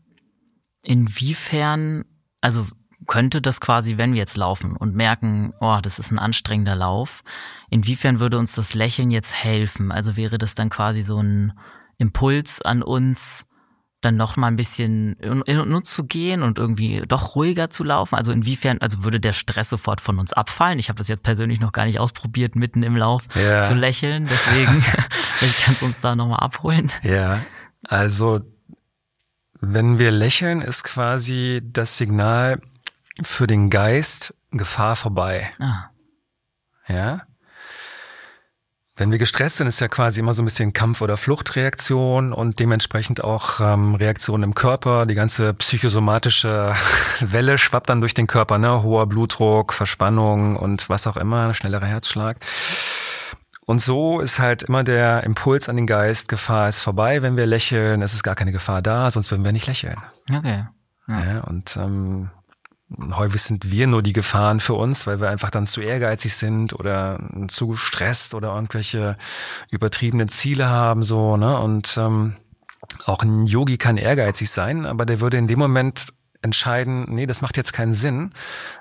Inwiefern, 0.83 2.05
also 2.41 2.65
könnte 3.07 3.41
das 3.41 3.59
quasi, 3.59 3.97
wenn 3.97 4.13
wir 4.13 4.19
jetzt 4.19 4.37
laufen 4.37 4.75
und 4.75 4.95
merken, 4.95 5.53
oh, 5.59 5.79
das 5.81 5.99
ist 5.99 6.11
ein 6.11 6.19
anstrengender 6.19 6.75
Lauf, 6.75 7.23
inwiefern 7.69 8.19
würde 8.19 8.37
uns 8.37 8.53
das 8.53 8.75
Lächeln 8.75 9.11
jetzt 9.11 9.35
helfen? 9.35 9.91
Also 9.91 10.15
wäre 10.15 10.37
das 10.37 10.55
dann 10.55 10.69
quasi 10.69 11.01
so 11.01 11.19
ein 11.21 11.53
Impuls 11.97 12.61
an 12.61 12.81
uns, 12.83 13.48
dann 14.01 14.15
noch 14.15 14.37
mal 14.37 14.47
ein 14.47 14.55
bisschen 14.55 15.13
in, 15.15 15.41
uns 15.41 15.93
zu 15.93 16.05
gehen 16.05 16.41
und 16.41 16.57
irgendwie 16.57 17.03
doch 17.07 17.35
ruhiger 17.35 17.69
zu 17.69 17.83
laufen? 17.83 18.15
Also 18.15 18.31
inwiefern, 18.31 18.77
also 18.79 19.03
würde 19.03 19.19
der 19.19 19.33
Stress 19.33 19.69
sofort 19.69 20.01
von 20.01 20.19
uns 20.19 20.33
abfallen? 20.33 20.79
Ich 20.79 20.89
habe 20.89 20.97
das 20.97 21.07
jetzt 21.07 21.23
persönlich 21.23 21.59
noch 21.59 21.71
gar 21.71 21.85
nicht 21.85 21.99
ausprobiert, 21.99 22.55
mitten 22.55 22.83
im 22.83 22.95
Lauf 22.95 23.23
ja. 23.35 23.63
zu 23.63 23.73
lächeln. 23.73 24.27
Deswegen, 24.29 24.83
ich 25.41 25.61
kann 25.61 25.75
es 25.75 25.81
uns 25.81 26.01
da 26.01 26.15
nochmal 26.15 26.39
abholen. 26.39 26.91
Ja, 27.03 27.41
also 27.87 28.41
wenn 29.61 29.99
wir 29.99 30.11
lächeln, 30.11 30.61
ist 30.61 30.83
quasi 30.83 31.61
das 31.63 31.97
Signal 31.97 32.61
für 33.21 33.47
den 33.47 33.69
Geist 33.69 34.33
Gefahr 34.51 34.95
vorbei. 34.95 35.51
Ah. 35.59 35.89
Ja. 36.87 37.21
Wenn 38.99 39.11
wir 39.11 39.17
gestresst 39.17 39.57
sind, 39.57 39.67
ist 39.67 39.79
ja 39.79 39.87
quasi 39.87 40.19
immer 40.19 40.33
so 40.33 40.41
ein 40.41 40.45
bisschen 40.45 40.73
Kampf- 40.73 41.01
oder 41.01 41.15
Fluchtreaktion 41.15 42.33
und 42.33 42.59
dementsprechend 42.59 43.23
auch 43.23 43.61
ähm, 43.61 43.95
Reaktionen 43.95 44.43
im 44.43 44.53
Körper. 44.53 45.05
Die 45.05 45.15
ganze 45.15 45.53
psychosomatische 45.53 46.73
Welle 47.21 47.57
schwappt 47.57 47.89
dann 47.89 48.01
durch 48.01 48.13
den 48.13 48.27
Körper, 48.27 48.57
ne? 48.57 48.83
Hoher 48.83 49.07
Blutdruck, 49.07 49.71
Verspannung 49.71 50.57
und 50.57 50.89
was 50.89 51.07
auch 51.07 51.15
immer, 51.15 51.53
schnellerer 51.53 51.85
Herzschlag. 51.85 52.45
Und 53.65 53.81
so 53.81 54.19
ist 54.19 54.39
halt 54.39 54.63
immer 54.63 54.83
der 54.83 55.23
Impuls 55.23 55.69
an 55.69 55.77
den 55.77 55.85
Geist, 55.85 56.27
Gefahr 56.27 56.67
ist 56.67 56.81
vorbei, 56.81 57.21
wenn 57.21 57.37
wir 57.37 57.45
lächeln, 57.45 58.01
es 58.01 58.13
ist 58.13 58.23
gar 58.23 58.35
keine 58.35 58.51
Gefahr 58.51 58.81
da, 58.81 59.09
sonst 59.11 59.31
würden 59.31 59.45
wir 59.45 59.53
nicht 59.53 59.67
lächeln. 59.67 59.97
Okay. 60.29 60.65
Ja. 61.07 61.19
ja 61.23 61.39
und 61.41 61.77
ähm, 61.77 62.31
Häufig 63.11 63.41
sind 63.43 63.69
wir 63.69 63.85
nur 63.85 64.01
die 64.01 64.13
Gefahren 64.13 64.59
für 64.59 64.73
uns, 64.73 65.05
weil 65.05 65.21
wir 65.21 65.29
einfach 65.29 65.51
dann 65.51 65.67
zu 65.67 65.81
ehrgeizig 65.81 66.35
sind 66.35 66.73
oder 66.73 67.19
zu 67.47 67.67
gestresst 67.67 68.33
oder 68.33 68.55
irgendwelche 68.55 69.15
übertriebenen 69.69 70.27
Ziele 70.27 70.69
haben, 70.69 71.03
so, 71.03 71.37
ne? 71.37 71.59
Und 71.59 71.97
ähm, 71.97 72.35
auch 73.05 73.21
ein 73.21 73.45
Yogi 73.45 73.77
kann 73.77 73.97
ehrgeizig 73.97 74.49
sein, 74.49 74.85
aber 74.85 75.05
der 75.05 75.21
würde 75.21 75.37
in 75.37 75.45
dem 75.45 75.59
Moment 75.59 76.07
entscheiden, 76.41 77.05
nee, 77.09 77.25
das 77.25 77.41
macht 77.41 77.57
jetzt 77.57 77.73
keinen 77.73 77.93
Sinn, 77.93 78.31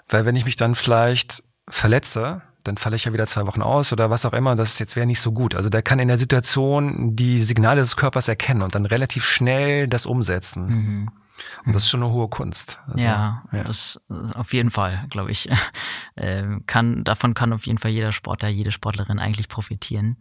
weil 0.08 0.24
wenn 0.24 0.36
ich 0.36 0.44
mich 0.44 0.56
dann 0.56 0.74
vielleicht 0.74 1.42
verletze, 1.68 2.42
dann 2.64 2.76
falle 2.76 2.96
ich 2.96 3.04
ja 3.04 3.12
wieder 3.12 3.26
zwei 3.26 3.46
Wochen 3.46 3.62
aus 3.62 3.92
oder 3.92 4.10
was 4.10 4.24
auch 4.24 4.32
immer, 4.32 4.54
das 4.54 4.78
jetzt 4.78 4.96
wäre 4.96 5.06
nicht 5.06 5.20
so 5.20 5.32
gut. 5.32 5.54
Also 5.54 5.68
der 5.68 5.82
kann 5.82 5.98
in 5.98 6.08
der 6.08 6.18
Situation 6.18 7.16
die 7.16 7.42
Signale 7.42 7.80
des 7.80 7.96
Körpers 7.96 8.28
erkennen 8.28 8.62
und 8.62 8.74
dann 8.74 8.86
relativ 8.86 9.24
schnell 9.24 9.88
das 9.88 10.06
umsetzen. 10.06 10.66
Mhm. 10.66 11.08
Und 11.64 11.74
das 11.74 11.84
ist 11.84 11.90
schon 11.90 12.02
eine 12.02 12.12
hohe 12.12 12.28
Kunst. 12.28 12.80
Also, 12.86 13.04
ja, 13.04 13.42
ja, 13.52 13.64
das 13.64 14.00
auf 14.34 14.52
jeden 14.52 14.70
Fall, 14.70 15.06
glaube 15.10 15.30
ich. 15.30 15.48
Äh, 16.16 16.58
kann, 16.66 17.04
davon 17.04 17.34
kann 17.34 17.52
auf 17.52 17.64
jeden 17.66 17.78
Fall 17.78 17.92
jeder 17.92 18.10
Sportler, 18.10 18.48
jede 18.48 18.72
Sportlerin 18.72 19.20
eigentlich 19.20 19.46
profitieren. 19.46 20.16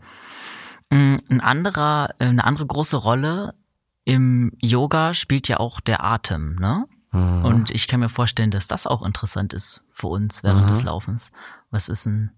Mm, 0.91 1.15
ein 1.27 1.41
anderer, 1.41 2.11
äh, 2.19 2.25
eine 2.25 2.43
andere 2.43 2.67
große 2.67 2.97
Rolle 2.97 3.55
im 4.03 4.51
Yoga 4.61 5.15
spielt 5.15 5.47
ja 5.47 5.59
auch 5.59 5.79
der 5.79 6.03
Atem, 6.03 6.55
ne? 6.57 6.85
Mhm. 7.11 7.45
Und 7.45 7.71
ich 7.71 7.87
kann 7.87 7.99
mir 7.99 8.09
vorstellen, 8.09 8.51
dass 8.51 8.67
das 8.67 8.85
auch 8.85 9.03
interessant 9.03 9.53
ist 9.53 9.83
für 9.89 10.07
uns 10.07 10.43
während 10.43 10.67
mhm. 10.67 10.69
des 10.69 10.83
Laufens. 10.83 11.31
Was 11.71 11.89
ist 11.89 12.05
denn 12.05 12.31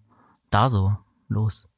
da 0.49 0.69
so 0.69 0.97
los? 1.27 1.68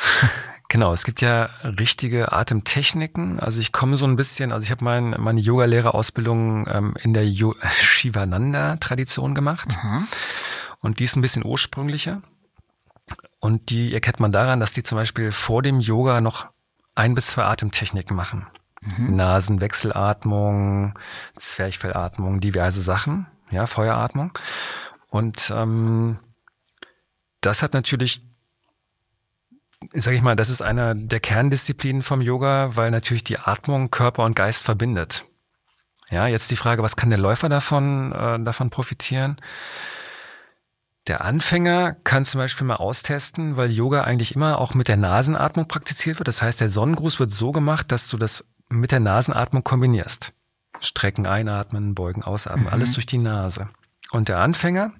Genau, 0.70 0.92
es 0.92 1.02
gibt 1.02 1.20
ja 1.20 1.46
richtige 1.64 2.30
Atemtechniken. 2.30 3.40
Also 3.40 3.60
ich 3.60 3.72
komme 3.72 3.96
so 3.96 4.06
ein 4.06 4.14
bisschen, 4.14 4.52
also 4.52 4.62
ich 4.62 4.70
habe 4.70 4.84
mein, 4.84 5.16
meine 5.18 5.40
Yoga-Lehrerausbildung 5.40 6.68
ähm, 6.68 6.94
in 7.02 7.12
der 7.12 7.24
Shivananda-Tradition 7.24 9.34
gemacht. 9.34 9.76
Mhm. 9.82 10.06
Und 10.78 11.00
die 11.00 11.04
ist 11.04 11.16
ein 11.16 11.22
bisschen 11.22 11.44
ursprünglicher. 11.44 12.22
Und 13.40 13.70
die 13.70 13.92
erkennt 13.92 14.20
man 14.20 14.30
daran, 14.30 14.60
dass 14.60 14.70
die 14.70 14.84
zum 14.84 14.96
Beispiel 14.96 15.32
vor 15.32 15.62
dem 15.62 15.80
Yoga 15.80 16.20
noch 16.20 16.46
ein 16.94 17.14
bis 17.14 17.26
zwei 17.26 17.46
Atemtechniken 17.46 18.14
machen. 18.14 18.46
Mhm. 18.80 19.16
Nasenwechselatmung, 19.16 20.96
Zwerchfellatmung, 21.36 22.38
diverse 22.38 22.80
Sachen, 22.80 23.26
ja, 23.50 23.66
Feueratmung. 23.66 24.30
Und 25.08 25.52
ähm, 25.52 26.20
das 27.40 27.62
hat 27.62 27.74
natürlich 27.74 28.29
sage 29.94 30.16
ich 30.16 30.22
mal, 30.22 30.36
das 30.36 30.50
ist 30.50 30.62
einer 30.62 30.94
der 30.94 31.20
Kerndisziplinen 31.20 32.02
vom 32.02 32.20
Yoga, 32.20 32.76
weil 32.76 32.90
natürlich 32.90 33.24
die 33.24 33.38
Atmung 33.38 33.90
Körper 33.90 34.24
und 34.24 34.36
Geist 34.36 34.64
verbindet. 34.64 35.24
Ja, 36.10 36.26
jetzt 36.26 36.50
die 36.50 36.56
Frage, 36.56 36.82
was 36.82 36.96
kann 36.96 37.10
der 37.10 37.18
Läufer 37.18 37.48
davon, 37.48 38.12
äh, 38.12 38.42
davon 38.42 38.70
profitieren? 38.70 39.40
Der 41.06 41.24
Anfänger 41.24 41.94
kann 42.04 42.24
zum 42.24 42.38
Beispiel 42.38 42.66
mal 42.66 42.76
austesten, 42.76 43.56
weil 43.56 43.70
Yoga 43.70 44.02
eigentlich 44.02 44.34
immer 44.34 44.58
auch 44.58 44.74
mit 44.74 44.88
der 44.88 44.96
Nasenatmung 44.96 45.66
praktiziert 45.66 46.18
wird. 46.18 46.28
Das 46.28 46.42
heißt, 46.42 46.60
der 46.60 46.68
Sonnengruß 46.68 47.18
wird 47.20 47.30
so 47.30 47.52
gemacht, 47.52 47.90
dass 47.90 48.08
du 48.08 48.16
das 48.16 48.44
mit 48.68 48.92
der 48.92 49.00
Nasenatmung 49.00 49.64
kombinierst. 49.64 50.32
Strecken 50.80 51.26
einatmen, 51.26 51.94
beugen 51.94 52.22
ausatmen, 52.22 52.66
mhm. 52.66 52.72
alles 52.72 52.92
durch 52.92 53.06
die 53.06 53.18
Nase. 53.18 53.68
Und 54.10 54.28
der 54.28 54.38
Anfänger, 54.38 54.92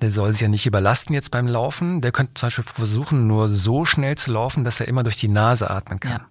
der 0.00 0.10
soll 0.10 0.32
sich 0.32 0.40
ja 0.40 0.48
nicht 0.48 0.66
überlasten 0.66 1.14
jetzt 1.14 1.30
beim 1.30 1.46
Laufen. 1.46 2.00
Der 2.00 2.12
könnte 2.12 2.34
zum 2.34 2.46
Beispiel 2.48 2.64
versuchen, 2.64 3.26
nur 3.26 3.48
so 3.48 3.84
schnell 3.84 4.16
zu 4.16 4.32
laufen, 4.32 4.64
dass 4.64 4.80
er 4.80 4.88
immer 4.88 5.02
durch 5.02 5.16
die 5.16 5.28
Nase 5.28 5.70
atmen 5.70 6.00
kann. 6.00 6.12
Ja. 6.12 6.26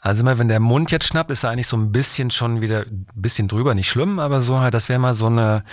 Also 0.00 0.24
mal, 0.24 0.38
wenn 0.38 0.48
der 0.48 0.60
Mund 0.60 0.90
jetzt 0.90 1.06
schnappt, 1.06 1.30
ist 1.30 1.44
er 1.44 1.50
eigentlich 1.50 1.68
so 1.68 1.76
ein 1.76 1.92
bisschen 1.92 2.30
schon 2.30 2.60
wieder 2.60 2.80
ein 2.80 3.06
bisschen 3.14 3.46
drüber, 3.46 3.74
nicht 3.74 3.88
schlimm, 3.88 4.18
aber 4.18 4.40
so 4.40 4.58
halt, 4.58 4.74
das 4.74 4.88
wäre 4.88 4.98
mal 4.98 5.14
so 5.14 5.26
eine, 5.26 5.64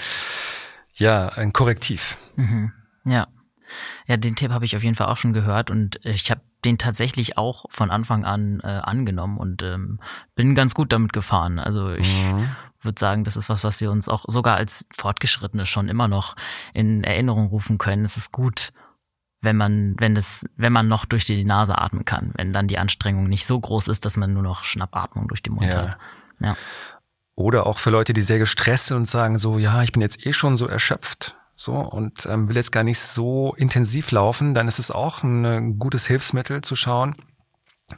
ja, 0.93 1.29
ein 1.29 1.51
Korrektiv. 1.51 2.17
Mhm. 2.35 2.71
Ja. 3.05 3.27
Ja, 4.05 4.17
den 4.17 4.35
Tipp 4.35 4.51
habe 4.51 4.65
ich 4.65 4.75
auf 4.75 4.83
jeden 4.83 4.95
Fall 4.95 5.07
auch 5.07 5.17
schon 5.17 5.33
gehört 5.33 5.69
und 5.69 5.99
ich 6.03 6.29
habe 6.29 6.41
den 6.65 6.77
tatsächlich 6.77 7.37
auch 7.37 7.65
von 7.69 7.89
Anfang 7.89 8.25
an 8.25 8.59
äh, 8.63 8.67
angenommen 8.67 9.37
und 9.37 9.63
ähm, 9.63 9.99
bin 10.35 10.55
ganz 10.55 10.73
gut 10.73 10.91
damit 10.91 11.13
gefahren. 11.13 11.57
Also 11.57 11.91
ich 11.91 12.11
mhm 12.25 12.49
würde 12.81 12.99
sagen, 12.99 13.23
das 13.23 13.35
ist 13.35 13.49
was, 13.49 13.63
was 13.63 13.81
wir 13.81 13.91
uns 13.91 14.07
auch 14.07 14.25
sogar 14.27 14.57
als 14.57 14.85
Fortgeschrittene 14.95 15.65
schon 15.65 15.89
immer 15.89 16.07
noch 16.07 16.35
in 16.73 17.03
Erinnerung 17.03 17.47
rufen 17.47 17.77
können. 17.77 18.05
Es 18.05 18.17
ist 18.17 18.31
gut, 18.31 18.71
wenn 19.41 19.57
man, 19.57 19.95
wenn 19.99 20.15
es, 20.15 20.45
wenn 20.55 20.73
man 20.73 20.87
noch 20.87 21.05
durch 21.05 21.25
die 21.25 21.45
Nase 21.45 21.77
atmen 21.77 22.05
kann, 22.05 22.31
wenn 22.35 22.53
dann 22.53 22.67
die 22.67 22.77
Anstrengung 22.77 23.27
nicht 23.27 23.45
so 23.45 23.59
groß 23.59 23.87
ist, 23.87 24.05
dass 24.05 24.17
man 24.17 24.33
nur 24.33 24.43
noch 24.43 24.63
Schnappatmung 24.63 25.27
durch 25.27 25.41
den 25.41 25.53
Mund 25.53 25.67
ja. 25.67 25.77
hat. 25.77 25.97
Ja. 26.39 26.57
Oder 27.35 27.67
auch 27.67 27.79
für 27.79 27.89
Leute, 27.89 28.13
die 28.13 28.21
sehr 28.21 28.39
gestresst 28.39 28.87
sind 28.87 28.97
und 28.97 29.05
sagen 29.07 29.37
so, 29.37 29.59
ja, 29.59 29.81
ich 29.81 29.93
bin 29.93 30.01
jetzt 30.01 30.25
eh 30.25 30.33
schon 30.33 30.57
so 30.57 30.67
erschöpft, 30.67 31.37
so 31.55 31.73
und 31.73 32.25
ähm, 32.25 32.49
will 32.49 32.57
jetzt 32.57 32.71
gar 32.71 32.83
nicht 32.83 32.99
so 32.99 33.53
intensiv 33.55 34.11
laufen, 34.11 34.53
dann 34.53 34.67
ist 34.67 34.79
es 34.79 34.91
auch 34.91 35.23
ein 35.23 35.79
gutes 35.79 36.05
Hilfsmittel 36.07 36.61
zu 36.61 36.75
schauen, 36.75 37.15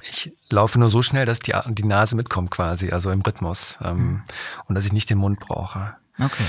ich 0.04 0.34
laufe 0.50 0.80
nur 0.80 0.90
so 0.90 1.02
schnell, 1.02 1.26
dass 1.26 1.40
die, 1.40 1.54
die 1.68 1.86
Nase 1.86 2.16
mitkommt 2.16 2.52
quasi, 2.52 2.92
also 2.92 3.12
im 3.12 3.22
Rhythmus. 3.22 3.78
Ähm, 3.84 3.98
mhm. 3.98 4.24
Und 4.68 4.76
dass 4.76 4.86
ich 4.86 4.94
nicht 4.94 5.10
den 5.10 5.18
Mund 5.18 5.40
brauche. 5.40 5.96
Okay. 6.20 6.44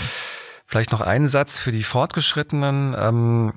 Vielleicht 0.67 0.93
noch 0.93 1.01
einen 1.01 1.29
Satz 1.29 1.59
für 1.59 1.73
die 1.73 1.83
Fortgeschrittenen. 1.83 2.95
Ähm, 2.99 3.53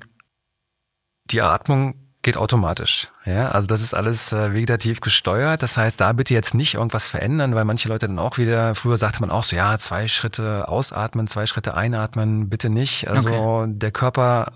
die 1.24 1.42
Atmung 1.42 1.94
geht 2.22 2.36
automatisch. 2.36 3.08
Ja, 3.24 3.50
also 3.50 3.68
das 3.68 3.82
ist 3.82 3.94
alles 3.94 4.32
äh, 4.32 4.52
vegetativ 4.52 5.00
gesteuert. 5.00 5.62
Das 5.62 5.76
heißt, 5.76 6.00
da 6.00 6.12
bitte 6.12 6.34
jetzt 6.34 6.54
nicht 6.54 6.74
irgendwas 6.74 7.08
verändern, 7.08 7.54
weil 7.54 7.64
manche 7.64 7.88
Leute 7.88 8.08
dann 8.08 8.18
auch 8.18 8.36
wieder, 8.36 8.74
früher 8.74 8.98
sagte 8.98 9.20
man 9.20 9.30
auch 9.30 9.44
so, 9.44 9.54
ja, 9.54 9.78
zwei 9.78 10.08
Schritte 10.08 10.66
ausatmen, 10.68 11.28
zwei 11.28 11.46
Schritte 11.46 11.74
einatmen, 11.74 12.48
bitte 12.48 12.68
nicht. 12.68 13.08
Also 13.08 13.32
okay. 13.32 13.72
der 13.76 13.92
Körper 13.92 14.52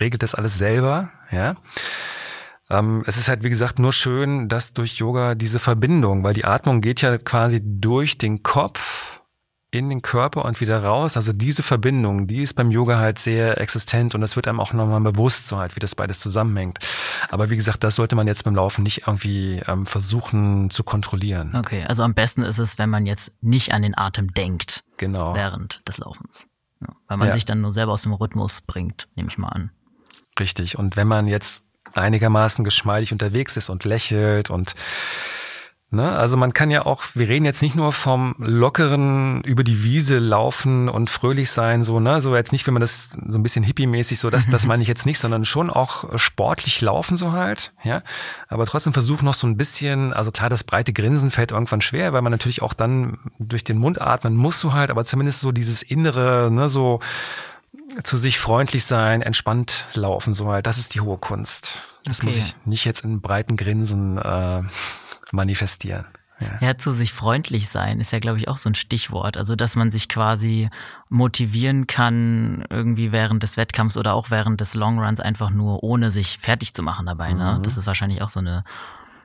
regelt 0.00 0.22
das 0.22 0.34
alles 0.34 0.56
selber. 0.56 1.10
Ja. 1.30 1.56
Ähm, 2.70 3.02
es 3.06 3.16
ist 3.16 3.28
halt, 3.28 3.42
wie 3.42 3.50
gesagt, 3.50 3.78
nur 3.78 3.92
schön, 3.92 4.48
dass 4.48 4.72
durch 4.72 4.96
Yoga 4.96 5.34
diese 5.34 5.58
Verbindung, 5.58 6.22
weil 6.22 6.34
die 6.34 6.44
Atmung 6.44 6.80
geht 6.80 7.02
ja 7.02 7.18
quasi 7.18 7.60
durch 7.62 8.16
den 8.16 8.42
Kopf 8.42 9.20
in 9.72 9.88
den 9.88 10.02
Körper 10.02 10.44
und 10.44 10.60
wieder 10.60 10.82
raus. 10.82 11.16
Also 11.16 11.32
diese 11.32 11.62
Verbindung, 11.62 12.26
die 12.26 12.42
ist 12.42 12.54
beim 12.54 12.70
Yoga 12.70 12.98
halt 12.98 13.18
sehr 13.18 13.60
existent 13.60 14.14
und 14.14 14.20
das 14.20 14.34
wird 14.34 14.48
einem 14.48 14.58
auch 14.58 14.72
nochmal 14.72 15.00
bewusst, 15.00 15.46
so 15.46 15.58
halt, 15.58 15.76
wie 15.76 15.80
das 15.80 15.94
beides 15.94 16.18
zusammenhängt. 16.18 16.78
Aber 17.30 17.50
wie 17.50 17.56
gesagt, 17.56 17.84
das 17.84 17.96
sollte 17.96 18.16
man 18.16 18.26
jetzt 18.26 18.44
beim 18.44 18.54
Laufen 18.54 18.82
nicht 18.82 19.06
irgendwie 19.06 19.62
ähm, 19.66 19.86
versuchen 19.86 20.70
zu 20.70 20.82
kontrollieren. 20.82 21.54
Okay, 21.54 21.84
also 21.84 22.02
am 22.02 22.14
besten 22.14 22.42
ist 22.42 22.58
es, 22.58 22.78
wenn 22.78 22.90
man 22.90 23.06
jetzt 23.06 23.32
nicht 23.40 23.72
an 23.72 23.82
den 23.82 23.96
Atem 23.96 24.32
denkt. 24.34 24.84
Genau. 24.96 25.34
Während 25.34 25.86
des 25.88 25.98
Laufens. 25.98 26.48
Ja, 26.80 26.88
weil 27.06 27.18
man 27.18 27.28
ja. 27.28 27.34
sich 27.34 27.44
dann 27.44 27.60
nur 27.60 27.72
selber 27.72 27.92
aus 27.92 28.02
dem 28.02 28.12
Rhythmus 28.12 28.62
bringt, 28.62 29.08
nehme 29.14 29.28
ich 29.28 29.38
mal 29.38 29.48
an. 29.48 29.70
Richtig. 30.38 30.78
Und 30.78 30.96
wenn 30.96 31.06
man 31.06 31.26
jetzt 31.26 31.69
einigermaßen 31.94 32.64
geschmeidig 32.64 33.12
unterwegs 33.12 33.56
ist 33.56 33.70
und 33.70 33.84
lächelt 33.84 34.50
und 34.50 34.74
Ne? 35.92 36.08
Also 36.12 36.36
man 36.36 36.52
kann 36.52 36.70
ja 36.70 36.86
auch, 36.86 37.02
wir 37.14 37.28
reden 37.28 37.44
jetzt 37.44 37.62
nicht 37.62 37.74
nur 37.74 37.92
vom 37.92 38.36
lockeren 38.38 39.42
über 39.42 39.64
die 39.64 39.82
Wiese 39.82 40.18
laufen 40.18 40.88
und 40.88 41.10
fröhlich 41.10 41.50
sein, 41.50 41.82
so, 41.82 41.98
ne, 41.98 42.20
so 42.20 42.36
jetzt 42.36 42.52
nicht, 42.52 42.64
wenn 42.68 42.74
man 42.74 42.80
das 42.80 43.10
so 43.28 43.36
ein 43.36 43.42
bisschen 43.42 43.64
hippie-mäßig, 43.64 44.20
so, 44.20 44.30
das, 44.30 44.48
das 44.48 44.66
meine 44.68 44.82
ich 44.82 44.88
jetzt 44.88 45.04
nicht, 45.04 45.18
sondern 45.18 45.44
schon 45.44 45.68
auch 45.68 46.16
sportlich 46.16 46.80
laufen 46.80 47.16
so 47.16 47.32
halt, 47.32 47.72
ja. 47.82 48.04
Aber 48.46 48.66
trotzdem 48.66 48.92
versuchen 48.92 49.24
noch 49.24 49.34
so 49.34 49.48
ein 49.48 49.56
bisschen, 49.56 50.12
also 50.12 50.30
klar, 50.30 50.48
das 50.48 50.62
breite 50.62 50.92
Grinsen 50.92 51.30
fällt 51.30 51.50
irgendwann 51.50 51.80
schwer, 51.80 52.12
weil 52.12 52.22
man 52.22 52.30
natürlich 52.30 52.62
auch 52.62 52.72
dann 52.72 53.18
durch 53.40 53.64
den 53.64 53.78
Mund 53.78 54.00
atmen 54.00 54.36
muss 54.36 54.60
so 54.60 54.72
halt, 54.72 54.92
aber 54.92 55.04
zumindest 55.04 55.40
so 55.40 55.50
dieses 55.50 55.82
innere, 55.82 56.52
ne, 56.52 56.68
so 56.68 57.00
zu 58.02 58.18
sich 58.18 58.38
freundlich 58.38 58.84
sein, 58.84 59.22
entspannt 59.22 59.86
laufen, 59.94 60.34
so 60.34 60.48
halt, 60.48 60.66
das 60.66 60.78
ist 60.78 60.94
die 60.94 61.00
hohe 61.00 61.18
Kunst. 61.18 61.80
Das 62.04 62.18
okay. 62.18 62.26
muss 62.26 62.38
ich 62.38 62.56
nicht 62.64 62.84
jetzt 62.84 63.04
in 63.04 63.20
breiten 63.20 63.56
Grinsen 63.56 64.18
äh, 64.18 64.62
manifestieren. 65.32 66.06
Ja. 66.40 66.68
ja, 66.68 66.78
zu 66.78 66.92
sich 66.92 67.12
freundlich 67.12 67.68
sein 67.68 68.00
ist 68.00 68.12
ja, 68.12 68.18
glaube 68.18 68.38
ich, 68.38 68.48
auch 68.48 68.56
so 68.56 68.70
ein 68.70 68.74
Stichwort. 68.74 69.36
Also, 69.36 69.56
dass 69.56 69.76
man 69.76 69.90
sich 69.90 70.08
quasi 70.08 70.70
motivieren 71.10 71.86
kann, 71.86 72.64
irgendwie 72.70 73.12
während 73.12 73.42
des 73.42 73.58
Wettkampfs 73.58 73.98
oder 73.98 74.14
auch 74.14 74.30
während 74.30 74.60
des 74.60 74.74
Longruns 74.74 75.20
einfach 75.20 75.50
nur 75.50 75.82
ohne 75.82 76.10
sich 76.10 76.38
fertig 76.38 76.72
zu 76.72 76.82
machen 76.82 77.04
dabei. 77.04 77.34
Ne? 77.34 77.56
Mhm. 77.58 77.62
Das 77.62 77.76
ist 77.76 77.86
wahrscheinlich 77.86 78.22
auch 78.22 78.30
so 78.30 78.40
eine, 78.40 78.64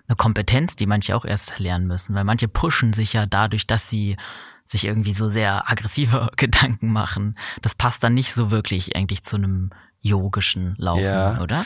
eine 0.08 0.17
Kompetenz, 0.17 0.75
die 0.75 0.88
manche 0.88 1.15
auch 1.15 1.23
erst 1.23 1.58
lernen 1.58 1.88
müssen, 1.88 2.15
weil 2.15 2.25
manche 2.25 2.49
pushen 2.49 2.91
sich 2.91 3.13
ja 3.13 3.25
dadurch, 3.25 3.65
dass 3.65 3.89
sie 3.89 4.17
sich 4.65 4.86
irgendwie 4.86 5.13
so 5.13 5.30
sehr 5.30 5.69
aggressive 5.69 6.30
Gedanken 6.38 6.91
machen. 6.91 7.38
Das 7.62 7.75
passt 7.75 8.04
dann 8.04 8.13
nicht 8.13 8.34
so 8.34 8.51
wirklich 8.51 8.95
eigentlich 8.95 9.23
zu 9.23 9.36
einem 9.36 9.71
yogischen 10.01 10.75
Laufen, 10.78 11.04
ja. 11.04 11.41
oder? 11.41 11.65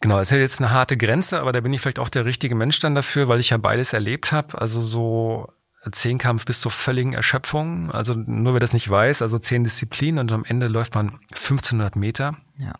Genau, 0.00 0.20
es 0.20 0.28
ist 0.28 0.32
ja 0.32 0.38
jetzt 0.38 0.60
eine 0.60 0.70
harte 0.70 0.96
Grenze, 0.96 1.40
aber 1.40 1.52
da 1.52 1.60
bin 1.60 1.72
ich 1.72 1.80
vielleicht 1.80 1.98
auch 1.98 2.08
der 2.08 2.24
richtige 2.24 2.54
Mensch 2.54 2.78
dann 2.78 2.94
dafür, 2.94 3.28
weil 3.28 3.40
ich 3.40 3.50
ja 3.50 3.56
beides 3.56 3.92
erlebt 3.92 4.30
habe. 4.30 4.60
Also 4.60 4.80
so 4.80 5.52
Zehnkampf 5.90 6.44
bis 6.44 6.60
zur 6.60 6.70
völligen 6.70 7.14
Erschöpfung. 7.14 7.90
Also 7.90 8.14
nur 8.14 8.52
wer 8.52 8.60
das 8.60 8.72
nicht 8.72 8.88
weiß, 8.88 9.22
also 9.22 9.38
zehn 9.38 9.64
Disziplinen 9.64 10.20
und 10.20 10.32
am 10.32 10.44
Ende 10.44 10.68
läuft 10.68 10.94
man 10.94 11.18
1500 11.32 11.96
Meter. 11.96 12.36
Ja. 12.58 12.74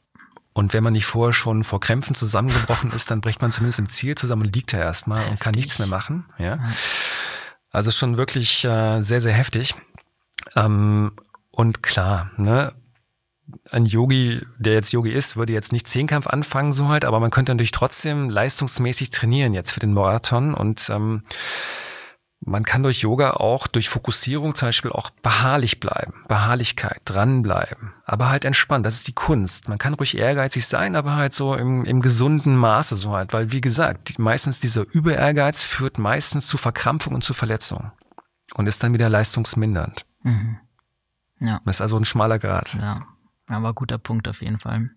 Und 0.53 0.73
wenn 0.75 0.83
man 0.83 0.93
nicht 0.93 1.07
vorher 1.07 1.33
schon 1.33 1.63
vor 1.63 1.81
Krämpfen 1.81 2.17
zusammengebrochen 2.17 2.91
ist, 2.91 3.11
dann 3.11 3.21
bricht 3.21 3.41
man 3.43 3.53
zumindest 3.53 3.79
im 3.79 3.89
Ziel 3.89 4.17
zusammen 4.17 4.43
und 4.43 4.57
liegt 4.57 4.73
da 4.73 4.79
erstmal 4.79 5.29
und 5.29 5.39
kann 5.39 5.55
nichts 5.55 5.79
mehr 5.79 5.89
machen. 5.89 6.27
Ja. 6.39 6.59
Also 7.71 7.91
schon 7.91 8.17
wirklich 8.17 8.65
äh, 8.65 9.03
sehr, 9.03 9.21
sehr 9.21 9.33
heftig. 9.33 9.75
Ähm, 10.57 11.13
und 11.51 11.83
klar, 11.83 12.31
ne, 12.37 12.73
ein 13.71 13.87
Yogi, 13.87 14.43
der 14.59 14.75
jetzt 14.75 14.93
Yogi 14.93 15.11
ist, 15.13 15.37
würde 15.37 15.53
jetzt 15.53 15.73
nicht 15.73 15.89
Zehnkampf 15.89 16.27
anfangen, 16.27 16.73
so 16.73 16.89
halt, 16.89 17.05
aber 17.05 17.21
man 17.21 17.31
könnte 17.31 17.53
natürlich 17.53 17.71
trotzdem 17.71 18.31
leistungsmäßig 18.31 19.11
trainieren 19.11 19.55
jetzt 19.55 19.73
für 19.73 19.81
den 19.81 19.93
Marathon 19.93 20.55
und 20.55 20.89
ähm, 20.91 21.23
man 22.49 22.65
kann 22.65 22.83
durch 22.83 23.01
Yoga 23.01 23.33
auch 23.33 23.67
durch 23.67 23.89
Fokussierung 23.89 24.55
zum 24.55 24.69
Beispiel 24.69 24.91
auch 24.91 25.11
beharrlich 25.23 25.81
bleiben, 25.81 26.15
Beharrlichkeit, 26.29 27.01
dranbleiben, 27.05 27.93
aber 28.05 28.31
halt 28.31 28.45
entspannt. 28.45 28.87
Das 28.87 28.95
ist 28.95 29.09
die 29.09 29.15
Kunst. 29.15 29.69
Man 29.69 29.79
kann 29.79 29.95
ruhig 29.95 30.17
ehrgeizig 30.17 30.67
sein, 30.67 30.97
aber 30.97 31.17
halt 31.17 31.35
so 31.35 31.55
im, 31.55 31.85
im 31.85 32.01
gesunden 32.01 32.57
Maße 32.57 32.97
so 32.97 33.13
halt, 33.13 33.33
weil 33.33 33.53
wie 33.53 33.61
gesagt, 33.61 34.09
die, 34.09 34.21
meistens 34.21 34.59
dieser 34.59 34.83
Überehrgeiz 34.91 35.63
führt 35.63 35.99
meistens 35.99 36.47
zu 36.47 36.59
Verkrampfung 36.59 37.15
und 37.15 37.25
zu 37.25 37.35
Verletzung 37.35 37.93
und 38.55 38.67
ist 38.67 38.83
dann 38.83 38.93
wieder 38.93 39.09
leistungsmindernd. 39.09 40.07
Mhm. 40.23 40.59
Ja. 41.41 41.61
Das 41.65 41.77
ist 41.77 41.83
also 41.83 41.97
ein 41.97 42.05
schmaler 42.05 42.39
Grad. 42.39 42.75
Ja, 42.75 43.07
aber 43.49 43.75
guter 43.75 43.99
Punkt 43.99 44.29
auf 44.29 44.43
jeden 44.43 44.59
Fall. 44.59 44.91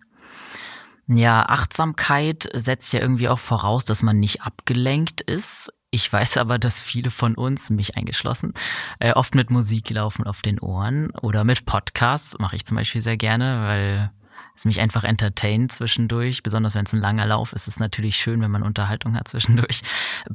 Ja, 1.06 1.44
Achtsamkeit 1.46 2.48
setzt 2.54 2.92
ja 2.92 3.00
irgendwie 3.00 3.28
auch 3.28 3.38
voraus, 3.38 3.84
dass 3.84 4.02
man 4.02 4.18
nicht 4.18 4.42
abgelenkt 4.42 5.20
ist. 5.20 5.72
Ich 5.94 6.10
weiß 6.10 6.38
aber, 6.38 6.58
dass 6.58 6.80
viele 6.80 7.10
von 7.10 7.34
uns, 7.34 7.68
mich 7.68 7.98
eingeschlossen, 7.98 8.54
äh, 8.98 9.12
oft 9.12 9.34
mit 9.34 9.50
Musik 9.50 9.90
laufen 9.90 10.26
auf 10.26 10.40
den 10.40 10.58
Ohren 10.58 11.10
oder 11.20 11.44
mit 11.44 11.66
Podcasts, 11.66 12.38
mache 12.38 12.56
ich 12.56 12.64
zum 12.64 12.78
Beispiel 12.78 13.02
sehr 13.02 13.18
gerne, 13.18 13.62
weil 13.62 14.10
es 14.56 14.64
mich 14.64 14.80
einfach 14.80 15.04
entertaint 15.04 15.70
zwischendurch. 15.70 16.42
Besonders 16.42 16.74
wenn 16.74 16.86
es 16.86 16.94
ein 16.94 17.00
langer 17.00 17.26
Lauf 17.26 17.52
ist, 17.52 17.68
ist 17.68 17.74
es 17.74 17.78
natürlich 17.80 18.16
schön, 18.16 18.40
wenn 18.40 18.50
man 18.50 18.62
Unterhaltung 18.62 19.16
hat 19.16 19.28
zwischendurch. 19.28 19.82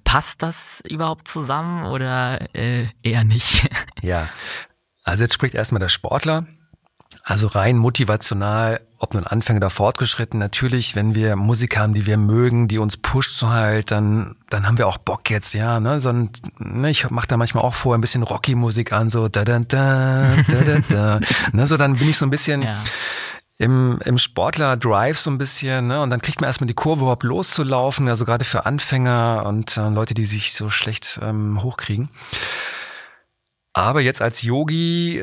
Passt 0.04 0.44
das 0.44 0.84
überhaupt 0.88 1.28
zusammen 1.28 1.88
oder 1.88 2.54
äh, 2.56 2.86
eher 3.02 3.24
nicht? 3.24 3.68
Ja, 4.04 4.30
also 5.04 5.24
jetzt 5.24 5.34
spricht 5.34 5.56
erstmal 5.56 5.80
der 5.80 5.90
Sportler. 5.90 6.46
Also 7.24 7.48
rein 7.48 7.78
motivational, 7.78 8.82
ob 9.00 9.14
nun 9.14 9.26
Anfänger 9.26 9.58
oder 9.58 9.70
fortgeschritten, 9.70 10.40
natürlich, 10.40 10.96
wenn 10.96 11.14
wir 11.14 11.36
Musik 11.36 11.78
haben, 11.78 11.94
die 11.94 12.06
wir 12.06 12.18
mögen, 12.18 12.68
die 12.68 12.80
uns 12.80 12.98
pusht 12.98 13.38
so 13.38 13.50
halt, 13.50 13.92
dann, 13.92 14.36
dann 14.50 14.66
haben 14.66 14.78
wir 14.78 14.88
auch 14.88 14.98
Bock 14.98 15.30
jetzt, 15.30 15.54
ja, 15.54 15.80
ne, 15.80 16.00
so 16.00 16.10
ein, 16.10 16.30
ne 16.58 16.90
ich 16.90 17.10
mach 17.10 17.26
da 17.26 17.38
manchmal 17.38 17.64
auch 17.64 17.74
vorher 17.74 17.98
ein 17.98 18.02
bisschen 18.02 18.24
Rocky-Musik 18.24 18.94
an, 18.94 19.10
so 19.10 19.28
da 19.28 19.44
da 19.44 19.60
da 19.60 20.36
da 20.48 20.62
da 20.62 20.80
da, 20.90 21.20
ne, 21.52 21.68
so 21.68 21.78
dann 21.78 21.98
bin 21.98 22.10
ich 22.10 22.18
so 22.18 22.26
ein 22.26 22.30
bisschen 22.30 22.62
ja. 22.62 22.82
im, 23.58 24.00
im 24.06 24.18
Sportler-Drive 24.18 25.18
so 25.18 25.30
ein 25.30 25.38
bisschen, 25.38 25.88
ne, 25.88 26.02
und 26.02 26.10
dann 26.10 26.22
kriegt 26.22 26.42
man 26.42 26.48
erstmal 26.48 26.68
die 26.68 26.74
Kurve 26.74 27.02
überhaupt 27.02 27.24
loszulaufen, 27.24 28.08
also 28.08 28.26
gerade 28.26 28.46
für 28.46 28.66
Anfänger 28.66 29.46
und 29.46 29.78
äh, 29.78 29.90
Leute, 29.90 30.14
die 30.14 30.26
sich 30.26 30.54
so 30.54 30.70
schlecht 30.70 31.20
ähm, 31.22 31.62
hochkriegen. 31.62 32.10
Aber 33.74 34.02
jetzt 34.02 34.22
als 34.24 34.42
Yogi 34.42 35.22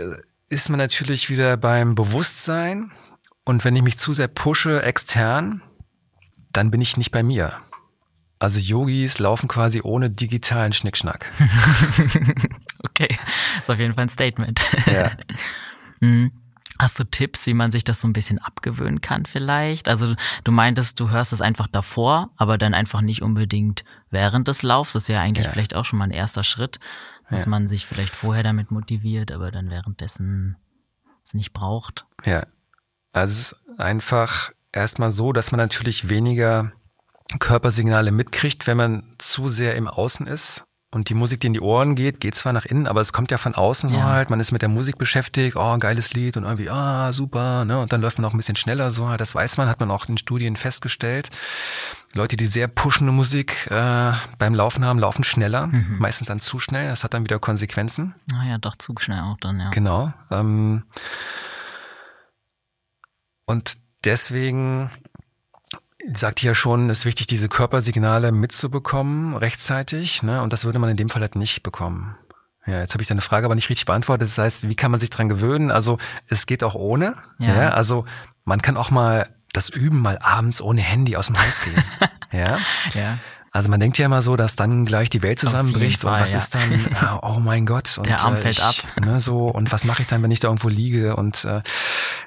ist 0.54 0.68
man 0.68 0.78
natürlich 0.78 1.30
wieder 1.30 1.56
beim 1.56 1.96
Bewusstsein. 1.96 2.92
Und 3.44 3.64
wenn 3.64 3.74
ich 3.74 3.82
mich 3.82 3.98
zu 3.98 4.12
sehr 4.12 4.28
pushe 4.28 4.82
extern, 4.82 5.62
dann 6.52 6.70
bin 6.70 6.80
ich 6.80 6.96
nicht 6.96 7.10
bei 7.10 7.24
mir. 7.24 7.52
Also 8.38 8.60
Yogis 8.60 9.18
laufen 9.18 9.48
quasi 9.48 9.80
ohne 9.82 10.10
digitalen 10.10 10.72
Schnickschnack. 10.72 11.30
okay, 12.84 13.08
ist 13.60 13.68
auf 13.68 13.78
jeden 13.78 13.94
Fall 13.94 14.04
ein 14.04 14.08
Statement. 14.08 14.64
Ja. 14.86 15.10
Hm. 16.00 16.32
Hast 16.76 16.98
du 16.98 17.04
Tipps, 17.04 17.46
wie 17.46 17.54
man 17.54 17.70
sich 17.70 17.84
das 17.84 18.00
so 18.00 18.08
ein 18.08 18.12
bisschen 18.12 18.40
abgewöhnen 18.40 19.00
kann 19.00 19.26
vielleicht? 19.26 19.88
Also 19.88 20.16
du 20.42 20.50
meintest, 20.50 20.98
du 20.98 21.08
hörst 21.08 21.32
es 21.32 21.40
einfach 21.40 21.68
davor, 21.68 22.30
aber 22.36 22.58
dann 22.58 22.74
einfach 22.74 23.00
nicht 23.00 23.22
unbedingt 23.22 23.84
während 24.10 24.48
des 24.48 24.64
Laufs. 24.64 24.92
Das 24.92 25.04
ist 25.04 25.08
ja 25.08 25.20
eigentlich 25.20 25.46
ja. 25.46 25.52
vielleicht 25.52 25.76
auch 25.76 25.84
schon 25.84 26.00
mal 26.00 26.06
ein 26.06 26.10
erster 26.10 26.42
Schritt 26.42 26.80
dass 27.30 27.44
ja. 27.44 27.50
man 27.50 27.68
sich 27.68 27.86
vielleicht 27.86 28.14
vorher 28.14 28.42
damit 28.42 28.70
motiviert, 28.70 29.32
aber 29.32 29.50
dann 29.50 29.70
währenddessen 29.70 30.56
es 31.24 31.34
nicht 31.34 31.52
braucht. 31.52 32.06
Ja, 32.24 32.46
also 33.12 33.32
es 33.32 33.52
ist 33.52 33.78
einfach 33.78 34.52
erstmal 34.72 35.10
so, 35.10 35.32
dass 35.32 35.52
man 35.52 35.58
natürlich 35.58 36.08
weniger 36.08 36.72
Körpersignale 37.38 38.12
mitkriegt, 38.12 38.66
wenn 38.66 38.76
man 38.76 39.14
zu 39.18 39.48
sehr 39.48 39.74
im 39.76 39.88
Außen 39.88 40.26
ist. 40.26 40.64
Und 40.90 41.08
die 41.08 41.14
Musik, 41.14 41.40
die 41.40 41.48
in 41.48 41.54
die 41.54 41.60
Ohren 41.60 41.96
geht, 41.96 42.20
geht 42.20 42.36
zwar 42.36 42.52
nach 42.52 42.66
innen, 42.66 42.86
aber 42.86 43.00
es 43.00 43.12
kommt 43.12 43.32
ja 43.32 43.38
von 43.38 43.56
außen 43.56 43.88
so 43.88 43.96
ja. 43.96 44.04
halt. 44.04 44.30
Man 44.30 44.38
ist 44.38 44.52
mit 44.52 44.62
der 44.62 44.68
Musik 44.68 44.96
beschäftigt, 44.96 45.56
oh, 45.56 45.76
geiles 45.78 46.12
Lied 46.14 46.36
und 46.36 46.44
irgendwie, 46.44 46.70
ah, 46.70 47.12
super, 47.12 47.64
ne? 47.64 47.80
Und 47.80 47.92
dann 47.92 48.00
läuft 48.00 48.18
man 48.18 48.24
auch 48.26 48.32
ein 48.32 48.36
bisschen 48.36 48.54
schneller 48.54 48.92
so 48.92 49.08
halt. 49.08 49.20
Das 49.20 49.34
weiß 49.34 49.56
man, 49.56 49.68
hat 49.68 49.80
man 49.80 49.90
auch 49.90 50.08
in 50.08 50.18
Studien 50.18 50.54
festgestellt. 50.54 51.30
Leute, 52.14 52.36
die 52.36 52.46
sehr 52.46 52.68
pushende 52.68 53.12
Musik 53.12 53.68
äh, 53.70 54.12
beim 54.38 54.54
Laufen 54.54 54.84
haben, 54.84 54.98
laufen 54.98 55.24
schneller, 55.24 55.66
mhm. 55.66 55.96
meistens 55.98 56.28
dann 56.28 56.38
zu 56.38 56.58
schnell. 56.58 56.88
Das 56.88 57.02
hat 57.02 57.12
dann 57.12 57.24
wieder 57.24 57.40
Konsequenzen. 57.40 58.14
Ah 58.32 58.44
ja, 58.44 58.58
doch 58.58 58.76
zu 58.76 58.94
schnell 58.98 59.20
auch 59.20 59.36
dann, 59.40 59.58
ja. 59.58 59.70
Genau. 59.70 60.12
Ähm, 60.30 60.84
und 63.46 63.76
deswegen 64.04 64.90
sagt 66.12 66.42
ja 66.42 66.54
schon, 66.54 66.90
es 66.90 67.00
ist 67.00 67.04
wichtig, 67.06 67.26
diese 67.26 67.48
Körpersignale 67.48 68.30
mitzubekommen 68.30 69.36
rechtzeitig. 69.36 70.22
Ne? 70.22 70.42
Und 70.42 70.52
das 70.52 70.64
würde 70.64 70.78
man 70.78 70.90
in 70.90 70.96
dem 70.96 71.08
Fall 71.08 71.22
halt 71.22 71.34
nicht 71.34 71.62
bekommen. 71.62 72.16
Ja, 72.66 72.80
jetzt 72.80 72.94
habe 72.94 73.02
ich 73.02 73.08
deine 73.08 73.20
Frage 73.20 73.44
aber 73.44 73.54
nicht 73.54 73.68
richtig 73.68 73.86
beantwortet. 73.86 74.28
Das 74.28 74.38
heißt, 74.38 74.68
wie 74.68 74.76
kann 74.76 74.90
man 74.90 75.00
sich 75.00 75.10
dran 75.10 75.28
gewöhnen? 75.28 75.70
Also 75.70 75.98
es 76.28 76.46
geht 76.46 76.62
auch 76.62 76.74
ohne. 76.74 77.16
Ja. 77.38 77.54
ja 77.54 77.70
also 77.70 78.06
man 78.44 78.62
kann 78.62 78.76
auch 78.76 78.90
mal 78.90 79.28
das 79.56 79.68
üben, 79.68 80.00
mal 80.00 80.18
abends 80.18 80.60
ohne 80.60 80.82
Handy 80.82 81.16
aus 81.16 81.28
dem 81.28 81.38
Haus 81.38 81.62
gehen. 81.62 81.82
ja. 82.32 82.58
ja. 82.94 83.18
Also 83.54 83.68
man 83.68 83.78
denkt 83.78 83.98
ja 83.98 84.06
immer 84.06 84.20
so, 84.20 84.34
dass 84.34 84.56
dann 84.56 84.84
gleich 84.84 85.10
die 85.10 85.22
Welt 85.22 85.38
zusammenbricht 85.38 86.02
Fall, 86.02 86.14
und 86.14 86.20
was 86.20 86.32
ja. 86.32 86.38
ist 86.38 86.56
dann, 86.56 87.20
oh 87.22 87.38
mein 87.38 87.66
Gott. 87.66 87.98
Und, 87.98 88.08
Der 88.08 88.20
Arm 88.24 88.34
äh, 88.34 88.38
fällt 88.38 88.58
ich, 88.58 88.64
ab. 88.64 88.74
Ne, 89.00 89.20
so, 89.20 89.46
und 89.46 89.70
was 89.70 89.84
mache 89.84 90.02
ich 90.02 90.08
dann, 90.08 90.24
wenn 90.24 90.32
ich 90.32 90.40
da 90.40 90.48
irgendwo 90.48 90.68
liege? 90.68 91.14
Und 91.14 91.44
äh, 91.44 91.62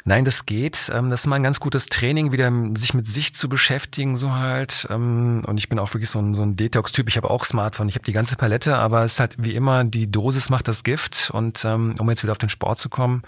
nein, 0.06 0.24
das 0.24 0.46
geht. 0.46 0.90
Ähm, 0.96 1.10
das 1.10 1.20
ist 1.20 1.28
mal 1.28 1.36
ein 1.36 1.44
ganz 1.44 1.60
gutes 1.60 1.88
Training, 1.88 2.32
wieder 2.32 2.50
sich 2.76 2.94
mit 2.94 3.10
sich 3.10 3.36
zu 3.36 3.50
beschäftigen, 3.50 4.16
so 4.16 4.36
halt. 4.36 4.88
Ähm, 4.90 5.44
und 5.46 5.58
ich 5.58 5.68
bin 5.68 5.80
auch 5.80 5.94
wirklich 5.94 6.10
so 6.10 6.20
ein, 6.20 6.34
so 6.34 6.44
ein 6.44 6.56
Detox-Typ. 6.56 7.10
Ich 7.10 7.18
habe 7.18 7.30
auch 7.30 7.44
Smartphone, 7.44 7.90
ich 7.90 7.96
habe 7.96 8.06
die 8.06 8.14
ganze 8.14 8.38
Palette, 8.38 8.78
aber 8.78 9.04
es 9.04 9.16
ist 9.16 9.20
halt 9.20 9.36
wie 9.38 9.54
immer, 9.54 9.84
die 9.84 10.10
Dosis 10.10 10.50
macht 10.50 10.70
das 10.70 10.86
Gift. 10.86 11.30
Und 11.34 11.66
ähm, 11.66 11.96
um 12.00 12.10
jetzt 12.10 12.24
wieder 12.24 12.32
auf 12.32 12.38
den 12.38 12.48
Sport 12.48 12.80
zu 12.80 12.88
kommen, 12.88 13.24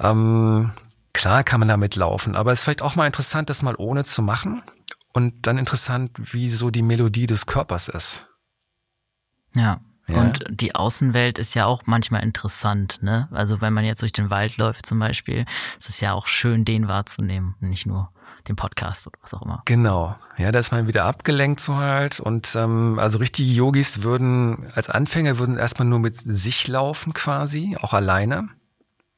ähm, 0.00 0.72
klar 1.16 1.42
kann 1.44 1.60
man 1.60 1.68
damit 1.68 1.96
laufen, 1.96 2.36
aber 2.36 2.52
es 2.52 2.60
ist 2.60 2.64
vielleicht 2.64 2.82
auch 2.82 2.94
mal 2.94 3.06
interessant, 3.06 3.50
das 3.50 3.62
mal 3.62 3.74
ohne 3.76 4.04
zu 4.04 4.22
machen 4.22 4.62
und 5.12 5.46
dann 5.46 5.56
interessant, 5.56 6.10
wie 6.16 6.50
so 6.50 6.70
die 6.70 6.82
Melodie 6.82 7.26
des 7.26 7.46
Körpers 7.46 7.88
ist. 7.88 8.26
Ja. 9.54 9.80
Ja. 10.08 10.20
Und 10.20 10.44
die 10.48 10.76
Außenwelt 10.76 11.38
ist 11.40 11.54
ja 11.54 11.66
auch 11.66 11.82
manchmal 11.86 12.22
interessant, 12.22 13.02
ne? 13.02 13.28
Also 13.32 13.60
wenn 13.60 13.72
man 13.72 13.84
jetzt 13.84 14.02
durch 14.02 14.12
den 14.12 14.30
Wald 14.30 14.56
läuft 14.56 14.86
zum 14.86 15.00
Beispiel, 15.00 15.46
ist 15.80 15.88
es 15.88 16.00
ja 16.00 16.12
auch 16.12 16.28
schön, 16.28 16.64
den 16.64 16.86
wahrzunehmen, 16.86 17.56
nicht 17.58 17.86
nur 17.86 18.12
den 18.46 18.54
Podcast 18.54 19.08
oder 19.08 19.18
was 19.20 19.34
auch 19.34 19.42
immer. 19.42 19.62
Genau, 19.64 20.14
ja, 20.36 20.52
da 20.52 20.60
ist 20.60 20.70
man 20.70 20.86
wieder 20.86 21.06
abgelenkt 21.06 21.60
so 21.60 21.76
halt. 21.76 22.20
Und 22.20 22.54
ähm, 22.54 23.00
also 23.00 23.18
richtige 23.18 23.50
Yogis 23.50 24.04
würden 24.04 24.70
als 24.74 24.90
Anfänger 24.90 25.38
würden 25.38 25.56
erstmal 25.56 25.88
nur 25.88 25.98
mit 25.98 26.16
sich 26.16 26.68
laufen 26.68 27.12
quasi, 27.12 27.76
auch 27.80 27.92
alleine. 27.92 28.48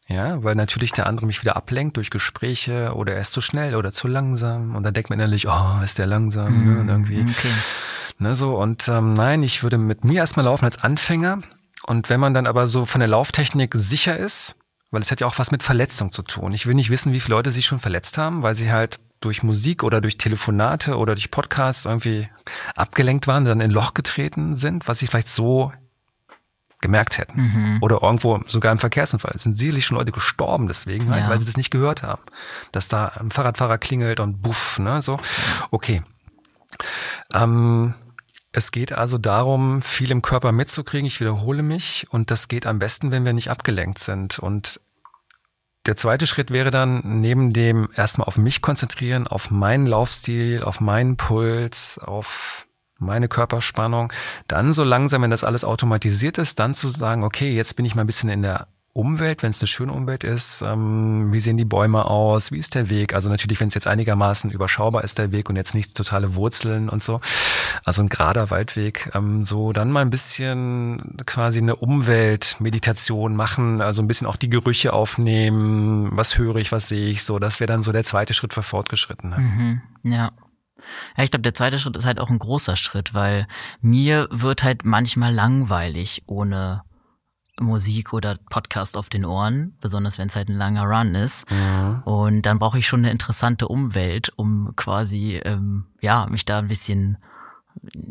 Ja, 0.08 0.42
weil 0.42 0.54
natürlich 0.54 0.92
der 0.92 1.06
andere 1.06 1.26
mich 1.26 1.42
wieder 1.42 1.54
ablenkt 1.56 1.98
durch 1.98 2.08
Gespräche 2.08 2.94
oder 2.94 3.14
er 3.14 3.20
ist 3.20 3.34
zu 3.34 3.42
schnell 3.42 3.74
oder 3.74 3.92
zu 3.92 4.08
langsam 4.08 4.74
und 4.74 4.82
dann 4.82 4.94
denkt 4.94 5.10
man 5.10 5.18
innerlich, 5.18 5.46
oh, 5.46 5.82
ist 5.84 5.98
der 5.98 6.06
langsam 6.06 6.52
mm, 6.52 6.74
ne, 6.74 6.80
und 6.80 6.88
irgendwie. 6.88 7.20
Okay. 7.20 7.52
Ne, 8.18 8.34
so 8.34 8.58
und 8.58 8.88
ähm, 8.88 9.12
nein, 9.12 9.42
ich 9.42 9.62
würde 9.62 9.76
mit 9.76 10.04
mir 10.04 10.16
erstmal 10.16 10.46
laufen 10.46 10.64
als 10.64 10.82
Anfänger 10.82 11.42
und 11.86 12.08
wenn 12.08 12.20
man 12.20 12.32
dann 12.32 12.46
aber 12.46 12.68
so 12.68 12.86
von 12.86 13.00
der 13.00 13.08
Lauftechnik 13.08 13.74
sicher 13.74 14.16
ist, 14.16 14.56
weil 14.90 15.02
es 15.02 15.10
hat 15.10 15.20
ja 15.20 15.26
auch 15.26 15.38
was 15.38 15.50
mit 15.50 15.62
Verletzung 15.62 16.10
zu 16.10 16.22
tun. 16.22 16.52
Ich 16.52 16.66
will 16.66 16.74
nicht 16.74 16.88
wissen, 16.88 17.12
wie 17.12 17.20
viele 17.20 17.36
Leute 17.36 17.50
sich 17.50 17.66
schon 17.66 17.78
verletzt 17.78 18.16
haben, 18.16 18.42
weil 18.42 18.54
sie 18.54 18.72
halt 18.72 18.98
durch 19.20 19.42
Musik 19.42 19.82
oder 19.82 20.00
durch 20.00 20.16
Telefonate 20.16 20.96
oder 20.96 21.14
durch 21.14 21.30
Podcasts 21.30 21.84
irgendwie 21.84 22.28
abgelenkt 22.76 23.26
waren, 23.26 23.44
dann 23.44 23.60
in 23.60 23.70
Loch 23.70 23.92
getreten 23.92 24.54
sind, 24.54 24.88
was 24.88 25.00
sie 25.00 25.06
vielleicht 25.06 25.28
so 25.28 25.72
gemerkt 26.80 27.18
hätten. 27.18 27.40
Mhm. 27.40 27.78
Oder 27.80 28.02
irgendwo 28.02 28.40
sogar 28.46 28.72
im 28.72 28.78
Verkehrsunfall. 28.78 29.32
Es 29.34 29.42
sind 29.42 29.56
sicherlich 29.56 29.86
schon 29.86 29.96
Leute 29.96 30.12
gestorben 30.12 30.68
deswegen, 30.68 31.10
halt, 31.10 31.24
ja. 31.24 31.30
weil 31.30 31.38
sie 31.38 31.44
das 31.44 31.56
nicht 31.56 31.70
gehört 31.70 32.02
haben. 32.02 32.22
Dass 32.72 32.88
da 32.88 33.06
ein 33.06 33.30
Fahrradfahrer 33.30 33.78
klingelt 33.78 34.20
und 34.20 34.42
buff, 34.42 34.78
ne, 34.78 35.02
so. 35.02 35.18
Okay. 35.70 36.02
Ähm, 37.32 37.94
es 38.52 38.70
geht 38.70 38.92
also 38.92 39.18
darum, 39.18 39.82
viel 39.82 40.10
im 40.10 40.22
Körper 40.22 40.52
mitzukriegen. 40.52 41.06
Ich 41.06 41.20
wiederhole 41.20 41.62
mich. 41.62 42.06
Und 42.10 42.30
das 42.30 42.48
geht 42.48 42.66
am 42.66 42.78
besten, 42.78 43.10
wenn 43.10 43.24
wir 43.24 43.32
nicht 43.32 43.50
abgelenkt 43.50 43.98
sind. 43.98 44.38
Und 44.38 44.80
der 45.86 45.96
zweite 45.96 46.26
Schritt 46.26 46.50
wäre 46.50 46.70
dann, 46.70 47.20
neben 47.20 47.52
dem 47.52 47.88
erstmal 47.94 48.26
auf 48.26 48.36
mich 48.36 48.62
konzentrieren, 48.62 49.26
auf 49.26 49.50
meinen 49.50 49.86
Laufstil, 49.86 50.62
auf 50.62 50.80
meinen 50.80 51.16
Puls, 51.16 51.98
auf 51.98 52.67
meine 52.98 53.28
Körperspannung, 53.28 54.12
dann 54.46 54.72
so 54.72 54.84
langsam, 54.84 55.22
wenn 55.22 55.30
das 55.30 55.44
alles 55.44 55.64
automatisiert 55.64 56.38
ist, 56.38 56.58
dann 56.58 56.74
zu 56.74 56.88
sagen, 56.88 57.24
okay, 57.24 57.54
jetzt 57.54 57.76
bin 57.76 57.84
ich 57.86 57.94
mal 57.94 58.02
ein 58.02 58.06
bisschen 58.06 58.28
in 58.28 58.42
der 58.42 58.68
Umwelt, 58.98 59.44
wenn 59.44 59.50
es 59.50 59.60
eine 59.60 59.68
schöne 59.68 59.92
Umwelt 59.92 60.24
ist, 60.24 60.60
ähm, 60.60 61.32
wie 61.32 61.38
sehen 61.38 61.56
die 61.56 61.64
Bäume 61.64 62.06
aus, 62.06 62.50
wie 62.50 62.58
ist 62.58 62.74
der 62.74 62.90
Weg? 62.90 63.14
Also 63.14 63.28
natürlich, 63.28 63.60
wenn 63.60 63.68
es 63.68 63.74
jetzt 63.74 63.86
einigermaßen 63.86 64.50
überschaubar 64.50 65.04
ist, 65.04 65.18
der 65.18 65.30
Weg 65.30 65.48
und 65.48 65.54
jetzt 65.54 65.72
nicht 65.72 65.96
totale 65.96 66.34
Wurzeln 66.34 66.88
und 66.88 67.00
so, 67.00 67.20
also 67.84 68.02
ein 68.02 68.08
gerader 68.08 68.50
Waldweg, 68.50 69.12
ähm, 69.14 69.44
so 69.44 69.72
dann 69.72 69.92
mal 69.92 70.00
ein 70.00 70.10
bisschen 70.10 71.16
quasi 71.26 71.60
eine 71.60 71.76
Umweltmeditation 71.76 73.36
machen, 73.36 73.80
also 73.80 74.02
ein 74.02 74.08
bisschen 74.08 74.26
auch 74.26 74.36
die 74.36 74.50
Gerüche 74.50 74.92
aufnehmen, 74.92 76.08
was 76.10 76.36
höre 76.36 76.56
ich, 76.56 76.72
was 76.72 76.88
sehe 76.88 77.08
ich, 77.08 77.22
so, 77.22 77.38
das 77.38 77.60
wäre 77.60 77.68
dann 77.68 77.82
so 77.82 77.92
der 77.92 78.02
zweite 78.02 78.34
Schritt 78.34 78.52
für 78.52 78.64
Fortgeschrittene. 78.64 79.38
Mhm, 79.38 79.82
ja. 80.02 80.32
Ja, 81.16 81.24
ich 81.24 81.30
glaube, 81.30 81.42
der 81.42 81.54
zweite 81.54 81.78
Schritt 81.78 81.96
ist 81.96 82.06
halt 82.06 82.20
auch 82.20 82.30
ein 82.30 82.38
großer 82.38 82.76
Schritt, 82.76 83.14
weil 83.14 83.46
mir 83.80 84.28
wird 84.30 84.62
halt 84.62 84.84
manchmal 84.84 85.32
langweilig 85.32 86.22
ohne 86.26 86.82
Musik 87.60 88.12
oder 88.12 88.38
Podcast 88.50 88.96
auf 88.96 89.08
den 89.08 89.24
Ohren, 89.24 89.76
besonders 89.80 90.18
wenn 90.18 90.28
es 90.28 90.36
halt 90.36 90.48
ein 90.48 90.56
langer 90.56 90.84
Run 90.84 91.14
ist. 91.14 91.50
Mhm. 91.50 92.02
Und 92.04 92.42
dann 92.42 92.58
brauche 92.58 92.78
ich 92.78 92.86
schon 92.86 93.00
eine 93.00 93.10
interessante 93.10 93.68
Umwelt, 93.68 94.32
um 94.36 94.74
quasi 94.76 95.40
ähm, 95.44 95.86
ja 96.00 96.26
mich 96.26 96.44
da 96.44 96.58
ein 96.58 96.68
bisschen 96.68 97.18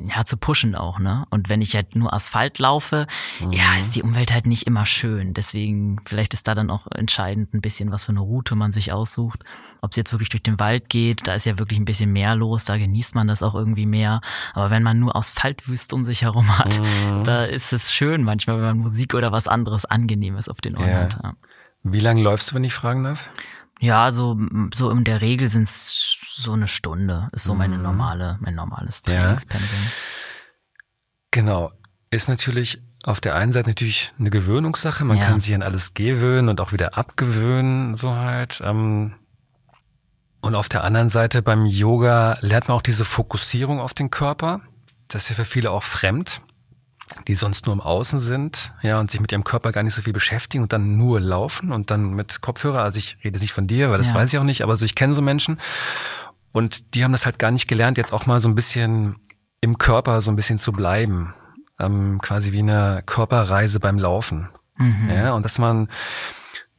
ja, 0.08 0.26
zu 0.26 0.38
pushen 0.38 0.76
auch, 0.76 1.00
ne? 1.00 1.26
Und 1.30 1.50
wenn 1.50 1.62
ich 1.62 1.76
halt 1.76 1.96
nur 1.96 2.14
Asphalt 2.14 2.60
laufe, 2.60 3.08
mhm. 3.40 3.52
ja, 3.52 3.76
ist 3.80 3.96
die 3.96 4.04
Umwelt 4.04 4.34
halt 4.34 4.48
nicht 4.48 4.64
immer 4.64 4.86
schön. 4.86 5.34
Deswegen, 5.34 6.00
vielleicht 6.06 6.34
ist 6.34 6.48
da 6.48 6.56
dann 6.56 6.70
auch 6.70 6.88
entscheidend 6.92 7.54
ein 7.54 7.62
bisschen, 7.62 7.92
was 7.92 8.06
für 8.06 8.12
eine 8.12 8.22
Route 8.22 8.56
man 8.56 8.72
sich 8.72 8.92
aussucht. 8.92 9.44
Ob 9.82 9.92
es 9.92 9.98
jetzt 9.98 10.12
wirklich 10.14 10.30
durch 10.30 10.44
den 10.44 10.60
Wald 10.60 10.90
geht, 10.90 11.28
da 11.28 11.36
ist 11.36 11.46
ja 11.46 11.60
wirklich 11.60 11.80
ein 11.80 11.86
bisschen 11.86 12.12
mehr 12.14 12.36
los, 12.36 12.66
da 12.66 12.78
genießt 12.78 13.16
man 13.16 13.28
das 13.28 13.44
auch 13.44 13.56
irgendwie 13.56 13.86
mehr. 13.86 14.22
Aber 14.54 14.70
wenn 14.70 14.84
man 14.84 15.00
nur 15.00 15.16
Asphaltwüste 15.16 15.96
um 15.96 16.06
sich 16.06 16.22
herum 16.22 16.58
hat, 16.58 16.80
mhm. 16.80 17.24
da 17.24 17.46
ist 17.46 17.74
es 17.74 17.92
schön 17.92 18.24
manchmal, 18.24 18.58
wenn 18.58 18.66
man 18.66 18.78
Musik 18.78 19.14
oder 19.14 19.32
was 19.32 19.48
anderes 19.48 19.86
Angenehmes 19.86 20.50
auf 20.50 20.62
den 20.62 20.78
Ohren 20.78 20.90
ja. 20.90 21.00
hat. 21.02 21.20
Ja. 21.22 21.34
Wie 21.84 22.00
lange 22.00 22.22
läufst 22.22 22.52
du, 22.52 22.56
wenn 22.56 22.64
ich 22.64 22.74
fragen 22.74 23.04
darf? 23.04 23.30
Ja, 23.80 24.12
so, 24.12 24.38
so 24.74 24.90
in 24.90 25.04
der 25.04 25.22
Regel 25.22 25.50
sind 25.50 25.64
es 25.64 26.17
so 26.38 26.54
eine 26.54 26.68
Stunde, 26.68 27.30
ist 27.32 27.44
so 27.44 27.56
meine 27.56 27.78
mhm. 27.78 27.84
normale, 27.84 28.38
mein 28.40 28.56
normales 28.56 29.02
Trainingspensum. 29.04 29.70
Ja. 29.70 29.92
Genau. 31.32 31.72
Ist 32.10 32.30
natürlich 32.30 32.82
auf 33.04 33.20
der 33.20 33.36
einen 33.36 33.52
Seite 33.52 33.70
natürlich 33.70 34.14
eine 34.20 34.30
Gewöhnungssache. 34.30 35.04
Man 35.04 35.18
ja. 35.18 35.26
kann 35.26 35.40
sich 35.40 35.54
an 35.54 35.62
alles 35.62 35.94
gewöhnen 35.94 36.50
und 36.50 36.62
auch 36.62 36.72
wieder 36.72 36.98
abgewöhnen, 36.98 37.96
so 37.96 38.16
halt. 38.16 38.62
Ähm. 38.64 39.16
Und 40.42 40.56
auf 40.56 40.70
der 40.70 40.84
anderen 40.84 41.10
Seite 41.10 41.42
beim 41.42 41.66
Yoga 41.66 42.38
lernt 42.42 42.68
man 42.68 42.78
auch 42.78 42.82
diese 42.82 43.04
Fokussierung 43.04 43.80
auf 43.80 43.94
den 43.94 44.12
Körper. 44.12 44.62
Das 45.08 45.24
ist 45.24 45.30
ja 45.30 45.36
für 45.36 45.46
viele 45.46 45.72
auch 45.72 45.84
fremd 45.84 46.42
die 47.28 47.36
sonst 47.36 47.66
nur 47.66 47.74
im 47.74 47.82
Außen 47.82 48.20
sind, 48.20 48.74
ja, 48.82 49.00
und 49.00 49.10
sich 49.10 49.22
mit 49.22 49.32
ihrem 49.32 49.44
Körper 49.44 49.72
gar 49.72 49.84
nicht 49.84 49.94
so 49.94 50.02
viel 50.02 50.14
beschäftigen 50.14 50.64
und 50.64 50.74
dann 50.74 50.98
nur 50.98 51.20
laufen 51.20 51.72
und 51.72 51.90
dann 51.90 52.12
mit 52.12 52.42
Kopfhörer, 52.42 52.84
also 52.84 52.98
ich 52.98 53.18
rede 53.24 53.40
nicht 53.40 53.54
von 53.54 53.68
dir, 53.68 53.90
weil 53.90 53.98
das 53.98 54.10
ja. 54.10 54.16
weiß 54.16 54.34
ich 54.34 54.40
auch 54.40 54.44
nicht, 54.44 54.62
aber 54.62 54.76
so 54.76 54.86
ich 54.86 54.96
kenne 54.96 55.14
so 55.14 55.22
Menschen 55.22 55.60
und 56.52 56.96
die 56.96 57.04
haben 57.04 57.12
das 57.12 57.26
halt 57.26 57.40
gar 57.40 57.52
nicht 57.52 57.68
gelernt, 57.68 57.98
jetzt 57.98 58.14
auch 58.14 58.26
mal 58.26 58.40
so 58.40 58.50
ein 58.50 58.56
bisschen 58.56 59.18
im 59.62 59.78
Körper 59.78 60.22
so 60.22 60.32
ein 60.32 60.36
bisschen 60.36 60.60
zu 60.60 60.72
bleiben, 60.72 61.34
ähm, 61.80 62.20
quasi 62.22 62.52
wie 62.52 62.60
eine 62.60 63.04
Körperreise 63.06 63.80
beim 63.80 63.98
Laufen, 63.98 64.50
mhm. 64.78 65.10
ja, 65.10 65.34
und 65.34 65.44
dass 65.44 65.60
man 65.60 65.90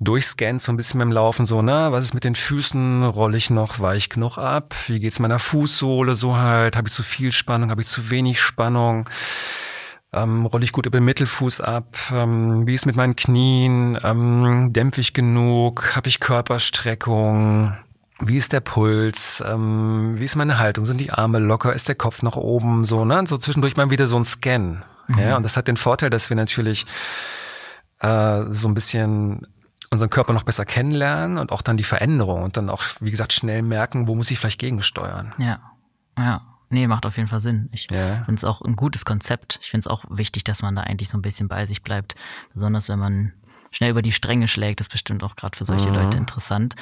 durchscannt 0.01 0.63
so 0.63 0.73
ein 0.73 0.77
bisschen 0.77 1.01
beim 1.01 1.11
Laufen 1.11 1.45
so, 1.45 1.61
ne, 1.61 1.89
was 1.91 2.05
ist 2.05 2.15
mit 2.15 2.25
den 2.25 2.37
Füßen, 2.37 3.05
rolle 3.05 3.37
ich 3.37 3.51
noch 3.51 3.81
weich 3.81 4.09
genug 4.09 4.39
ab, 4.39 4.75
wie 4.87 5.01
geht's 5.01 5.19
meiner 5.19 5.41
Fußsohle 5.41 6.15
so 6.15 6.37
halt, 6.37 6.77
habe 6.77 6.89
ich 6.89 6.95
zu 6.95 7.03
viel 7.03 7.33
Spannung, 7.33 7.71
habe 7.71 7.81
ich 7.81 7.89
zu 7.89 8.11
wenig 8.11 8.41
Spannung, 8.41 9.09
ähm, 10.13 10.47
rolle 10.47 10.65
ich 10.65 10.73
gut 10.73 10.87
über 10.87 10.99
den 11.01 11.05
Mittelfuß 11.05 11.61
ab? 11.61 11.97
Ähm, 12.13 12.67
wie 12.67 12.75
ist 12.75 12.87
mit 12.87 12.97
meinen 12.97 13.17
Knien? 13.17 13.99
Ähm, 14.03 14.73
dämpfe 14.73 15.01
ich 15.01 15.13
genug? 15.13 15.97
Habe 15.97 16.09
ich 16.09 16.21
Körperstreckung? 16.21 17.77
Wie 18.21 18.37
ist 18.37 18.53
der 18.53 18.61
Puls? 18.61 19.43
Ähm, 19.47 20.17
wie 20.19 20.25
ist 20.25 20.37
meine 20.37 20.59
Haltung? 20.59 20.87
Sind 20.87 21.01
die 21.01 21.13
Arme 21.13 21.39
locker? 21.39 21.73
Ist 21.73 21.89
der 21.89 21.95
Kopf 21.95 22.23
nach 22.23 22.37
oben? 22.37 22.85
So, 22.85 23.05
ne? 23.05 23.25
So 23.27 23.39
zwischendurch 23.39 23.77
mal 23.77 23.91
wieder 23.91 24.07
so 24.07 24.17
ein 24.17 24.25
Scan. 24.25 24.83
Mhm. 25.07 25.19
Ja, 25.19 25.37
und 25.37 25.43
das 25.43 25.57
hat 25.57 25.69
den 25.69 25.77
Vorteil, 25.77 26.11
dass 26.11 26.29
wir 26.29 26.37
natürlich 26.37 26.85
äh, 28.01 28.45
so 28.51 28.69
ein 28.69 28.75
bisschen 28.75 29.47
unseren 29.91 30.11
Körper 30.11 30.33
noch 30.33 30.43
besser 30.43 30.65
kennenlernen 30.65 31.39
und 31.39 31.53
auch 31.53 31.63
dann 31.63 31.77
die 31.77 31.85
Veränderung 31.85 32.43
und 32.43 32.57
dann 32.57 32.69
auch, 32.69 32.83
wie 33.01 33.11
gesagt, 33.11 33.33
schnell 33.33 33.63
merken, 33.63 34.07
wo 34.07 34.15
muss 34.15 34.31
ich 34.31 34.39
vielleicht 34.39 34.61
gegensteuern. 34.61 35.35
Ja, 35.39 35.61
ja. 36.19 36.43
Nee, 36.71 36.87
macht 36.87 37.07
auf 37.07 37.17
jeden 37.17 37.29
Fall 37.29 37.41
Sinn. 37.41 37.71
Ich 37.73 37.89
ja. 37.91 38.17
finde 38.25 38.35
es 38.35 38.45
auch 38.45 38.61
ein 38.61 38.77
gutes 38.77 39.07
Konzept. 39.07 39.59
Ich 39.63 39.71
finde 39.71 39.85
es 39.85 39.87
auch 39.87 40.05
wichtig, 40.11 40.45
dass 40.45 40.61
man 40.61 40.77
da 40.77 40.83
eigentlich 40.83 41.09
so 41.09 41.17
ein 41.17 41.23
bisschen 41.23 41.49
bei 41.49 41.65
sich 41.65 41.83
bleibt. 41.83 42.15
Besonders 42.53 42.91
wenn 42.91 42.99
man 42.99 43.33
schnell 43.71 43.91
über 43.91 44.03
die 44.03 44.13
Stränge 44.13 44.49
schlägt, 44.49 44.81
ist 44.81 44.91
bestimmt 44.91 45.23
auch 45.23 45.37
gerade 45.37 45.57
für 45.57 45.65
solche 45.65 45.89
mhm. 45.89 45.95
Leute 45.95 46.19
interessant. 46.19 46.75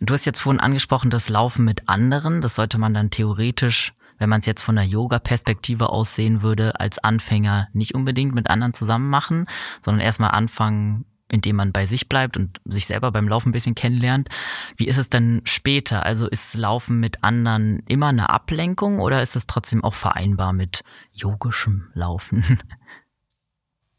Du 0.00 0.14
hast 0.14 0.24
jetzt 0.24 0.40
vorhin 0.40 0.60
angesprochen, 0.60 1.10
das 1.10 1.28
Laufen 1.28 1.64
mit 1.64 1.88
anderen. 1.88 2.40
Das 2.40 2.54
sollte 2.54 2.78
man 2.78 2.94
dann 2.94 3.10
theoretisch, 3.10 3.92
wenn 4.18 4.28
man 4.28 4.40
es 4.40 4.46
jetzt 4.46 4.62
von 4.62 4.76
der 4.76 4.84
Yoga-Perspektive 4.84 5.90
aussehen 5.90 6.42
würde, 6.42 6.78
als 6.80 6.98
Anfänger 6.98 7.68
nicht 7.72 7.94
unbedingt 7.94 8.34
mit 8.34 8.48
anderen 8.50 8.74
zusammen 8.74 9.08
machen, 9.10 9.46
sondern 9.82 10.04
erstmal 10.04 10.30
anfangen, 10.30 11.04
indem 11.30 11.56
man 11.56 11.72
bei 11.72 11.86
sich 11.86 12.08
bleibt 12.08 12.36
und 12.36 12.60
sich 12.64 12.86
selber 12.86 13.12
beim 13.12 13.28
Laufen 13.28 13.50
ein 13.50 13.52
bisschen 13.52 13.74
kennenlernt. 13.74 14.28
Wie 14.76 14.88
ist 14.88 14.98
es 14.98 15.08
denn 15.08 15.42
später? 15.44 16.04
Also 16.04 16.28
ist 16.28 16.54
Laufen 16.54 17.00
mit 17.00 17.22
anderen 17.22 17.80
immer 17.86 18.08
eine 18.08 18.30
Ablenkung 18.30 18.98
oder 18.98 19.22
ist 19.22 19.36
es 19.36 19.46
trotzdem 19.46 19.84
auch 19.84 19.94
vereinbar 19.94 20.52
mit 20.52 20.82
yogischem 21.12 21.90
Laufen? 21.94 22.58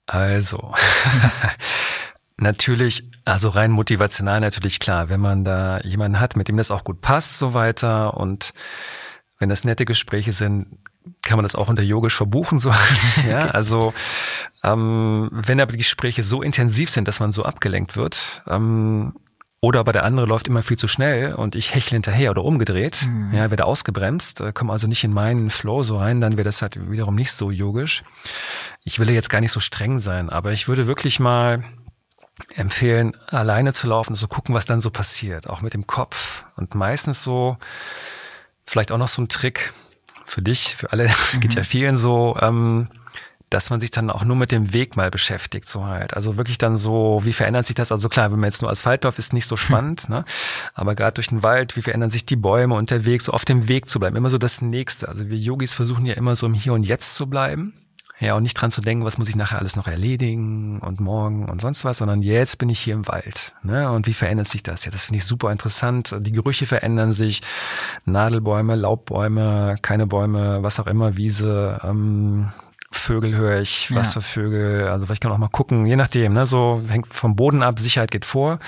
Also, 0.07 0.73
natürlich, 2.37 3.03
also 3.25 3.49
rein 3.49 3.71
motivational 3.71 4.39
natürlich 4.39 4.79
klar, 4.79 5.09
wenn 5.09 5.19
man 5.19 5.43
da 5.43 5.79
jemanden 5.81 6.19
hat, 6.19 6.35
mit 6.35 6.47
dem 6.47 6.57
das 6.57 6.71
auch 6.71 6.83
gut 6.83 7.01
passt, 7.01 7.39
so 7.39 7.53
weiter 7.53 8.17
und 8.17 8.53
wenn 9.39 9.49
das 9.49 9.63
nette 9.63 9.85
Gespräche 9.85 10.33
sind, 10.33 10.67
kann 11.23 11.37
man 11.37 11.43
das 11.43 11.55
auch 11.55 11.67
unter 11.67 11.81
yogisch 11.81 12.15
verbuchen, 12.15 12.59
so 12.59 12.73
halt. 12.73 12.99
Ja, 13.27 13.39
also 13.47 13.93
ähm, 14.63 15.29
wenn 15.31 15.59
aber 15.59 15.71
die 15.71 15.79
Gespräche 15.79 16.23
so 16.23 16.41
intensiv 16.41 16.89
sind, 16.89 17.07
dass 17.07 17.19
man 17.19 17.31
so 17.31 17.43
abgelenkt 17.43 17.95
wird, 17.95 18.43
ähm, 18.47 19.13
oder 19.63 19.79
aber 19.79 19.93
der 19.93 20.03
andere 20.05 20.25
läuft 20.25 20.47
immer 20.47 20.63
viel 20.63 20.77
zu 20.77 20.87
schnell 20.87 21.35
und 21.35 21.55
ich 21.55 21.75
hechle 21.75 21.95
hinterher 21.95 22.31
oder 22.31 22.43
umgedreht, 22.43 23.05
mhm. 23.07 23.31
ja, 23.31 23.51
werde 23.51 23.65
ausgebremst, 23.65 24.41
äh, 24.41 24.53
komme 24.53 24.71
also 24.73 24.87
nicht 24.87 25.03
in 25.03 25.13
meinen 25.13 25.51
Flow 25.51 25.83
so 25.83 25.97
rein, 25.97 26.19
dann 26.19 26.33
wäre 26.33 26.45
das 26.45 26.63
halt 26.63 26.89
wiederum 26.89 27.13
nicht 27.13 27.31
so 27.31 27.51
yogisch. 27.51 28.03
Ich 28.83 28.97
will 28.97 29.09
jetzt 29.11 29.29
gar 29.29 29.39
nicht 29.39 29.51
so 29.51 29.59
streng 29.59 29.99
sein, 29.99 30.31
aber 30.31 30.51
ich 30.51 30.67
würde 30.67 30.87
wirklich 30.87 31.19
mal 31.19 31.63
empfehlen, 32.55 33.15
alleine 33.27 33.73
zu 33.73 33.87
laufen, 33.87 34.15
so 34.15 34.27
gucken, 34.27 34.55
was 34.55 34.65
dann 34.65 34.81
so 34.81 34.89
passiert, 34.89 35.49
auch 35.49 35.61
mit 35.61 35.73
dem 35.73 35.87
Kopf. 35.87 36.43
Und 36.55 36.75
meistens 36.75 37.23
so, 37.23 37.57
vielleicht 38.65 38.91
auch 38.91 38.97
noch 38.97 39.07
so 39.07 39.21
ein 39.21 39.29
Trick, 39.29 39.73
für 40.25 40.41
dich, 40.41 40.75
für 40.75 40.91
alle, 40.91 41.05
es 41.31 41.39
geht 41.39 41.55
ja 41.55 41.61
mhm. 41.61 41.65
vielen 41.65 41.97
so, 41.97 42.37
ähm, 42.41 42.87
dass 43.49 43.69
man 43.69 43.81
sich 43.81 43.91
dann 43.91 44.09
auch 44.09 44.23
nur 44.23 44.37
mit 44.37 44.53
dem 44.53 44.73
Weg 44.73 44.95
mal 44.95 45.11
beschäftigt, 45.11 45.67
so 45.67 45.85
halt. 45.85 46.13
Also 46.15 46.37
wirklich 46.37 46.57
dann 46.57 46.77
so, 46.77 47.19
wie 47.25 47.33
verändert 47.33 47.65
sich 47.65 47.75
das? 47.75 47.91
Also 47.91 48.07
klar, 48.07 48.31
wenn 48.31 48.39
man 48.39 48.47
jetzt 48.47 48.61
nur 48.61 48.71
Asphalt 48.71 49.03
läuft, 49.03 49.19
ist 49.19 49.33
nicht 49.33 49.45
so 49.45 49.57
spannend, 49.57 50.07
ne? 50.07 50.23
Aber 50.73 50.95
gerade 50.95 51.15
durch 51.15 51.27
den 51.27 51.43
Wald, 51.43 51.75
wie 51.75 51.81
verändern 51.81 52.11
sich 52.11 52.25
die 52.25 52.37
Bäume 52.37 52.75
und 52.75 52.91
der 52.91 53.03
Weg, 53.03 53.21
so 53.21 53.33
auf 53.33 53.43
dem 53.43 53.67
Weg 53.67 53.89
zu 53.89 53.99
bleiben, 53.99 54.15
immer 54.15 54.29
so 54.29 54.37
das 54.37 54.61
Nächste. 54.61 55.09
Also 55.09 55.29
wir 55.29 55.37
Yogis 55.37 55.73
versuchen 55.73 56.05
ja 56.05 56.13
immer 56.13 56.37
so 56.37 56.45
im 56.45 56.53
Hier 56.53 56.73
und 56.73 56.83
Jetzt 56.83 57.15
zu 57.15 57.27
bleiben 57.27 57.73
ja, 58.21 58.35
und 58.35 58.43
nicht 58.43 58.53
dran 58.53 58.69
zu 58.69 58.81
denken, 58.81 59.03
was 59.03 59.17
muss 59.17 59.29
ich 59.29 59.35
nachher 59.35 59.57
alles 59.57 59.75
noch 59.75 59.87
erledigen 59.87 60.79
und 60.79 60.99
morgen 60.99 61.49
und 61.49 61.59
sonst 61.59 61.83
was, 61.83 61.97
sondern 61.97 62.21
jetzt 62.21 62.59
bin 62.59 62.69
ich 62.69 62.79
hier 62.79 62.93
im 62.93 63.07
Wald. 63.07 63.53
Ne? 63.63 63.91
Und 63.91 64.05
wie 64.05 64.13
verändert 64.13 64.47
sich 64.47 64.61
das 64.61 64.85
jetzt? 64.85 64.93
Das 64.93 65.05
finde 65.05 65.17
ich 65.17 65.25
super 65.25 65.51
interessant. 65.51 66.15
Die 66.19 66.31
Gerüche 66.31 66.67
verändern 66.67 67.13
sich. 67.13 67.41
Nadelbäume, 68.05 68.75
Laubbäume, 68.75 69.75
keine 69.81 70.05
Bäume, 70.05 70.61
was 70.61 70.79
auch 70.79 70.85
immer, 70.85 71.17
Wiese, 71.17 71.81
ähm, 71.83 72.51
Vögel 72.91 73.35
höre 73.35 73.59
ich, 73.59 73.91
was 73.95 74.13
ja. 74.13 74.21
für 74.21 74.27
Vögel. 74.27 74.87
Also 74.87 75.11
ich 75.11 75.19
kann 75.19 75.31
auch 75.31 75.39
mal 75.39 75.47
gucken, 75.47 75.87
je 75.87 75.95
nachdem. 75.95 76.33
Ne? 76.33 76.45
So 76.45 76.79
hängt 76.87 77.11
vom 77.11 77.35
Boden 77.35 77.63
ab, 77.63 77.79
Sicherheit 77.79 78.11
geht 78.11 78.25
vor. 78.25 78.59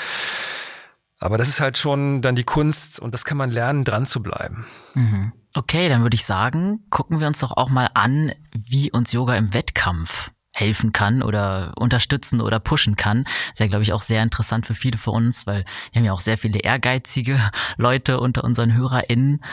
Aber 1.20 1.38
das 1.38 1.48
ist 1.48 1.62
halt 1.62 1.78
schon 1.78 2.24
dann 2.24 2.36
die 2.36 2.44
Kunst 2.44 3.00
und 3.00 3.14
das 3.14 3.24
kann 3.24 3.38
man 3.38 3.52
lernen, 3.52 3.84
dran 3.84 4.08
zu 4.08 4.24
bleiben. 4.24 4.66
Mhm. 4.96 5.32
Okay, 5.54 5.88
dann 5.88 6.02
würde 6.02 6.16
ich 6.16 6.26
sagen, 6.26 6.80
gucken 6.90 7.20
wir 7.20 7.28
uns 7.28 7.40
doch 7.40 7.56
auch 7.56 7.70
mal 7.70 7.90
an, 7.94 8.32
wie 8.54 8.92
uns 8.92 9.12
Yoga 9.12 9.36
im 9.36 9.54
Wettkampf 9.54 10.32
helfen 10.56 10.92
kann 10.92 11.24
oder 11.24 11.74
unterstützen 11.78 12.40
oder 12.40 12.60
pushen 12.60 12.96
kann. 12.96 13.26
ist 13.54 13.60
ja, 13.60 13.68
glaube 13.68 13.84
ich, 13.84 13.94
auch 13.94 14.04
sehr 14.04 14.22
interessant 14.22 14.66
für 14.68 14.76
viele 14.76 14.98
von 14.98 15.16
uns, 15.16 15.48
weil 15.48 15.66
wir 15.92 16.00
haben 16.00 16.06
ja 16.06 16.14
auch 16.14 16.20
sehr 16.20 16.38
viele 16.38 16.60
ehrgeizige 16.60 17.40
Leute 17.78 18.20
unter 18.20 18.44
unseren 18.44 18.74
HörerInnen. 18.74 19.44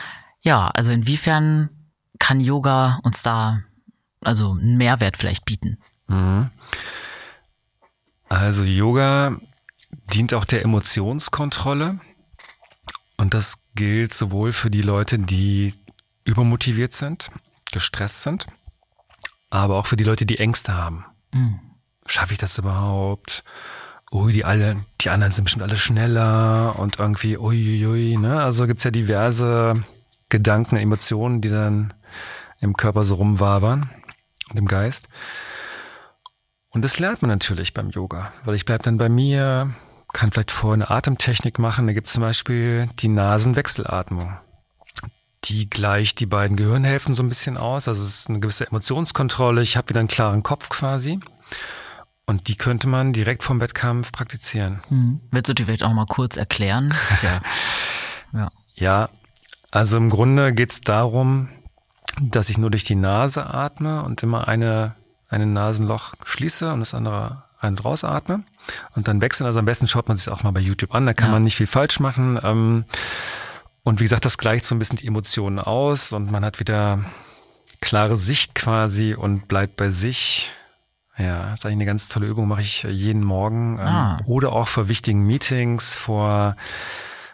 Ja, 0.41 0.69
also 0.69 0.91
inwiefern 0.91 1.69
kann 2.19 2.39
Yoga 2.39 2.99
uns 3.03 3.23
da 3.23 3.61
also 4.21 4.51
einen 4.51 4.77
Mehrwert 4.77 5.17
vielleicht 5.17 5.45
bieten? 5.45 5.77
Mhm. 6.07 6.51
Also 8.29 8.63
Yoga 8.63 9.37
dient 10.13 10.33
auch 10.33 10.45
der 10.45 10.63
Emotionskontrolle. 10.63 11.99
Und 13.17 13.33
das 13.33 13.59
gilt 13.75 14.13
sowohl 14.13 14.51
für 14.51 14.71
die 14.71 14.81
Leute, 14.81 15.19
die 15.19 15.73
übermotiviert 16.23 16.93
sind, 16.93 17.29
gestresst 17.71 18.21
sind, 18.21 18.47
aber 19.51 19.77
auch 19.77 19.85
für 19.85 19.97
die 19.97 20.03
Leute, 20.03 20.25
die 20.25 20.39
Ängste 20.39 20.75
haben. 20.75 21.05
Mhm. 21.33 21.59
Schaffe 22.07 22.33
ich 22.33 22.39
das 22.39 22.57
überhaupt? 22.57 23.43
Ui, 24.11 24.33
die 24.33 24.43
alle, 24.43 24.83
die 24.99 25.09
anderen 25.09 25.31
sind 25.31 25.43
bestimmt 25.43 25.63
alle 25.63 25.75
schneller 25.75 26.79
und 26.79 26.99
irgendwie, 26.99 27.37
uiuiui, 27.37 28.17
ne? 28.17 28.41
Also 28.41 28.65
gibt's 28.65 28.83
ja 28.83 28.91
diverse 28.91 29.83
Gedanken, 30.29 30.77
Emotionen, 30.77 31.41
die 31.41 31.49
dann 31.49 31.93
im 32.59 32.75
Körper 32.75 33.05
so 33.05 33.15
rumwabern 33.15 33.89
und 34.49 34.57
im 34.57 34.67
Geist. 34.67 35.07
Und 36.69 36.83
das 36.83 36.99
lernt 36.99 37.21
man 37.21 37.29
natürlich 37.29 37.73
beim 37.73 37.89
Yoga, 37.89 38.31
weil 38.45 38.55
ich 38.55 38.65
bleib 38.65 38.83
dann 38.83 38.97
bei 38.97 39.09
mir, 39.09 39.73
kann 40.13 40.31
vielleicht 40.31 40.51
vorher 40.51 40.75
eine 40.75 40.89
Atemtechnik 40.89 41.59
machen. 41.59 41.87
Da 41.87 41.93
gibt's 41.93 42.13
zum 42.13 42.23
Beispiel 42.23 42.87
die 42.99 43.09
Nasenwechselatmung 43.09 44.37
die 45.45 45.69
gleicht 45.69 46.19
die 46.19 46.25
beiden 46.25 46.55
Gehirnhälften 46.57 47.15
so 47.15 47.23
ein 47.23 47.29
bisschen 47.29 47.57
aus. 47.57 47.87
Also 47.87 48.03
es 48.03 48.21
ist 48.21 48.29
eine 48.29 48.39
gewisse 48.39 48.67
Emotionskontrolle. 48.67 49.61
Ich 49.61 49.77
habe 49.77 49.89
wieder 49.89 49.99
einen 49.99 50.07
klaren 50.07 50.43
Kopf 50.43 50.69
quasi. 50.69 51.19
Und 52.25 52.47
die 52.47 52.55
könnte 52.55 52.87
man 52.87 53.13
direkt 53.13 53.43
vom 53.43 53.59
Wettkampf 53.59 54.11
praktizieren. 54.11 54.81
Mhm. 54.89 55.21
Willst 55.31 55.49
du 55.49 55.53
die 55.53 55.65
vielleicht 55.65 55.83
auch 55.83 55.93
mal 55.93 56.05
kurz 56.05 56.37
erklären? 56.37 56.93
Ja, 57.21 57.41
ja. 58.33 58.51
ja 58.75 59.09
also 59.71 59.97
im 59.97 60.09
Grunde 60.09 60.53
geht 60.53 60.71
es 60.71 60.81
darum, 60.81 61.49
dass 62.21 62.49
ich 62.49 62.57
nur 62.57 62.69
durch 62.69 62.83
die 62.83 62.95
Nase 62.95 63.45
atme 63.45 64.03
und 64.03 64.21
immer 64.21 64.47
eine, 64.47 64.95
eine 65.29 65.45
Nasenloch 65.45 66.13
schließe 66.25 66.71
und 66.71 66.81
das 66.81 66.93
andere 66.93 67.43
rein 67.59 67.73
und 67.73 67.85
raus 67.85 68.03
atme 68.03 68.43
und 68.95 69.07
dann 69.07 69.21
wechseln. 69.21 69.47
Also 69.47 69.59
am 69.59 69.65
besten 69.65 69.87
schaut 69.87 70.07
man 70.07 70.17
sich 70.17 70.29
auch 70.29 70.43
mal 70.43 70.51
bei 70.51 70.59
YouTube 70.59 70.93
an, 70.93 71.05
da 71.05 71.13
kann 71.13 71.29
ja. 71.29 71.33
man 71.33 71.43
nicht 71.43 71.55
viel 71.55 71.67
falsch 71.67 71.99
machen. 71.99 72.39
Ähm, 72.43 72.85
und 73.83 73.99
wie 73.99 74.03
gesagt, 74.03 74.25
das 74.25 74.37
gleicht 74.37 74.65
so 74.65 74.75
ein 74.75 74.79
bisschen 74.79 74.97
die 74.97 75.07
Emotionen 75.07 75.59
aus 75.59 76.11
und 76.11 76.31
man 76.31 76.45
hat 76.45 76.59
wieder 76.59 76.99
klare 77.81 78.15
Sicht 78.17 78.55
quasi 78.55 79.15
und 79.15 79.47
bleibt 79.47 79.75
bei 79.75 79.89
sich. 79.89 80.51
Ja, 81.17 81.49
das 81.49 81.59
ist 81.59 81.65
eigentlich 81.65 81.77
eine 81.77 81.85
ganz 81.85 82.07
tolle 82.07 82.27
Übung, 82.27 82.47
mache 82.47 82.61
ich 82.61 82.83
jeden 82.83 83.23
Morgen. 83.23 83.79
Ähm, 83.79 83.85
ah. 83.85 84.19
Oder 84.25 84.53
auch 84.53 84.67
vor 84.67 84.87
wichtigen 84.87 85.25
Meetings, 85.25 85.95
vor 85.95 86.55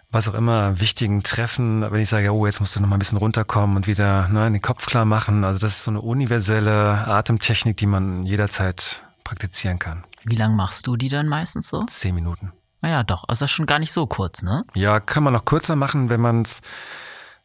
was 0.10 0.30
auch 0.30 0.34
immer, 0.34 0.80
wichtigen 0.80 1.22
Treffen, 1.22 1.82
wenn 1.82 2.02
ich 2.02 2.10
sage, 2.10 2.34
oh, 2.34 2.46
jetzt 2.46 2.62
musst 2.62 2.76
du 2.76 2.80
noch 2.80 2.88
mal 2.88 2.96
ein 2.96 3.00
bisschen 3.00 3.18
runterkommen 3.18 3.76
und 3.76 3.88
wieder 3.88 4.30
ne, 4.30 4.50
den 4.50 4.62
Kopf 4.62 4.86
klar 4.86 5.06
machen. 5.06 5.44
Also 5.44 5.60
das 5.60 5.74
ist 5.74 5.84
so 5.84 5.92
eine 5.92 6.02
universelle 6.02 7.06
Atemtechnik, 7.08 7.76
die 7.76 7.88
man 7.88 8.26
jederzeit 8.26 9.04
praktizieren 9.26 9.80
kann. 9.80 10.06
Wie 10.24 10.38
lange 10.38 10.56
machst 10.56 10.88
du 10.88 10.96
die 10.96 11.10
dann 11.10 11.28
meistens 11.28 11.70
so? 11.70 11.84
Zehn 11.86 12.16
Minuten. 12.16 12.54
Naja, 12.82 13.04
doch. 13.04 13.24
Also 13.28 13.44
das 13.44 13.52
ist 13.52 13.56
schon 13.56 13.66
gar 13.66 13.80
nicht 13.80 13.92
so 13.92 14.08
kurz, 14.08 14.44
ne? 14.44 14.66
Ja, 14.74 15.00
kann 15.00 15.24
man 15.24 15.34
noch 15.34 15.46
kürzer 15.46 15.76
machen, 15.76 16.10
wenn 16.10 16.22
man 16.22 16.42
es 16.42 16.62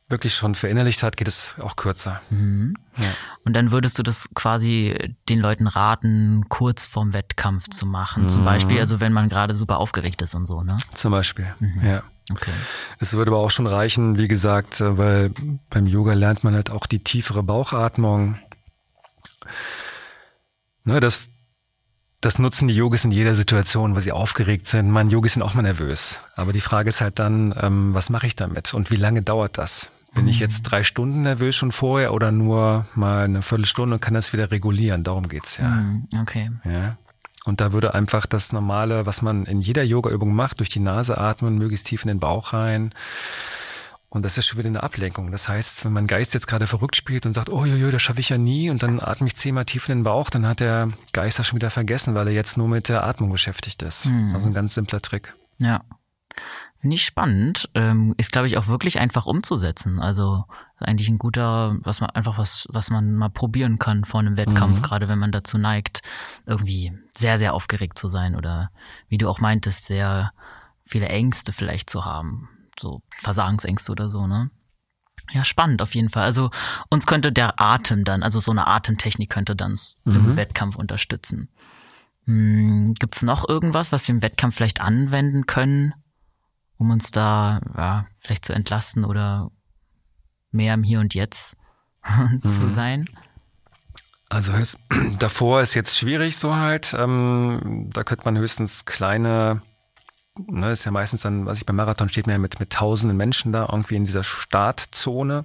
wirklich 0.08 0.34
schon 0.34 0.54
verinnerlicht 0.54 1.02
hat, 1.02 1.16
geht 1.16 1.26
es 1.26 1.56
auch 1.60 1.74
kürzer. 1.74 2.20
Mhm. 2.30 2.76
Ja. 2.98 3.08
Und 3.44 3.54
dann 3.54 3.70
würdest 3.70 3.98
du 3.98 4.02
das 4.02 4.28
quasi 4.34 5.16
den 5.28 5.40
Leuten 5.40 5.66
raten, 5.66 6.44
kurz 6.48 6.86
vorm 6.86 7.14
Wettkampf 7.14 7.68
zu 7.70 7.86
machen. 7.86 8.24
Mhm. 8.24 8.28
Zum 8.28 8.44
Beispiel, 8.44 8.78
also 8.78 9.00
wenn 9.00 9.12
man 9.12 9.28
gerade 9.28 9.54
super 9.54 9.78
aufgeregt 9.78 10.22
ist 10.22 10.34
und 10.34 10.46
so, 10.46 10.62
ne? 10.62 10.76
Zum 10.94 11.10
Beispiel, 11.10 11.52
mhm. 11.58 11.80
ja. 11.84 12.02
Okay. 12.30 12.52
Es 13.00 13.14
würde 13.14 13.32
aber 13.32 13.40
auch 13.40 13.50
schon 13.50 13.66
reichen, 13.66 14.16
wie 14.16 14.28
gesagt, 14.28 14.80
äh, 14.80 14.96
weil 14.96 15.32
beim 15.70 15.86
Yoga 15.86 16.12
lernt 16.14 16.44
man 16.44 16.54
halt 16.54 16.70
auch 16.70 16.86
die 16.86 17.02
tiefere 17.02 17.42
Bauchatmung. 17.42 18.38
Ne, 20.84 21.00
das, 21.00 21.28
das 22.22 22.38
nutzen 22.38 22.68
die 22.68 22.74
Yogis 22.74 23.04
in 23.04 23.10
jeder 23.10 23.34
Situation, 23.34 23.96
wo 23.96 24.00
sie 24.00 24.12
aufgeregt 24.12 24.68
sind. 24.68 24.90
Man, 24.90 25.10
Yogis 25.10 25.34
sind 25.34 25.42
auch 25.42 25.54
mal 25.54 25.62
nervös. 25.62 26.20
Aber 26.36 26.52
die 26.52 26.60
Frage 26.60 26.88
ist 26.88 27.00
halt 27.00 27.18
dann, 27.18 27.52
ähm, 27.60 27.94
was 27.94 28.10
mache 28.10 28.26
ich 28.28 28.36
damit 28.36 28.72
und 28.72 28.90
wie 28.90 28.96
lange 28.96 29.22
dauert 29.22 29.58
das? 29.58 29.90
Bin 30.14 30.24
mhm. 30.24 30.30
ich 30.30 30.38
jetzt 30.38 30.62
drei 30.62 30.84
Stunden 30.84 31.22
nervös 31.22 31.56
schon 31.56 31.72
vorher 31.72 32.14
oder 32.14 32.30
nur 32.30 32.86
mal 32.94 33.24
eine 33.24 33.42
Viertelstunde 33.42 33.94
und 33.94 34.00
kann 34.00 34.14
das 34.14 34.32
wieder 34.32 34.52
regulieren? 34.52 35.02
Darum 35.02 35.28
geht's 35.28 35.56
ja. 35.56 35.68
Mhm, 35.68 36.08
okay. 36.20 36.50
Ja. 36.64 36.96
Und 37.44 37.60
da 37.60 37.72
würde 37.72 37.92
einfach 37.92 38.26
das 38.26 38.52
Normale, 38.52 39.04
was 39.04 39.20
man 39.20 39.44
in 39.46 39.60
jeder 39.60 39.82
Yoga-Übung 39.82 40.32
macht, 40.32 40.60
durch 40.60 40.68
die 40.68 40.80
Nase 40.80 41.18
atmen, 41.18 41.58
möglichst 41.58 41.86
tief 41.86 42.04
in 42.04 42.08
den 42.08 42.20
Bauch 42.20 42.52
rein. 42.52 42.94
Und 44.12 44.26
das 44.26 44.36
ist 44.36 44.46
schon 44.46 44.58
wieder 44.58 44.68
eine 44.68 44.82
Ablenkung. 44.82 45.32
Das 45.32 45.48
heißt, 45.48 45.86
wenn 45.86 45.92
mein 45.94 46.06
Geist 46.06 46.34
jetzt 46.34 46.46
gerade 46.46 46.66
verrückt 46.66 46.96
spielt 46.96 47.24
und 47.24 47.32
sagt, 47.32 47.48
oh 47.48 47.64
jojo, 47.64 47.90
das 47.90 48.02
schaffe 48.02 48.20
ich 48.20 48.28
ja 48.28 48.36
nie, 48.36 48.68
und 48.68 48.82
dann 48.82 49.00
atme 49.00 49.26
ich 49.26 49.36
zehnmal 49.36 49.64
tief 49.64 49.88
in 49.88 50.00
den 50.00 50.04
Bauch, 50.04 50.28
dann 50.28 50.46
hat 50.46 50.60
der 50.60 50.90
Geist 51.14 51.38
das 51.38 51.46
schon 51.46 51.56
wieder 51.56 51.70
vergessen, 51.70 52.14
weil 52.14 52.26
er 52.26 52.34
jetzt 52.34 52.58
nur 52.58 52.68
mit 52.68 52.90
der 52.90 53.04
Atmung 53.04 53.32
beschäftigt 53.32 53.80
ist. 53.80 54.10
Mhm. 54.10 54.34
Also 54.34 54.48
ein 54.48 54.52
ganz 54.52 54.74
simpler 54.74 55.00
Trick. 55.00 55.32
Ja. 55.56 55.80
Finde 56.78 56.96
ich 56.96 57.06
spannend. 57.06 57.70
Ähm, 57.72 58.14
ist, 58.18 58.32
glaube 58.32 58.46
ich, 58.48 58.58
auch 58.58 58.66
wirklich 58.66 58.98
einfach 58.98 59.24
umzusetzen. 59.24 59.98
Also 59.98 60.44
eigentlich 60.76 61.08
ein 61.08 61.18
guter, 61.18 61.76
was 61.80 62.02
man 62.02 62.10
einfach 62.10 62.36
was, 62.36 62.68
was 62.70 62.90
man 62.90 63.14
mal 63.14 63.30
probieren 63.30 63.78
kann 63.78 64.04
vor 64.04 64.20
einem 64.20 64.36
Wettkampf, 64.36 64.80
mhm. 64.80 64.82
gerade 64.82 65.08
wenn 65.08 65.20
man 65.20 65.32
dazu 65.32 65.56
neigt, 65.56 66.02
irgendwie 66.44 66.92
sehr, 67.16 67.38
sehr 67.38 67.54
aufgeregt 67.54 67.98
zu 67.98 68.08
sein 68.08 68.36
oder 68.36 68.72
wie 69.08 69.16
du 69.16 69.30
auch 69.30 69.40
meintest, 69.40 69.86
sehr 69.86 70.32
viele 70.84 71.08
Ängste 71.08 71.54
vielleicht 71.54 71.88
zu 71.88 72.04
haben. 72.04 72.50
So 72.78 73.02
Versagensängste 73.18 73.92
oder 73.92 74.10
so, 74.10 74.26
ne? 74.26 74.50
Ja, 75.32 75.44
spannend 75.44 75.82
auf 75.82 75.94
jeden 75.94 76.08
Fall. 76.08 76.24
Also 76.24 76.50
uns 76.88 77.06
könnte 77.06 77.32
der 77.32 77.60
Atem 77.60 78.04
dann, 78.04 78.22
also 78.22 78.40
so 78.40 78.50
eine 78.50 78.66
Atemtechnik 78.66 79.30
könnte 79.30 79.54
dann 79.54 79.78
mhm. 80.04 80.14
im 80.14 80.36
Wettkampf 80.36 80.76
unterstützen. 80.76 81.48
Hm, 82.24 82.94
Gibt 82.98 83.16
es 83.16 83.22
noch 83.22 83.48
irgendwas, 83.48 83.92
was 83.92 84.06
wir 84.08 84.14
im 84.14 84.22
Wettkampf 84.22 84.56
vielleicht 84.56 84.80
anwenden 84.80 85.46
können, 85.46 85.94
um 86.76 86.90
uns 86.90 87.10
da 87.10 87.60
ja, 87.76 88.06
vielleicht 88.16 88.44
zu 88.44 88.52
entlasten 88.52 89.04
oder 89.04 89.50
mehr 90.50 90.74
im 90.74 90.82
Hier 90.82 91.00
und 91.00 91.14
Jetzt 91.14 91.56
zu 92.42 92.66
mhm. 92.66 92.72
sein? 92.72 93.08
Also 94.28 94.52
davor 95.18 95.60
ist 95.60 95.74
jetzt 95.74 95.98
schwierig 95.98 96.36
so 96.36 96.56
halt. 96.56 96.94
Ähm, 96.98 97.90
da 97.92 98.04
könnte 98.04 98.24
man 98.24 98.38
höchstens 98.38 98.84
kleine, 98.84 99.62
ne, 100.38 100.70
ist 100.70 100.84
ja 100.84 100.90
meistens 100.90 101.22
dann, 101.22 101.46
was 101.46 101.58
ich 101.58 101.66
beim 101.66 101.76
Marathon 101.76 102.08
steht 102.08 102.26
man 102.26 102.34
ja 102.34 102.38
mit, 102.38 102.60
mit 102.60 102.70
tausenden 102.70 103.16
Menschen 103.16 103.52
da 103.52 103.68
irgendwie 103.70 103.96
in 103.96 104.04
dieser 104.04 104.24
Startzone. 104.24 105.44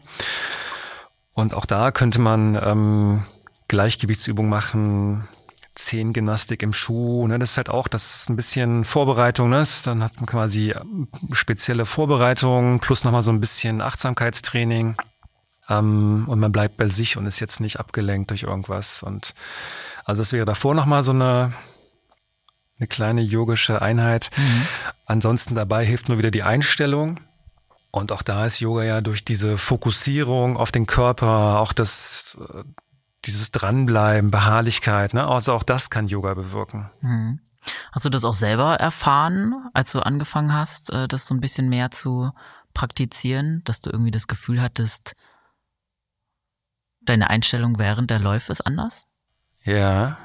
Und 1.34 1.54
auch 1.54 1.66
da 1.66 1.92
könnte 1.92 2.20
man 2.20 2.56
ähm, 2.56 3.24
Gleichgewichtsübungen 3.68 4.50
machen, 4.50 5.28
Zehengymnastik 5.76 6.64
im 6.64 6.74
Schuh. 6.74 7.28
Ne? 7.28 7.38
Das 7.40 7.52
ist 7.52 7.58
halt 7.58 7.70
auch 7.70 7.88
das 7.88 8.16
ist 8.16 8.30
ein 8.30 8.36
bisschen 8.36 8.84
Vorbereitung. 8.84 9.50
Ne? 9.50 9.64
Dann 9.86 10.04
hat 10.04 10.16
man 10.18 10.26
quasi 10.26 10.74
spezielle 11.32 11.86
Vorbereitung 11.86 12.80
plus 12.80 13.04
nochmal 13.04 13.22
so 13.22 13.32
ein 13.32 13.40
bisschen 13.40 13.82
Achtsamkeitstraining. 13.82 14.96
Ähm, 15.70 16.26
und 16.28 16.40
man 16.40 16.52
bleibt 16.52 16.78
bei 16.78 16.88
sich 16.88 17.18
und 17.18 17.26
ist 17.26 17.40
jetzt 17.40 17.60
nicht 17.60 17.80
abgelenkt 17.80 18.32
durch 18.32 18.44
irgendwas. 18.44 19.04
Und 19.04 19.34
also 20.06 20.22
das 20.22 20.34
wäre 20.34 20.46
davor 20.46 20.74
nochmal 20.74 21.04
so 21.04 21.12
eine, 21.12 21.54
eine 22.80 22.88
kleine 22.88 23.22
yogische 23.22 23.82
Einheit. 23.82 24.30
Mhm. 24.36 24.68
Ansonsten 25.06 25.56
dabei 25.56 25.86
hilft 25.86 26.10
nur 26.10 26.18
wieder 26.18 26.32
die 26.32 26.44
Einstellung. 26.44 27.20
Und 27.92 28.12
auch 28.12 28.22
da 28.22 28.46
ist 28.46 28.60
Yoga 28.60 28.84
ja 28.84 29.02
durch 29.02 29.26
diese 29.26 29.58
Fokussierung 29.58 30.58
auf 30.58 30.72
den 30.72 30.86
Körper, 30.86 31.60
auch 31.60 31.74
das, 31.74 32.38
dieses 33.26 33.52
Dranbleiben, 33.52 34.30
Beharrlichkeit, 34.30 35.14
ne? 35.14 35.26
Also 35.26 35.54
auch 35.54 35.64
das 35.64 35.90
kann 35.90 36.08
Yoga 36.08 36.34
bewirken. 36.34 36.92
Mhm. 37.02 37.40
Hast 37.92 38.06
du 38.06 38.10
das 38.10 38.24
auch 38.24 38.34
selber 38.34 38.76
erfahren, 38.76 39.54
als 39.74 39.92
du 39.92 40.00
angefangen 40.00 40.54
hast, 40.54 40.92
äh, 40.92 41.08
das 41.08 41.26
so 41.26 41.34
ein 41.34 41.42
bisschen 41.42 41.70
mehr 41.70 41.92
zu 41.92 42.32
praktizieren, 42.74 43.62
dass 43.66 43.82
du 43.82 43.90
irgendwie 43.90 44.12
das 44.12 44.28
Gefühl 44.28 44.62
hattest, 44.62 45.16
deine 47.02 47.30
Einstellung 47.30 47.80
während 47.80 48.12
der 48.12 48.20
Läufe 48.20 48.52
ist 48.52 48.62
anders? 48.62 49.08
Ja. 49.64 50.18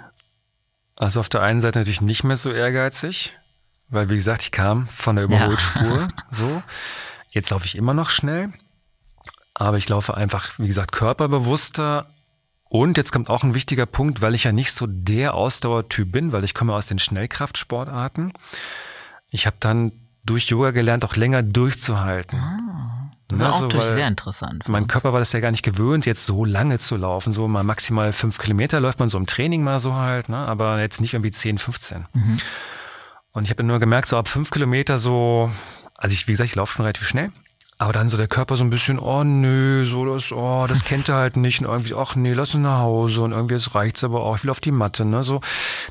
Also 1.02 1.18
auf 1.18 1.28
der 1.28 1.42
einen 1.42 1.60
Seite 1.60 1.80
natürlich 1.80 2.00
nicht 2.00 2.22
mehr 2.22 2.36
so 2.36 2.52
ehrgeizig, 2.52 3.32
weil 3.88 4.08
wie 4.08 4.14
gesagt, 4.14 4.42
ich 4.42 4.52
kam 4.52 4.86
von 4.86 5.16
der 5.16 5.24
Überholspur 5.24 5.96
ja. 5.96 6.08
so. 6.30 6.62
Jetzt 7.28 7.50
laufe 7.50 7.66
ich 7.66 7.74
immer 7.74 7.92
noch 7.92 8.08
schnell, 8.08 8.52
aber 9.52 9.78
ich 9.78 9.88
laufe 9.88 10.16
einfach, 10.16 10.56
wie 10.60 10.68
gesagt, 10.68 10.92
körperbewusster. 10.92 12.06
Und 12.68 12.96
jetzt 12.98 13.10
kommt 13.10 13.30
auch 13.30 13.42
ein 13.42 13.52
wichtiger 13.52 13.84
Punkt, 13.84 14.22
weil 14.22 14.36
ich 14.36 14.44
ja 14.44 14.52
nicht 14.52 14.70
so 14.74 14.86
der 14.88 15.34
Ausdauertyp 15.34 16.12
bin, 16.12 16.30
weil 16.30 16.44
ich 16.44 16.54
komme 16.54 16.72
aus 16.72 16.86
den 16.86 17.00
Schnellkraftsportarten. 17.00 18.32
Ich 19.32 19.46
habe 19.46 19.56
dann 19.58 19.90
durch 20.22 20.50
Yoga 20.50 20.70
gelernt, 20.70 21.04
auch 21.04 21.16
länger 21.16 21.42
durchzuhalten. 21.42 22.38
Ah. 22.38 23.01
Das 23.38 23.56
ist 23.56 23.62
auch 23.62 23.70
so, 23.70 23.80
sehr 23.80 24.08
interessant. 24.08 24.68
Mein 24.68 24.86
Körper 24.86 25.12
war 25.12 25.20
das 25.20 25.32
ja 25.32 25.40
gar 25.40 25.50
nicht 25.50 25.62
gewöhnt, 25.62 26.06
jetzt 26.06 26.26
so 26.26 26.44
lange 26.44 26.78
zu 26.78 26.96
laufen. 26.96 27.32
So 27.32 27.48
mal 27.48 27.62
maximal 27.62 28.12
fünf 28.12 28.38
Kilometer 28.38 28.80
läuft 28.80 28.98
man 28.98 29.08
so 29.08 29.18
im 29.18 29.26
Training 29.26 29.62
mal 29.62 29.80
so 29.80 29.94
halt, 29.94 30.28
ne? 30.28 30.36
aber 30.36 30.80
jetzt 30.80 31.00
nicht 31.00 31.14
irgendwie 31.14 31.30
10, 31.30 31.58
15. 31.58 32.06
Mhm. 32.12 32.38
Und 33.32 33.44
ich 33.44 33.50
habe 33.50 33.62
nur 33.62 33.78
gemerkt, 33.78 34.08
so 34.08 34.16
ab 34.16 34.28
fünf 34.28 34.50
Kilometer 34.50 34.98
so, 34.98 35.50
also 35.96 36.12
ich, 36.12 36.28
wie 36.28 36.32
gesagt, 36.32 36.50
ich 36.50 36.54
laufe 36.56 36.74
schon 36.74 36.84
relativ 36.84 37.06
schnell. 37.06 37.32
Aber 37.82 37.92
dann 37.92 38.08
so 38.08 38.16
der 38.16 38.28
Körper 38.28 38.54
so 38.54 38.62
ein 38.62 38.70
bisschen, 38.70 39.00
oh 39.00 39.24
nö, 39.24 39.84
so 39.84 40.06
das, 40.06 40.30
oh, 40.30 40.66
das 40.68 40.84
kennt 40.84 41.08
er 41.08 41.16
halt 41.16 41.36
nicht. 41.36 41.60
Und 41.62 41.66
irgendwie, 41.66 41.94
ach 41.96 42.14
nee, 42.14 42.32
lass 42.32 42.54
uns 42.54 42.62
nach 42.62 42.78
Hause. 42.78 43.22
Und 43.22 43.32
irgendwie, 43.32 43.54
jetzt 43.54 43.74
reicht's 43.74 44.04
aber 44.04 44.22
auch, 44.22 44.36
ich 44.36 44.44
will 44.44 44.52
auf 44.52 44.60
die 44.60 44.70
Matte, 44.70 45.04
ne? 45.04 45.24
So, 45.24 45.40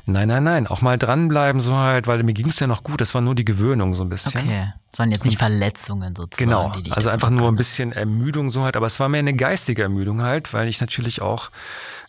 nein, 0.06 0.28
nein, 0.28 0.42
nein, 0.42 0.66
auch 0.66 0.80
mal 0.80 0.96
dranbleiben, 0.96 1.60
so 1.60 1.76
halt, 1.76 2.06
weil 2.06 2.22
mir 2.22 2.32
ging's 2.32 2.58
ja 2.60 2.66
noch 2.66 2.82
gut. 2.82 3.02
Das 3.02 3.14
war 3.14 3.20
nur 3.20 3.34
die 3.34 3.44
Gewöhnung 3.44 3.92
so 3.92 4.04
ein 4.04 4.08
bisschen. 4.08 4.40
Okay. 4.40 4.72
Sondern 4.96 5.12
jetzt 5.12 5.26
nicht 5.26 5.36
Verletzungen 5.36 6.16
sozusagen. 6.16 6.50
Genau. 6.50 6.94
also 6.94 7.10
einfach 7.10 7.28
nur 7.28 7.48
ein 7.48 7.56
bisschen 7.56 7.92
Ermüdung 7.92 8.48
so 8.48 8.62
halt. 8.62 8.76
Aber 8.76 8.86
es 8.86 8.98
war 8.98 9.10
mehr 9.10 9.18
eine 9.18 9.34
geistige 9.34 9.82
Ermüdung 9.82 10.22
halt, 10.22 10.54
weil 10.54 10.68
ich 10.68 10.80
natürlich 10.80 11.20
auch 11.20 11.50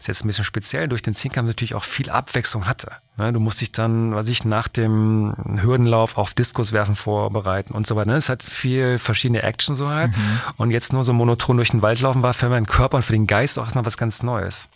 ist 0.04 0.08
jetzt 0.08 0.26
ein 0.26 0.28
bisschen 0.28 0.43
speziell, 0.43 0.89
durch 0.89 1.01
den 1.01 1.16
Zehnkampf 1.16 1.47
natürlich 1.47 1.76
auch 1.76 1.86
viel 1.86 2.10
Abwechslung 2.10 2.68
hatte. 2.68 2.91
Ne, 3.16 3.32
du 3.32 3.39
musst 3.39 3.62
dich 3.62 3.72
dann, 3.72 4.14
was 4.14 4.28
ich, 4.28 4.43
nach 4.43 4.68
dem 4.68 5.34
Hürdenlauf 5.62 6.18
auf 6.18 6.34
Diskuswerfen 6.34 6.95
vorbereiten 6.95 7.74
und 7.74 7.88
so 7.88 7.95
weiter. 7.95 8.12
Ne, 8.12 8.18
es 8.18 8.28
hat 8.28 8.43
viel 8.43 8.99
verschiedene 8.99 9.43
Action 9.43 9.76
so 9.76 9.89
halt. 9.89 10.12
Mhm. 10.12 10.39
Und 10.58 10.72
jetzt 10.72 10.91
nur 10.91 11.06
so 11.06 11.14
monoton 11.14 11.56
durch 11.56 11.70
den 11.70 11.82
Wald 11.82 12.01
laufen 12.01 12.22
war 12.22 12.34
für 12.34 12.49
meinen 12.49 12.66
Körper 12.66 12.97
und 12.97 13.04
für 13.04 13.14
den 13.14 13.28
Geist 13.28 13.58
auch 13.58 13.74
mal 13.76 13.86
was 13.86 13.95
ganz 13.95 14.24
Neues. 14.24 14.68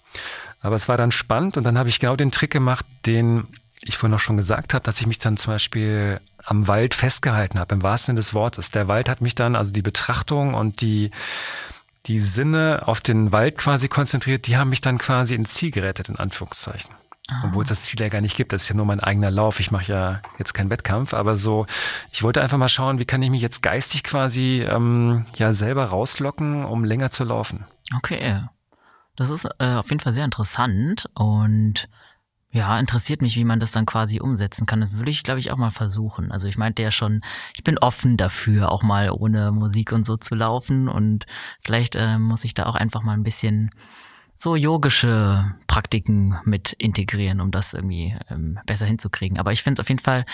Aber 0.62 0.78
es 0.78 0.88
war 0.88 0.96
dann 0.96 1.12
spannend 1.12 1.58
und 1.58 1.66
dann 1.66 1.78
habe 1.78 1.90
ich 1.90 2.00
genau 2.00 2.16
den 2.16 2.32
Trick 2.32 2.52
gemacht, 2.52 2.86
den 3.06 3.48
ich 3.82 3.98
vorhin 3.98 4.16
auch 4.16 4.20
schon 4.20 4.38
gesagt 4.38 4.74
habe, 4.74 4.84
dass 4.84 5.02
ich 5.02 5.08
mich 5.08 5.20
dann 5.20 5.36
zum 5.36 5.54
Beispiel 5.54 6.22
am 6.46 6.70
Wald 6.70 6.96
festgehalten 6.96 7.60
habe, 7.60 7.76
im 7.76 7.84
wahrsten 7.84 8.14
Sinne 8.14 8.20
des 8.20 8.34
Wortes. 8.34 8.72
Der 8.72 8.88
Wald 8.88 9.10
hat 9.10 9.20
mich 9.20 9.36
dann, 9.36 9.58
also 9.58 9.74
die 9.74 9.82
Betrachtung 9.82 10.54
und 10.54 10.80
die 10.80 11.12
die 12.08 12.22
Sinne 12.22 12.84
auf 12.86 13.02
den 13.02 13.32
Wald 13.32 13.58
quasi 13.58 13.88
konzentriert, 13.88 14.48
die 14.48 14.58
haben 14.58 14.70
mich 14.70 14.82
dann 14.82 14.98
quasi 14.98 15.36
ins 15.36 15.54
Ziel 15.54 15.72
gerettet, 15.72 16.10
in 16.10 16.18
Anführungszeichen. 16.18 16.92
Ah. 17.30 17.44
Obwohl 17.46 17.64
es 17.64 17.70
das 17.70 17.82
Ziel 17.82 18.00
ja 18.00 18.08
gar 18.08 18.22
nicht 18.22 18.38
gibt, 18.38 18.54
das 18.54 18.64
ist 18.64 18.70
ja 18.70 18.76
nur 18.76 18.86
mein 18.86 19.02
eigener 19.02 19.30
Lauf. 19.30 19.60
Ich 19.60 19.72
mache 19.72 19.92
ja 19.92 20.22
jetzt 20.38 20.54
keinen 20.54 20.70
Wettkampf, 20.70 21.14
aber 21.14 21.36
so, 21.36 21.66
ich 22.12 22.24
wollte 22.24 22.42
einfach 22.42 22.58
mal 22.58 22.70
schauen, 22.70 23.00
wie 23.00 23.06
kann 23.06 23.22
ich 23.22 23.30
mich 23.30 23.42
jetzt 23.42 23.62
geistig 23.62 24.04
quasi 24.04 24.66
ähm, 24.68 25.26
ja 25.36 25.54
selber 25.54 25.86
rauslocken, 25.86 26.64
um 26.64 26.86
länger 26.86 27.12
zu 27.12 27.26
laufen. 27.26 27.66
Okay. 27.98 28.44
Das 29.18 29.30
ist 29.30 29.46
äh, 29.60 29.74
auf 29.74 29.90
jeden 29.90 30.00
Fall 30.00 30.14
sehr 30.14 30.26
interessant 30.26 31.10
und 31.16 31.90
ja, 32.52 32.80
interessiert 32.80 33.22
mich, 33.22 33.36
wie 33.36 33.44
man 33.44 33.60
das 33.60 33.72
dann 33.72 33.86
quasi 33.86 34.20
umsetzen 34.20 34.66
kann. 34.66 34.82
Das 34.82 34.94
würde 34.94 35.12
ich, 35.12 35.24
glaube 35.24 35.40
ich, 35.40 35.52
auch 35.52 35.58
mal 35.58 35.72
versuchen. 35.72 36.32
Also 36.32 36.48
ich 36.48 36.58
meinte 36.58 36.82
ja 36.82 36.92
schon, 36.92 37.22
ich 37.54 37.64
bin 37.64 37.78
offen 37.78 38.18
dafür, 38.18 38.72
auch 38.72 38.84
mal 38.84 39.12
ohne 39.12 39.52
Musik 39.52 39.92
und 39.92 40.06
so 40.06 40.18
zu 40.18 40.34
laufen. 40.34 40.88
Und 40.88 41.26
vielleicht 41.60 41.96
äh, 41.96 42.18
muss 42.18 42.46
ich 42.46 42.54
da 42.54 42.66
auch 42.66 42.76
einfach 42.76 43.04
mal 43.04 43.14
ein 43.14 43.24
bisschen 43.24 43.70
so 44.34 44.56
yogische 44.56 45.56
Praktiken 45.68 46.38
mit 46.46 46.74
integrieren, 46.74 47.42
um 47.42 47.52
das 47.52 47.74
irgendwie 47.74 48.16
ähm, 48.30 48.60
besser 48.66 48.86
hinzukriegen. 48.86 49.40
Aber 49.40 49.52
ich 49.52 49.64
finde 49.64 49.82
es 49.82 49.86
auf 49.86 49.90
jeden 49.90 50.02
Fall 50.02 50.26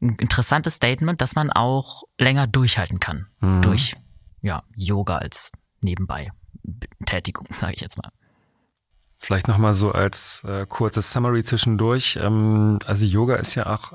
ein 0.00 0.16
interessantes 0.16 0.74
Statement, 0.74 1.20
dass 1.20 1.34
man 1.34 1.50
auch 1.50 2.04
länger 2.18 2.46
durchhalten 2.46 2.98
kann 2.98 3.26
mhm. 3.40 3.62
durch 3.62 3.94
ja, 4.40 4.64
Yoga 4.74 5.18
als 5.18 5.52
nebenbei 5.80 6.32
Tätigung, 7.04 7.46
sage 7.50 7.74
ich 7.74 7.82
jetzt 7.82 7.98
mal. 7.98 8.10
Vielleicht 9.22 9.46
nochmal 9.46 9.72
so 9.72 9.92
als 9.92 10.42
äh, 10.42 10.66
kurzes 10.68 11.12
Summary 11.12 11.44
zwischendurch. 11.44 12.18
Ähm, 12.20 12.80
also 12.86 13.04
Yoga 13.04 13.36
ist 13.36 13.54
ja 13.54 13.66
auch 13.66 13.92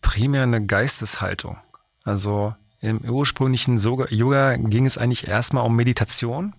primär 0.00 0.44
eine 0.44 0.64
Geisteshaltung. 0.64 1.58
Also 2.02 2.54
im 2.80 3.02
ursprünglichen 3.02 3.76
Yoga 3.76 4.56
ging 4.56 4.86
es 4.86 4.96
eigentlich 4.96 5.28
erstmal 5.28 5.66
um 5.66 5.76
Meditation 5.76 6.54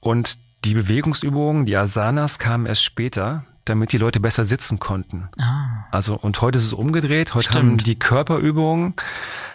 und 0.00 0.38
die 0.64 0.74
Bewegungsübungen, 0.74 1.66
die 1.66 1.76
Asanas 1.76 2.40
kamen 2.40 2.66
erst 2.66 2.82
später, 2.82 3.44
damit 3.64 3.92
die 3.92 3.98
Leute 3.98 4.18
besser 4.18 4.44
sitzen 4.44 4.80
konnten. 4.80 5.28
Ah. 5.38 5.86
Also 5.92 6.16
und 6.16 6.40
heute 6.40 6.58
ist 6.58 6.64
es 6.64 6.72
umgedreht. 6.72 7.34
Heute 7.34 7.50
Stimmt. 7.50 7.56
haben 7.56 7.78
die 7.78 7.96
Körperübungen, 7.96 8.94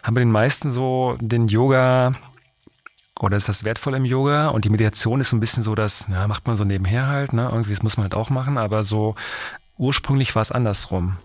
haben 0.03 0.13
bei 0.13 0.21
den 0.21 0.31
meisten 0.31 0.71
so 0.71 1.17
den 1.19 1.49
Yoga 1.49 2.13
oder 3.19 3.37
ist 3.37 3.49
das 3.49 3.63
wertvoll 3.63 3.95
im 3.95 4.05
Yoga? 4.05 4.47
Und 4.47 4.65
die 4.65 4.69
Meditation 4.69 5.19
ist 5.19 5.29
so 5.29 5.37
ein 5.37 5.39
bisschen 5.39 5.63
so, 5.63 5.75
das 5.75 6.07
ja, 6.09 6.27
macht 6.27 6.47
man 6.47 6.55
so 6.55 6.63
nebenher 6.63 7.07
halt, 7.07 7.33
ne? 7.33 7.49
Irgendwie 7.51 7.73
das 7.73 7.83
muss 7.83 7.97
man 7.97 8.03
halt 8.03 8.15
auch 8.15 8.29
machen, 8.29 8.57
aber 8.57 8.83
so 8.83 9.15
ursprünglich 9.77 10.35
war 10.35 10.41
es 10.41 10.51
andersrum. 10.51 11.17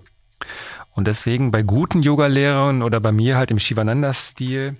Und 0.93 1.07
deswegen 1.07 1.51
bei 1.51 1.63
guten 1.63 2.03
Yoga-Lehrern 2.03 2.83
oder 2.83 3.01
bei 3.01 3.13
mir 3.13 3.37
halt 3.37 3.51
im 3.51 3.59
Shivananda-Stil 3.59 4.77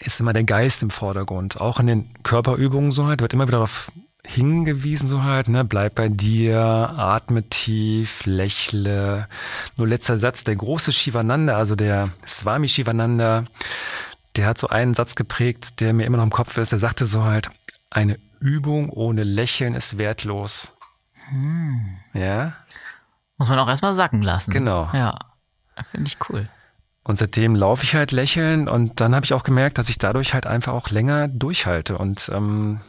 ist 0.00 0.20
immer 0.20 0.32
der 0.32 0.44
Geist 0.44 0.82
im 0.82 0.90
Vordergrund. 0.90 1.60
Auch 1.60 1.80
in 1.80 1.86
den 1.86 2.10
Körperübungen 2.22 2.92
so 2.92 3.06
halt, 3.06 3.20
wird 3.20 3.32
immer 3.32 3.48
wieder 3.48 3.58
darauf 3.58 3.90
hingewiesen 4.24 5.08
so 5.08 5.22
halt, 5.24 5.48
ne, 5.48 5.64
bleib 5.64 5.94
bei 5.94 6.08
dir, 6.08 6.60
atme 6.60 7.48
tief, 7.48 8.26
lächle. 8.26 9.26
Nur 9.76 9.88
letzter 9.88 10.18
Satz, 10.18 10.44
der 10.44 10.56
große 10.56 10.92
Shivananda, 10.92 11.56
also 11.56 11.74
der 11.74 12.10
Swami 12.26 12.68
Shivananda, 12.68 13.44
der 14.36 14.46
hat 14.46 14.58
so 14.58 14.68
einen 14.68 14.94
Satz 14.94 15.14
geprägt, 15.14 15.80
der 15.80 15.92
mir 15.92 16.06
immer 16.06 16.18
noch 16.18 16.24
im 16.24 16.30
Kopf 16.30 16.56
ist. 16.58 16.72
Der 16.72 16.78
sagte 16.78 17.06
so 17.06 17.24
halt, 17.24 17.50
eine 17.90 18.18
Übung 18.40 18.90
ohne 18.90 19.24
Lächeln 19.24 19.74
ist 19.74 19.98
wertlos. 19.98 20.72
Hm. 21.30 21.98
Ja. 22.14 22.54
Muss 23.36 23.48
man 23.48 23.58
auch 23.58 23.68
erstmal 23.68 23.94
sacken 23.94 24.22
lassen. 24.22 24.50
Genau. 24.50 24.90
Ja. 24.92 25.18
Finde 25.90 26.08
ich 26.08 26.18
cool. 26.28 26.48
Und 27.04 27.16
seitdem 27.16 27.54
laufe 27.54 27.84
ich 27.84 27.94
halt 27.94 28.12
lächeln 28.12 28.68
und 28.68 29.00
dann 29.00 29.14
habe 29.14 29.24
ich 29.24 29.32
auch 29.32 29.42
gemerkt, 29.42 29.78
dass 29.78 29.88
ich 29.88 29.98
dadurch 29.98 30.34
halt 30.34 30.46
einfach 30.46 30.74
auch 30.74 30.90
länger 30.90 31.28
durchhalte. 31.28 31.96
Und, 31.96 32.30
ähm, 32.34 32.80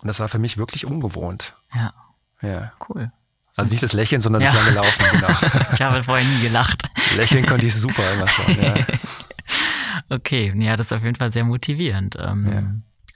und 0.00 0.08
das 0.08 0.20
war 0.20 0.28
für 0.28 0.38
mich 0.38 0.58
wirklich 0.58 0.84
ungewohnt. 0.84 1.54
Ja. 1.74 1.94
Ja. 2.42 2.72
Cool. 2.88 3.10
Also 3.54 3.70
nicht 3.70 3.82
das 3.82 3.92
Lächeln, 3.92 4.20
sondern 4.20 4.42
ja. 4.42 4.50
das 4.50 4.62
lange 4.64 4.76
Laufen, 4.76 5.04
genau. 5.12 5.64
ich 5.72 5.82
habe 5.82 6.02
vorher 6.02 6.26
nie 6.26 6.40
gelacht. 6.40 6.82
Lächeln 7.16 7.46
konnte 7.46 7.66
ich 7.66 7.74
super 7.74 8.02
immer 8.14 8.28
schon, 8.28 8.62
ja. 8.62 8.74
Okay, 10.12 10.52
ja, 10.56 10.76
das 10.76 10.88
ist 10.88 10.92
auf 10.92 11.04
jeden 11.04 11.16
Fall 11.16 11.32
sehr 11.32 11.44
motivierend. 11.44 12.16
Ähm, 12.20 12.52
ja. 12.52 12.62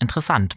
Interessant. 0.00 0.56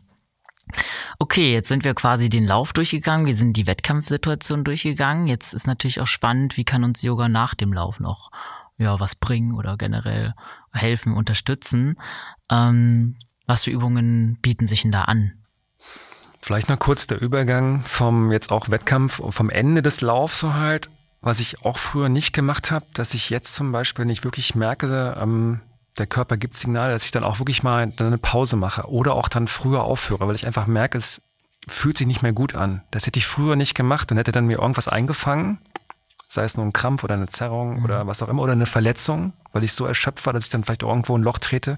Okay, 1.18 1.52
jetzt 1.52 1.68
sind 1.68 1.84
wir 1.84 1.94
quasi 1.94 2.30
den 2.30 2.46
Lauf 2.46 2.72
durchgegangen, 2.72 3.26
wir 3.26 3.36
sind 3.36 3.58
die 3.58 3.68
Wettkampfsituation 3.68 4.64
durchgegangen. 4.64 5.28
Jetzt 5.28 5.54
ist 5.54 5.68
natürlich 5.68 6.00
auch 6.00 6.08
spannend, 6.08 6.56
wie 6.56 6.64
kann 6.64 6.86
uns 6.86 7.02
Yoga 7.02 7.28
nach 7.28 7.56
dem 7.56 7.74
Lauf 7.74 8.00
noch 8.00 8.32
ja 8.78 8.98
was 9.02 9.16
bringen 9.16 9.54
oder 9.54 9.76
generell 9.76 10.34
helfen, 10.72 11.14
unterstützen. 11.14 11.98
Ähm, 12.50 13.18
was 13.46 13.66
für 13.66 13.72
Übungen 13.72 14.38
bieten 14.42 14.68
sich 14.68 14.84
denn 14.84 14.94
da 14.94 15.04
an? 15.04 15.34
Vielleicht 16.40 16.70
noch 16.70 16.80
kurz 16.80 17.06
der 17.06 17.20
Übergang 17.22 17.82
vom 17.82 18.32
jetzt 18.32 18.54
auch 18.54 18.70
Wettkampf, 18.70 19.22
vom 19.30 19.50
Ende 19.50 19.82
des 19.82 20.00
Laufs 20.00 20.40
so 20.40 20.54
halt, 20.54 20.90
was 21.20 21.42
ich 21.42 21.66
auch 21.66 21.78
früher 21.78 22.08
nicht 22.08 22.32
gemacht 22.32 22.72
habe, 22.72 22.86
dass 22.94 23.14
ich 23.14 23.30
jetzt 23.30 23.54
zum 23.54 23.74
Beispiel 23.74 24.06
nicht 24.06 24.24
wirklich 24.24 24.56
merke, 24.56 25.18
ähm, 25.20 25.60
der 26.00 26.08
Körper 26.08 26.38
gibt 26.38 26.58
Signale, 26.58 26.94
dass 26.94 27.06
ich 27.06 27.12
dann 27.12 27.24
auch 27.24 27.40
wirklich 27.40 27.64
mal 27.64 27.92
eine 27.98 28.18
Pause 28.18 28.56
mache 28.56 28.90
oder 28.90 29.14
auch 29.14 29.28
dann 29.28 29.48
früher 29.48 29.84
aufhöre, 29.84 30.28
weil 30.28 30.36
ich 30.36 30.48
einfach 30.48 30.68
merke, 30.68 30.98
es 30.98 31.22
fühlt 31.68 31.98
sich 31.98 32.08
nicht 32.08 32.24
mehr 32.24 32.34
gut 32.34 32.56
an. 32.56 32.82
Das 32.92 33.06
hätte 33.06 33.20
ich 33.20 33.28
früher 33.28 33.56
nicht 33.56 33.76
gemacht 33.76 34.12
und 34.12 34.18
hätte 34.18 34.32
dann 34.32 34.46
mir 34.46 34.60
irgendwas 34.60 34.88
eingefangen, 34.88 35.60
sei 36.28 36.44
es 36.44 36.56
nur 36.56 36.66
ein 36.66 36.74
Krampf 36.74 37.04
oder 37.04 37.16
eine 37.16 37.28
Zerrung 37.28 37.80
mhm. 37.80 37.86
oder 37.86 38.08
was 38.08 38.24
auch 38.24 38.30
immer 38.30 38.42
oder 38.42 38.54
eine 38.54 38.66
Verletzung, 38.66 39.34
weil 39.52 39.64
ich 39.64 39.74
so 39.74 39.86
erschöpft 39.86 40.26
war, 40.26 40.34
dass 40.34 40.46
ich 40.46 40.50
dann 40.52 40.64
vielleicht 40.64 40.84
irgendwo 40.84 41.18
ein 41.18 41.24
Loch 41.24 41.40
trete 41.40 41.78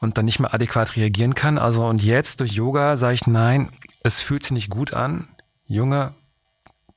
und 0.00 0.18
dann 0.18 0.24
nicht 0.24 0.40
mehr 0.40 0.52
adäquat 0.52 0.96
reagieren 0.96 1.34
kann. 1.34 1.58
Also 1.58 1.86
und 1.86 2.02
jetzt 2.02 2.40
durch 2.40 2.52
Yoga 2.52 2.96
sage 2.96 3.14
ich, 3.14 3.26
nein, 3.26 3.70
es 4.02 4.20
fühlt 4.20 4.42
sich 4.42 4.52
nicht 4.52 4.70
gut 4.70 4.94
an. 4.94 5.28
Junge, 5.66 6.14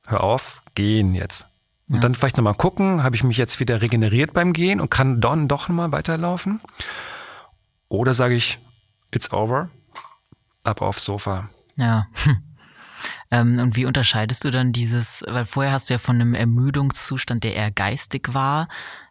hör 0.05 0.23
auf, 0.23 0.61
gehen 0.75 1.13
jetzt. 1.15 1.45
Und 1.89 1.95
ja. 1.95 2.01
dann 2.01 2.15
vielleicht 2.15 2.37
nochmal 2.37 2.55
gucken, 2.55 3.03
habe 3.03 3.15
ich 3.15 3.23
mich 3.23 3.37
jetzt 3.37 3.59
wieder 3.59 3.81
regeneriert 3.81 4.33
beim 4.33 4.53
Gehen 4.53 4.79
und 4.79 4.89
kann 4.89 5.19
dann 5.19 5.47
doch 5.47 5.67
nochmal 5.67 5.91
weiterlaufen? 5.91 6.61
Oder 7.89 8.13
sage 8.13 8.35
ich, 8.35 8.59
it's 9.11 9.31
over, 9.31 9.69
ab 10.63 10.81
aufs 10.81 11.05
Sofa. 11.05 11.49
Ja. 11.75 12.07
Ähm, 13.31 13.57
und 13.57 13.75
wie 13.75 13.85
unterscheidest 13.85 14.45
du 14.45 14.51
dann 14.51 14.73
dieses, 14.73 15.23
weil 15.27 15.45
vorher 15.45 15.71
hast 15.71 15.89
du 15.89 15.95
ja 15.95 15.97
von 15.97 16.21
einem 16.21 16.35
Ermüdungszustand, 16.35 17.43
der 17.43 17.55
eher 17.55 17.71
geistig 17.71 18.35
war, 18.35 18.67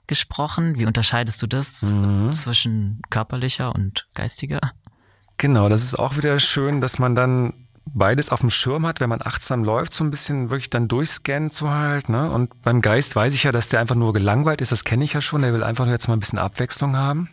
gesprochen. 0.07 0.79
Wie 0.79 0.87
unterscheidest 0.87 1.43
du 1.43 1.49
das 1.49 1.83
mhm. 1.83 2.31
zwischen 2.31 3.03
körperlicher 3.11 3.75
und 3.75 4.09
geistiger? 4.15 4.61
Genau, 5.39 5.69
das 5.69 5.83
ist 5.83 5.99
auch 5.99 6.17
wieder 6.17 6.39
schön, 6.39 6.81
dass 6.81 7.01
man 7.01 7.17
dann 7.17 7.67
beides 7.87 8.31
auf 8.31 8.41
dem 8.41 8.51
Schirm 8.51 8.87
hat, 8.87 9.01
wenn 9.01 9.09
man 9.09 9.23
achtsam 9.23 9.65
läuft, 9.65 9.95
so 9.95 10.05
ein 10.05 10.11
bisschen 10.11 10.51
wirklich 10.51 10.71
dann 10.71 10.89
durchscannen 10.89 11.51
zu 11.51 11.71
halt. 11.71 12.09
Ne? 12.09 12.31
Und 12.31 12.63
beim 12.63 12.81
Geist 12.81 13.17
weiß 13.17 13.35
ich 13.35 13.45
ja, 13.45 13.53
dass 13.53 13.69
der 13.69 13.81
einfach 13.81 13.95
nur 13.95 14.13
gelangweilt 14.13 14.61
ist, 14.61 14.73
das 14.73 14.85
kenne 14.85 15.05
ich 15.05 15.13
ja 15.13 15.21
schon, 15.21 15.43
der 15.43 15.53
will 15.53 15.63
einfach 15.63 15.85
nur 15.85 15.95
jetzt 15.95 16.09
mal 16.09 16.15
ein 16.15 16.21
bisschen 16.21 16.39
Abwechslung 16.39 16.97
haben. 16.97 17.29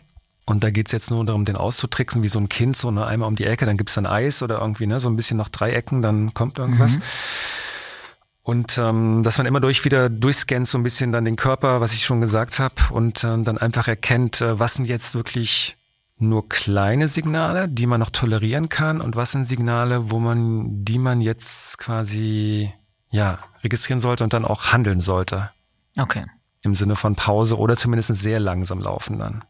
Und 0.46 0.64
da 0.64 0.70
geht's 0.70 0.90
jetzt 0.90 1.10
nur 1.10 1.24
darum, 1.24 1.44
den 1.44 1.56
auszutricksen, 1.56 2.22
wie 2.22 2.28
so 2.28 2.40
ein 2.40 2.48
Kind, 2.48 2.76
so 2.76 2.90
ne, 2.90 3.06
einmal 3.06 3.28
um 3.28 3.36
die 3.36 3.44
Ecke, 3.44 3.66
dann 3.66 3.76
gibt's 3.76 3.94
dann 3.94 4.06
Eis 4.06 4.42
oder 4.42 4.60
irgendwie, 4.60 4.86
ne, 4.86 4.98
so 4.98 5.08
ein 5.08 5.16
bisschen 5.16 5.36
noch 5.36 5.48
drei 5.48 5.70
Ecken, 5.70 6.02
dann 6.02 6.34
kommt 6.34 6.58
irgendwas. 6.58 6.96
Mhm. 6.96 7.02
Und 8.42 8.78
ähm, 8.78 9.22
dass 9.22 9.38
man 9.38 9.46
immer 9.46 9.60
durch 9.60 9.84
wieder 9.84 10.08
durchscannt, 10.08 10.66
so 10.66 10.76
ein 10.76 10.82
bisschen 10.82 11.12
dann 11.12 11.24
den 11.24 11.36
Körper, 11.36 11.80
was 11.80 11.92
ich 11.92 12.04
schon 12.04 12.20
gesagt 12.20 12.58
habe, 12.58 12.74
und 12.90 13.22
ähm, 13.22 13.44
dann 13.44 13.58
einfach 13.58 13.86
erkennt, 13.86 14.40
äh, 14.40 14.58
was 14.58 14.74
sind 14.74 14.86
jetzt 14.86 15.14
wirklich 15.14 15.76
nur 16.20 16.48
kleine 16.48 17.08
Signale, 17.08 17.68
die 17.68 17.86
man 17.86 18.00
noch 18.00 18.10
tolerieren 18.10 18.68
kann 18.68 19.00
und 19.00 19.16
was 19.16 19.32
sind 19.32 19.46
Signale, 19.46 20.10
wo 20.10 20.18
man, 20.18 20.84
die 20.84 20.98
man 20.98 21.20
jetzt 21.20 21.78
quasi 21.78 22.72
ja 23.10 23.38
registrieren 23.62 24.00
sollte 24.00 24.24
und 24.24 24.32
dann 24.32 24.44
auch 24.44 24.72
handeln 24.72 25.00
sollte. 25.00 25.50
Okay. 25.96 26.26
Im 26.62 26.74
Sinne 26.74 26.96
von 26.96 27.16
Pause 27.16 27.58
oder 27.58 27.76
zumindest 27.76 28.14
sehr 28.14 28.38
langsam 28.38 28.80
laufen 28.80 29.18
dann. 29.18 29.44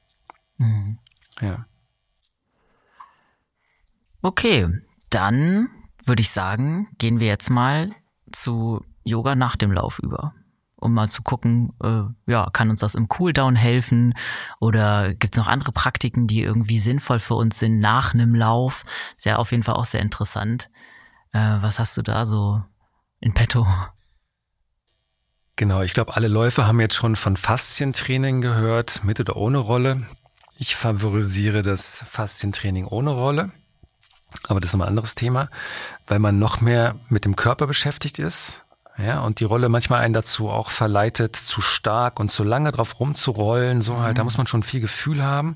Mhm. 0.58 0.98
Ja. 1.40 1.66
Okay, 4.22 4.68
dann 5.10 5.68
würde 6.04 6.20
ich 6.20 6.30
sagen, 6.30 6.88
gehen 6.98 7.20
wir 7.20 7.26
jetzt 7.26 7.50
mal 7.50 7.90
zu 8.32 8.84
Yoga 9.02 9.34
nach 9.34 9.56
dem 9.56 9.72
Lauf 9.72 9.98
über 9.98 10.34
um 10.80 10.94
mal 10.94 11.10
zu 11.10 11.22
gucken, 11.22 11.72
äh, 11.82 12.02
ja, 12.30 12.48
kann 12.52 12.70
uns 12.70 12.80
das 12.80 12.94
im 12.94 13.08
Cooldown 13.08 13.56
helfen 13.56 14.14
oder 14.60 15.14
gibt 15.14 15.34
es 15.34 15.38
noch 15.38 15.46
andere 15.46 15.72
Praktiken, 15.72 16.26
die 16.26 16.42
irgendwie 16.42 16.80
sinnvoll 16.80 17.18
für 17.18 17.34
uns 17.34 17.58
sind 17.58 17.78
nach 17.80 18.14
einem 18.14 18.34
Lauf? 18.34 18.84
Ist 19.16 19.26
ja 19.26 19.36
auf 19.36 19.50
jeden 19.52 19.62
Fall 19.62 19.76
auch 19.76 19.84
sehr 19.84 20.00
interessant. 20.00 20.70
Äh, 21.32 21.38
was 21.60 21.78
hast 21.78 21.96
du 21.96 22.02
da 22.02 22.26
so 22.26 22.62
in 23.20 23.34
petto? 23.34 23.66
Genau, 25.56 25.82
ich 25.82 25.92
glaube, 25.92 26.16
alle 26.16 26.28
Läufer 26.28 26.66
haben 26.66 26.80
jetzt 26.80 26.94
schon 26.94 27.16
von 27.16 27.36
Faszientraining 27.36 28.40
gehört, 28.40 29.04
mit 29.04 29.20
oder 29.20 29.36
ohne 29.36 29.58
Rolle. 29.58 30.06
Ich 30.58 30.74
favorisiere 30.74 31.62
das 31.62 32.04
Faszientraining 32.08 32.86
ohne 32.86 33.10
Rolle. 33.10 33.52
Aber 34.46 34.60
das 34.60 34.70
ist 34.70 34.74
ein 34.74 34.82
anderes 34.82 35.14
Thema, 35.14 35.48
weil 36.06 36.18
man 36.18 36.38
noch 36.38 36.60
mehr 36.60 36.96
mit 37.08 37.24
dem 37.24 37.36
Körper 37.36 37.66
beschäftigt 37.66 38.18
ist 38.18 38.64
ja, 38.98 39.20
und 39.20 39.40
die 39.40 39.44
Rolle 39.44 39.68
manchmal 39.68 40.00
einen 40.00 40.14
dazu 40.14 40.50
auch 40.50 40.70
verleitet, 40.70 41.36
zu 41.36 41.60
stark 41.60 42.20
und 42.20 42.30
zu 42.30 42.44
lange 42.44 42.72
drauf 42.72 43.00
rumzurollen. 43.00 43.82
So 43.82 43.98
halt, 44.00 44.14
mhm. 44.14 44.18
da 44.18 44.24
muss 44.24 44.36
man 44.36 44.46
schon 44.46 44.62
viel 44.62 44.80
Gefühl 44.80 45.22
haben. 45.22 45.54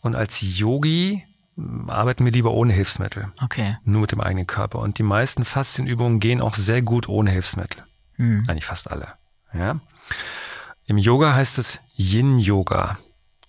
Und 0.00 0.16
als 0.16 0.40
Yogi 0.40 1.24
hm, 1.56 1.88
arbeiten 1.88 2.24
wir 2.24 2.32
lieber 2.32 2.50
ohne 2.52 2.72
Hilfsmittel. 2.72 3.28
Okay. 3.42 3.76
Nur 3.84 4.00
mit 4.00 4.12
dem 4.12 4.20
eigenen 4.20 4.46
Körper. 4.46 4.80
Und 4.80 4.98
die 4.98 5.02
meisten 5.04 5.44
Faszienübungen 5.44 6.18
gehen 6.20 6.40
auch 6.40 6.54
sehr 6.54 6.82
gut 6.82 7.08
ohne 7.08 7.30
Hilfsmittel. 7.30 7.84
Mhm. 8.16 8.44
Eigentlich 8.48 8.66
fast 8.66 8.90
alle. 8.90 9.12
Ja. 9.52 9.78
Im 10.86 10.98
Yoga 10.98 11.34
heißt 11.34 11.58
es 11.58 11.78
Yin-Yoga. 11.96 12.98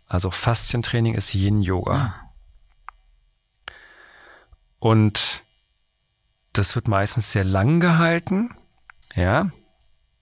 Also 0.08 0.30
Faszientraining 0.30 1.16
ist 1.16 1.34
Yin-Yoga. 1.34 1.96
Ah. 1.96 2.14
Und 4.80 5.42
Das 6.54 6.76
wird 6.76 6.88
meistens 6.88 7.32
sehr 7.32 7.46
lang 7.46 7.80
gehalten. 7.80 8.52
Ja. 9.16 9.52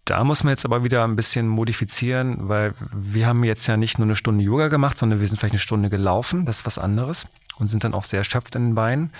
Da 0.05 0.23
muss 0.23 0.43
man 0.43 0.51
jetzt 0.51 0.65
aber 0.65 0.83
wieder 0.83 1.03
ein 1.03 1.15
bisschen 1.15 1.47
modifizieren, 1.47 2.49
weil 2.49 2.73
wir 2.91 3.27
haben 3.27 3.43
jetzt 3.43 3.67
ja 3.67 3.77
nicht 3.77 3.99
nur 3.99 4.07
eine 4.07 4.15
Stunde 4.15 4.43
Yoga 4.43 4.67
gemacht, 4.69 4.97
sondern 4.97 5.19
wir 5.19 5.27
sind 5.27 5.37
vielleicht 5.37 5.53
eine 5.53 5.59
Stunde 5.59 5.89
gelaufen. 5.89 6.45
Das 6.45 6.57
ist 6.57 6.65
was 6.65 6.79
anderes 6.79 7.27
und 7.59 7.67
sind 7.67 7.83
dann 7.83 7.93
auch 7.93 8.03
sehr 8.03 8.19
erschöpft 8.19 8.55
in 8.55 8.69
den 8.69 8.75
Beinen. 8.75 9.11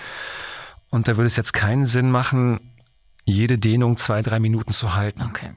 Und 0.90 1.06
da 1.06 1.16
würde 1.16 1.26
es 1.26 1.36
jetzt 1.36 1.52
keinen 1.52 1.86
Sinn 1.86 2.10
machen, 2.10 2.58
jede 3.24 3.58
Dehnung 3.58 3.96
zwei, 3.96 4.22
drei 4.22 4.40
Minuten 4.40 4.72
zu 4.72 4.94
halten. 4.94 5.22
Okay. 5.22 5.50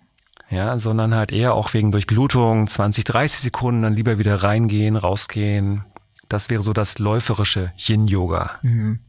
Ja, 0.49 0.77
sondern 0.77 1.15
halt 1.15 1.31
eher 1.31 1.55
auch 1.55 1.73
wegen 1.73 1.91
Durchblutung 1.91 2.67
20, 2.67 3.03
30 3.05 3.39
Sekunden, 3.39 3.81
dann 3.81 3.95
lieber 3.95 4.19
wieder 4.19 4.43
reingehen, 4.43 4.95
rausgehen. 4.95 5.83
Das 6.29 6.51
wäre 6.51 6.61
so 6.61 6.73
das 6.73 6.99
läuferische 6.99 7.71
Yin-Yoga. 7.77 8.59
Mhm. 8.61 8.99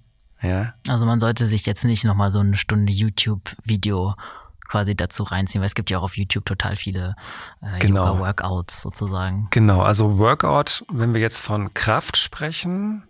Ja. 0.41 0.75
Also 0.89 1.05
man 1.05 1.21
sollte 1.21 1.49
sich 1.49 1.67
jetzt 1.67 1.85
nicht 1.85 2.05
nochmal 2.05 2.31
so 2.31 2.39
eine 2.39 2.57
Stunde 2.57 2.93
YouTube-Video 2.93 4.15
quasi 4.69 4.95
dazu 4.95 5.23
reinziehen, 5.23 5.61
weil 5.63 5.67
es 5.67 5.75
gibt 5.75 5.91
ja 5.91 5.99
auch 5.99 6.03
auf 6.05 6.17
YouTube 6.17 6.45
total 6.45 6.77
viele 6.77 7.17
äh, 7.63 7.79
Genau. 7.79 8.07
Yoga-Workouts 8.07 8.83
sozusagen. 8.83 9.49
Genau, 9.51 9.81
also 9.83 10.19
Workout, 10.19 10.85
wenn 10.93 11.15
wir 11.15 11.21
jetzt 11.21 11.41
von 11.41 11.75
Kraft 11.75 12.17
sprechen, 12.17 13.05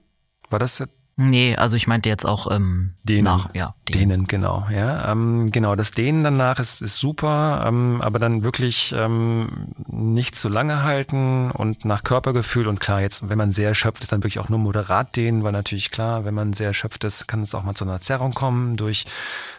war 0.50 0.58
das 0.58 0.78
jetzt 0.78 0.92
Nee, 1.16 1.54
also 1.54 1.76
ich 1.76 1.86
meinte 1.86 2.08
jetzt 2.08 2.26
auch 2.26 2.50
ähm, 2.50 2.94
Dehnen. 3.04 3.22
nach, 3.22 3.54
ja, 3.54 3.76
Dehnen, 3.88 4.26
genau. 4.26 4.66
Ja, 4.68 5.12
ähm, 5.12 5.52
genau. 5.52 5.76
Das 5.76 5.92
Dehnen 5.92 6.24
danach 6.24 6.58
ist, 6.58 6.82
ist 6.82 6.96
super, 6.96 7.64
ähm, 7.68 8.00
aber 8.02 8.18
dann 8.18 8.42
wirklich 8.42 8.92
ähm, 8.98 9.68
nicht 9.86 10.34
zu 10.34 10.48
lange 10.48 10.82
halten 10.82 11.52
und 11.52 11.84
nach 11.84 12.02
Körpergefühl 12.02 12.66
und 12.66 12.80
klar, 12.80 13.00
jetzt, 13.00 13.28
wenn 13.28 13.38
man 13.38 13.52
sehr 13.52 13.68
erschöpft 13.68 14.02
ist, 14.02 14.10
dann 14.10 14.24
wirklich 14.24 14.40
auch 14.40 14.48
nur 14.48 14.58
moderat 14.58 15.14
dehnen, 15.14 15.44
weil 15.44 15.52
natürlich 15.52 15.92
klar, 15.92 16.24
wenn 16.24 16.34
man 16.34 16.52
sehr 16.52 16.66
erschöpft 16.68 17.04
ist, 17.04 17.28
kann 17.28 17.42
es 17.42 17.54
auch 17.54 17.62
mal 17.62 17.74
zu 17.74 17.84
einer 17.84 18.00
Zerrung 18.00 18.34
kommen 18.34 18.76
durch 18.76 19.04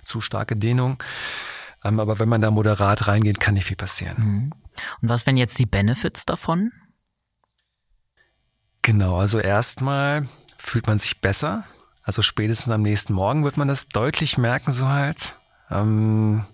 zu 0.03 0.19
starke 0.19 0.57
Dehnung. 0.57 0.97
Ähm, 1.85 1.99
aber 1.99 2.19
wenn 2.19 2.27
man 2.27 2.41
da 2.41 2.49
moderat 2.49 3.07
reingeht, 3.07 3.39
kann 3.39 3.53
nicht 3.53 3.65
viel 3.65 3.77
passieren. 3.77 4.51
Und 5.01 5.09
was 5.09 5.25
wären 5.25 5.37
jetzt 5.37 5.59
die 5.59 5.67
Benefits 5.67 6.25
davon? 6.25 6.71
Genau, 8.81 9.17
also 9.17 9.39
erstmal 9.39 10.27
fühlt 10.57 10.87
man 10.87 10.97
sich 10.97 11.21
besser. 11.21 11.65
Also 12.01 12.21
spätestens 12.21 12.73
am 12.73 12.81
nächsten 12.81 13.13
Morgen 13.13 13.43
wird 13.43 13.57
man 13.57 13.67
das 13.67 13.87
deutlich 13.87 14.37
merken, 14.37 14.71
so 14.71 14.87
halt. 14.87 15.35
Ähm, 15.69 16.45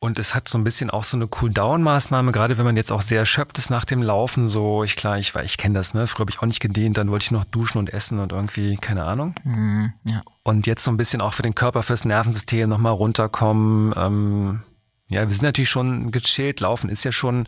und 0.00 0.18
es 0.18 0.34
hat 0.34 0.48
so 0.48 0.56
ein 0.56 0.64
bisschen 0.64 0.88
auch 0.88 1.04
so 1.04 1.18
eine 1.18 1.28
Cool-Down-Maßnahme, 1.30 2.32
gerade 2.32 2.56
wenn 2.56 2.64
man 2.64 2.76
jetzt 2.76 2.90
auch 2.90 3.02
sehr 3.02 3.18
erschöpft 3.18 3.58
ist 3.58 3.68
nach 3.68 3.84
dem 3.84 4.02
Laufen. 4.02 4.48
So, 4.48 4.82
ich 4.82 4.96
klar, 4.96 5.18
ich, 5.18 5.34
ich 5.36 5.58
kenne 5.58 5.78
das, 5.78 5.92
ne? 5.92 6.06
Früher 6.06 6.20
habe 6.20 6.30
ich 6.30 6.38
auch 6.38 6.46
nicht 6.46 6.60
gedehnt, 6.60 6.96
dann 6.96 7.10
wollte 7.10 7.24
ich 7.24 7.30
noch 7.30 7.44
duschen 7.44 7.78
und 7.78 7.92
essen 7.92 8.18
und 8.18 8.32
irgendwie, 8.32 8.76
keine 8.76 9.04
Ahnung. 9.04 9.34
Mhm, 9.44 9.92
ja. 10.04 10.22
Und 10.42 10.66
jetzt 10.66 10.84
so 10.84 10.90
ein 10.90 10.96
bisschen 10.96 11.20
auch 11.20 11.34
für 11.34 11.42
den 11.42 11.54
Körper, 11.54 11.82
fürs 11.82 12.06
Nervensystem 12.06 12.68
nochmal 12.68 12.92
runterkommen. 12.92 13.92
Ähm, 13.94 14.62
ja, 15.08 15.28
wir 15.28 15.34
sind 15.34 15.42
natürlich 15.42 15.70
schon 15.70 16.10
gechillt. 16.10 16.60
Laufen 16.60 16.88
ist 16.88 17.04
ja 17.04 17.12
schon, 17.12 17.46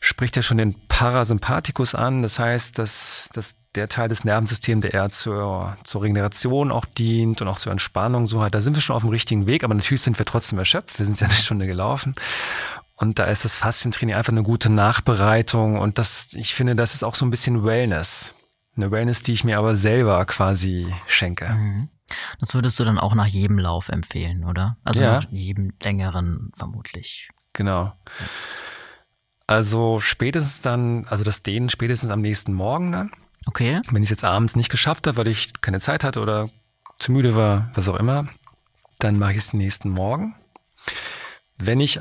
spricht 0.00 0.36
ja 0.36 0.42
schon 0.42 0.58
den 0.58 0.74
Parasympathikus 0.88 1.94
an. 1.94 2.22
Das 2.22 2.38
heißt, 2.38 2.78
dass, 2.78 3.28
dass 3.34 3.56
der 3.74 3.88
Teil 3.88 4.08
des 4.08 4.24
Nervensystems, 4.24 4.82
der 4.82 4.94
eher 4.94 5.10
zur, 5.10 5.76
zur 5.84 6.02
Regeneration 6.02 6.72
auch 6.72 6.86
dient 6.86 7.40
und 7.42 7.48
auch 7.48 7.58
zur 7.58 7.70
Entspannung 7.72 8.26
so 8.26 8.42
hat, 8.42 8.54
da 8.54 8.60
sind 8.60 8.74
wir 8.74 8.80
schon 8.80 8.96
auf 8.96 9.02
dem 9.02 9.10
richtigen 9.10 9.46
Weg. 9.46 9.62
Aber 9.62 9.74
natürlich 9.74 10.02
sind 10.02 10.18
wir 10.18 10.26
trotzdem 10.26 10.58
erschöpft. 10.58 10.98
Wir 10.98 11.06
sind 11.06 11.20
ja 11.20 11.26
eine 11.28 11.36
Stunde 11.36 11.66
gelaufen. 11.66 12.14
Und 12.96 13.18
da 13.18 13.24
ist 13.24 13.44
das 13.44 13.56
Faszientraining 13.56 14.14
einfach 14.14 14.32
eine 14.32 14.42
gute 14.42 14.70
Nachbereitung. 14.70 15.78
Und 15.78 15.98
das, 15.98 16.28
ich 16.34 16.54
finde, 16.54 16.74
das 16.74 16.94
ist 16.94 17.04
auch 17.04 17.14
so 17.14 17.24
ein 17.24 17.30
bisschen 17.30 17.64
Wellness. 17.64 18.34
Eine 18.76 18.90
Wellness, 18.90 19.22
die 19.22 19.32
ich 19.32 19.44
mir 19.44 19.58
aber 19.58 19.76
selber 19.76 20.24
quasi 20.26 20.92
schenke. 21.06 21.88
Das 22.40 22.54
würdest 22.54 22.78
du 22.78 22.84
dann 22.84 22.98
auch 22.98 23.14
nach 23.14 23.26
jedem 23.26 23.58
Lauf 23.58 23.88
empfehlen, 23.88 24.44
oder? 24.44 24.76
Also 24.84 25.00
Ja. 25.02 25.20
nach 25.20 25.30
jedem 25.30 25.72
längeren 25.82 26.50
vermutlich. 26.54 27.28
Genau. 27.52 27.92
Also 29.50 29.98
spätestens 29.98 30.60
dann, 30.60 31.08
also 31.08 31.24
das 31.24 31.42
Dehnen 31.42 31.70
spätestens 31.70 32.10
am 32.10 32.20
nächsten 32.20 32.52
Morgen 32.54 32.92
dann. 32.92 33.10
Okay. 33.46 33.80
Wenn 33.90 34.00
ich 34.00 34.06
es 34.06 34.10
jetzt 34.10 34.24
abends 34.24 34.54
nicht 34.54 34.70
geschafft 34.70 35.08
habe, 35.08 35.16
weil 35.16 35.26
ich 35.26 35.60
keine 35.60 35.80
Zeit 35.80 36.04
hatte 36.04 36.20
oder 36.20 36.48
zu 37.00 37.10
müde 37.10 37.34
war, 37.34 37.68
was 37.74 37.88
auch 37.88 37.96
immer, 37.96 38.28
dann 39.00 39.18
mache 39.18 39.32
ich 39.32 39.38
es 39.38 39.50
den 39.50 39.58
nächsten 39.58 39.88
Morgen. 39.88 40.36
Wenn 41.58 41.80
ich 41.80 41.98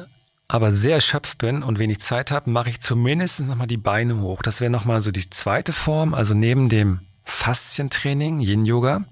aber 0.47 0.71
sehr 0.73 0.93
erschöpft 0.93 1.39
bin 1.39 1.63
und 1.63 1.79
wenig 1.79 2.01
Zeit 2.01 2.29
habe, 2.29 2.51
mache 2.51 2.69
ich 2.69 2.81
zumindest 2.81 3.39
nochmal 3.39 3.65
die 3.65 3.77
Beine 3.77 4.21
hoch. 4.21 4.43
Das 4.43 4.61
wäre 4.61 4.69
nochmal 4.69 5.01
so 5.01 5.09
die 5.09 5.27
zweite 5.31 5.73
Form. 5.73 6.13
Also 6.13 6.35
neben 6.35 6.69
dem 6.69 6.99
Faszientraining, 7.23 8.41
Yin-Yoga, 8.41 9.05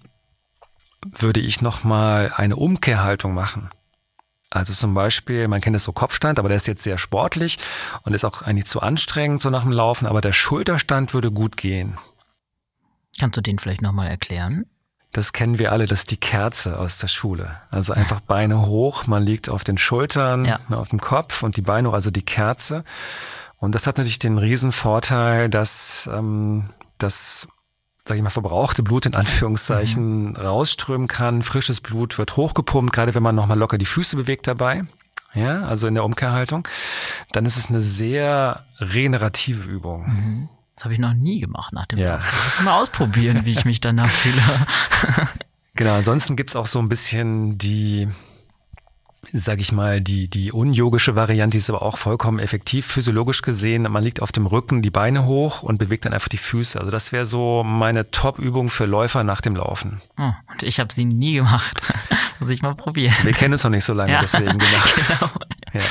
würde 1.01 1.39
ich 1.39 1.63
nochmal 1.63 2.31
eine 2.35 2.55
Umkehrhaltung 2.55 3.33
machen. 3.33 3.71
Also 4.49 4.73
zum 4.73 4.93
Beispiel, 4.93 5.47
man 5.47 5.59
kennt 5.61 5.75
es 5.75 5.83
so 5.83 5.91
Kopfstand, 5.91 6.39
aber 6.39 6.47
der 6.47 6.55
ist 6.57 6.67
jetzt 6.67 6.83
sehr 6.83 6.97
sportlich 6.97 7.57
und 8.03 8.13
ist 8.13 8.23
auch 8.23 8.41
eigentlich 8.43 8.65
zu 8.67 8.81
anstrengend 8.81 9.41
so 9.41 9.49
nach 9.49 9.63
dem 9.63 9.71
Laufen, 9.73 10.05
aber 10.07 10.21
der 10.21 10.31
Schulterstand 10.31 11.13
würde 11.13 11.31
gut 11.31 11.57
gehen. 11.57 11.97
Kannst 13.19 13.35
du 13.37 13.41
den 13.41 13.59
vielleicht 13.59 13.81
nochmal 13.81 14.07
erklären? 14.07 14.65
Das 15.11 15.33
kennen 15.33 15.57
wir 15.57 15.71
alle, 15.71 15.85
das 15.85 15.99
ist 16.01 16.11
die 16.11 16.17
Kerze 16.17 16.77
aus 16.77 16.97
der 16.99 17.07
Schule. 17.07 17.57
Also 17.71 17.93
einfach 17.93 18.19
Beine 18.19 18.65
hoch, 18.67 19.07
man 19.07 19.23
liegt 19.23 19.49
auf 19.49 19.63
den 19.63 19.77
Schultern, 19.77 20.45
Ja. 20.45 20.59
ne, 20.69 20.77
auf 20.77 20.89
dem 20.89 20.99
Kopf 21.01 21.43
und 21.43 21.57
die 21.57 21.61
Beine 21.61 21.89
hoch, 21.89 21.93
also 21.93 22.11
die 22.11 22.23
Kerze. 22.25 22.83
Und 23.57 23.73
das 23.73 23.87
hat 23.87 23.97
natürlich 23.97 24.19
den 24.19 24.37
riesen 24.37 24.71
Vorteil, 24.71 25.49
dass 25.49 26.07
ähm, 26.13 26.69
das, 26.99 27.47
sag 28.07 28.15
ich 28.17 28.23
mal, 28.23 28.29
verbrauchte 28.29 28.83
Blut 28.83 29.05
in 29.05 29.15
Anführungszeichen 29.15 30.35
rausströmen 30.37 31.07
kann. 31.07 31.41
Frisches 31.41 31.81
Blut 31.81 32.17
wird 32.17 32.37
hochgepumpt, 32.37 32.93
gerade 32.93 33.13
wenn 33.15 33.23
man 33.23 33.35
nochmal 33.35 33.57
locker 33.57 33.77
die 33.77 33.85
Füße 33.85 34.15
bewegt 34.15 34.47
dabei. 34.47 34.83
Ja, 35.33 35.63
also 35.65 35.87
in 35.87 35.93
der 35.93 36.03
Umkehrhaltung. 36.03 36.67
Dann 37.33 37.45
ist 37.45 37.57
es 37.57 37.69
eine 37.69 37.81
sehr 37.81 38.63
regenerative 38.79 39.69
Übung. 39.69 40.49
Das 40.75 40.85
habe 40.85 40.93
ich 40.93 40.99
noch 40.99 41.13
nie 41.13 41.39
gemacht 41.39 41.73
nach 41.73 41.85
dem 41.85 41.99
Ja. 41.99 42.15
Lauf. 42.15 42.25
Ich 42.27 42.57
muss 42.57 42.65
mal 42.65 42.81
ausprobieren, 42.81 43.45
wie 43.45 43.51
ich 43.51 43.65
mich 43.65 43.81
danach 43.81 44.09
fühle. 44.09 44.41
Genau, 45.75 45.93
ansonsten 45.93 46.35
gibt's 46.35 46.55
auch 46.55 46.65
so 46.65 46.79
ein 46.79 46.89
bisschen 46.89 47.59
die, 47.59 48.07
sag 49.33 49.59
ich 49.59 49.71
mal, 49.71 49.99
die, 50.01 50.27
die 50.27 50.51
unyogische 50.51 51.15
Variante, 51.15 51.57
ist 51.57 51.69
aber 51.69 51.81
auch 51.81 51.97
vollkommen 51.97 52.39
effektiv, 52.39 52.85
physiologisch 52.85 53.41
gesehen. 53.41 53.83
Man 53.83 54.03
liegt 54.03 54.21
auf 54.21 54.31
dem 54.31 54.45
Rücken, 54.45 54.81
die 54.81 54.89
Beine 54.89 55.25
hoch 55.25 55.63
und 55.63 55.77
bewegt 55.79 56.05
dann 56.05 56.13
einfach 56.13 56.29
die 56.29 56.37
Füße. 56.37 56.79
Also 56.79 56.91
das 56.91 57.11
wäre 57.11 57.25
so 57.25 57.63
meine 57.63 58.09
Top-Übung 58.11 58.69
für 58.69 58.85
Läufer 58.85 59.23
nach 59.23 59.41
dem 59.41 59.55
Laufen. 59.55 60.01
Oh, 60.17 60.31
und 60.51 60.63
ich 60.63 60.79
habe 60.79 60.93
sie 60.93 61.05
nie 61.05 61.35
gemacht. 61.35 61.81
muss 62.39 62.49
ich 62.49 62.61
mal 62.61 62.75
probieren. 62.75 63.15
Wir 63.23 63.33
kennen 63.33 63.53
uns 63.53 63.63
noch 63.63 63.71
nicht 63.71 63.85
so 63.85 63.93
lange, 63.93 64.13
Ja, 64.13 64.21
deswegen 64.21 64.45
genau. 64.57 64.83
genau. 64.95 65.31
Ja. 65.73 65.81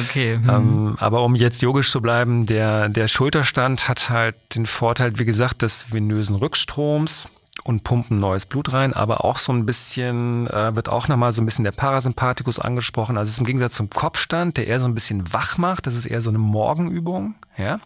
Okay. 0.00 0.34
hm. 0.36 0.48
Ähm, 0.48 0.96
aber 1.00 1.22
um 1.22 1.34
jetzt 1.34 1.62
yogisch 1.62 1.90
zu 1.90 2.00
bleiben, 2.00 2.46
der, 2.46 2.88
der 2.88 3.08
Schulterstand 3.08 3.88
hat 3.88 4.10
halt 4.10 4.36
den 4.54 4.66
Vorteil, 4.66 5.18
wie 5.18 5.24
gesagt, 5.24 5.62
des 5.62 5.92
venösen 5.92 6.36
Rückstroms 6.36 7.28
und 7.64 7.84
pumpen 7.84 8.20
neues 8.20 8.46
Blut 8.46 8.72
rein, 8.72 8.94
aber 8.94 9.24
auch 9.24 9.38
so 9.38 9.52
ein 9.52 9.66
bisschen, 9.66 10.46
äh, 10.48 10.74
wird 10.74 10.88
auch 10.88 11.08
nochmal 11.08 11.32
so 11.32 11.42
ein 11.42 11.44
bisschen 11.44 11.64
der 11.64 11.72
Parasympathikus 11.72 12.58
angesprochen. 12.58 13.18
Also 13.18 13.28
es 13.28 13.34
ist 13.34 13.40
im 13.40 13.46
Gegensatz 13.46 13.74
zum 13.74 13.90
Kopfstand, 13.90 14.56
der 14.56 14.66
eher 14.66 14.80
so 14.80 14.86
ein 14.86 14.94
bisschen 14.94 15.32
wach 15.32 15.58
macht. 15.58 15.86
Das 15.86 15.96
ist 15.96 16.06
eher 16.06 16.22
so 16.22 16.30
eine 16.30 16.38
Morgenübung, 16.38 17.34
ja. 17.56 17.80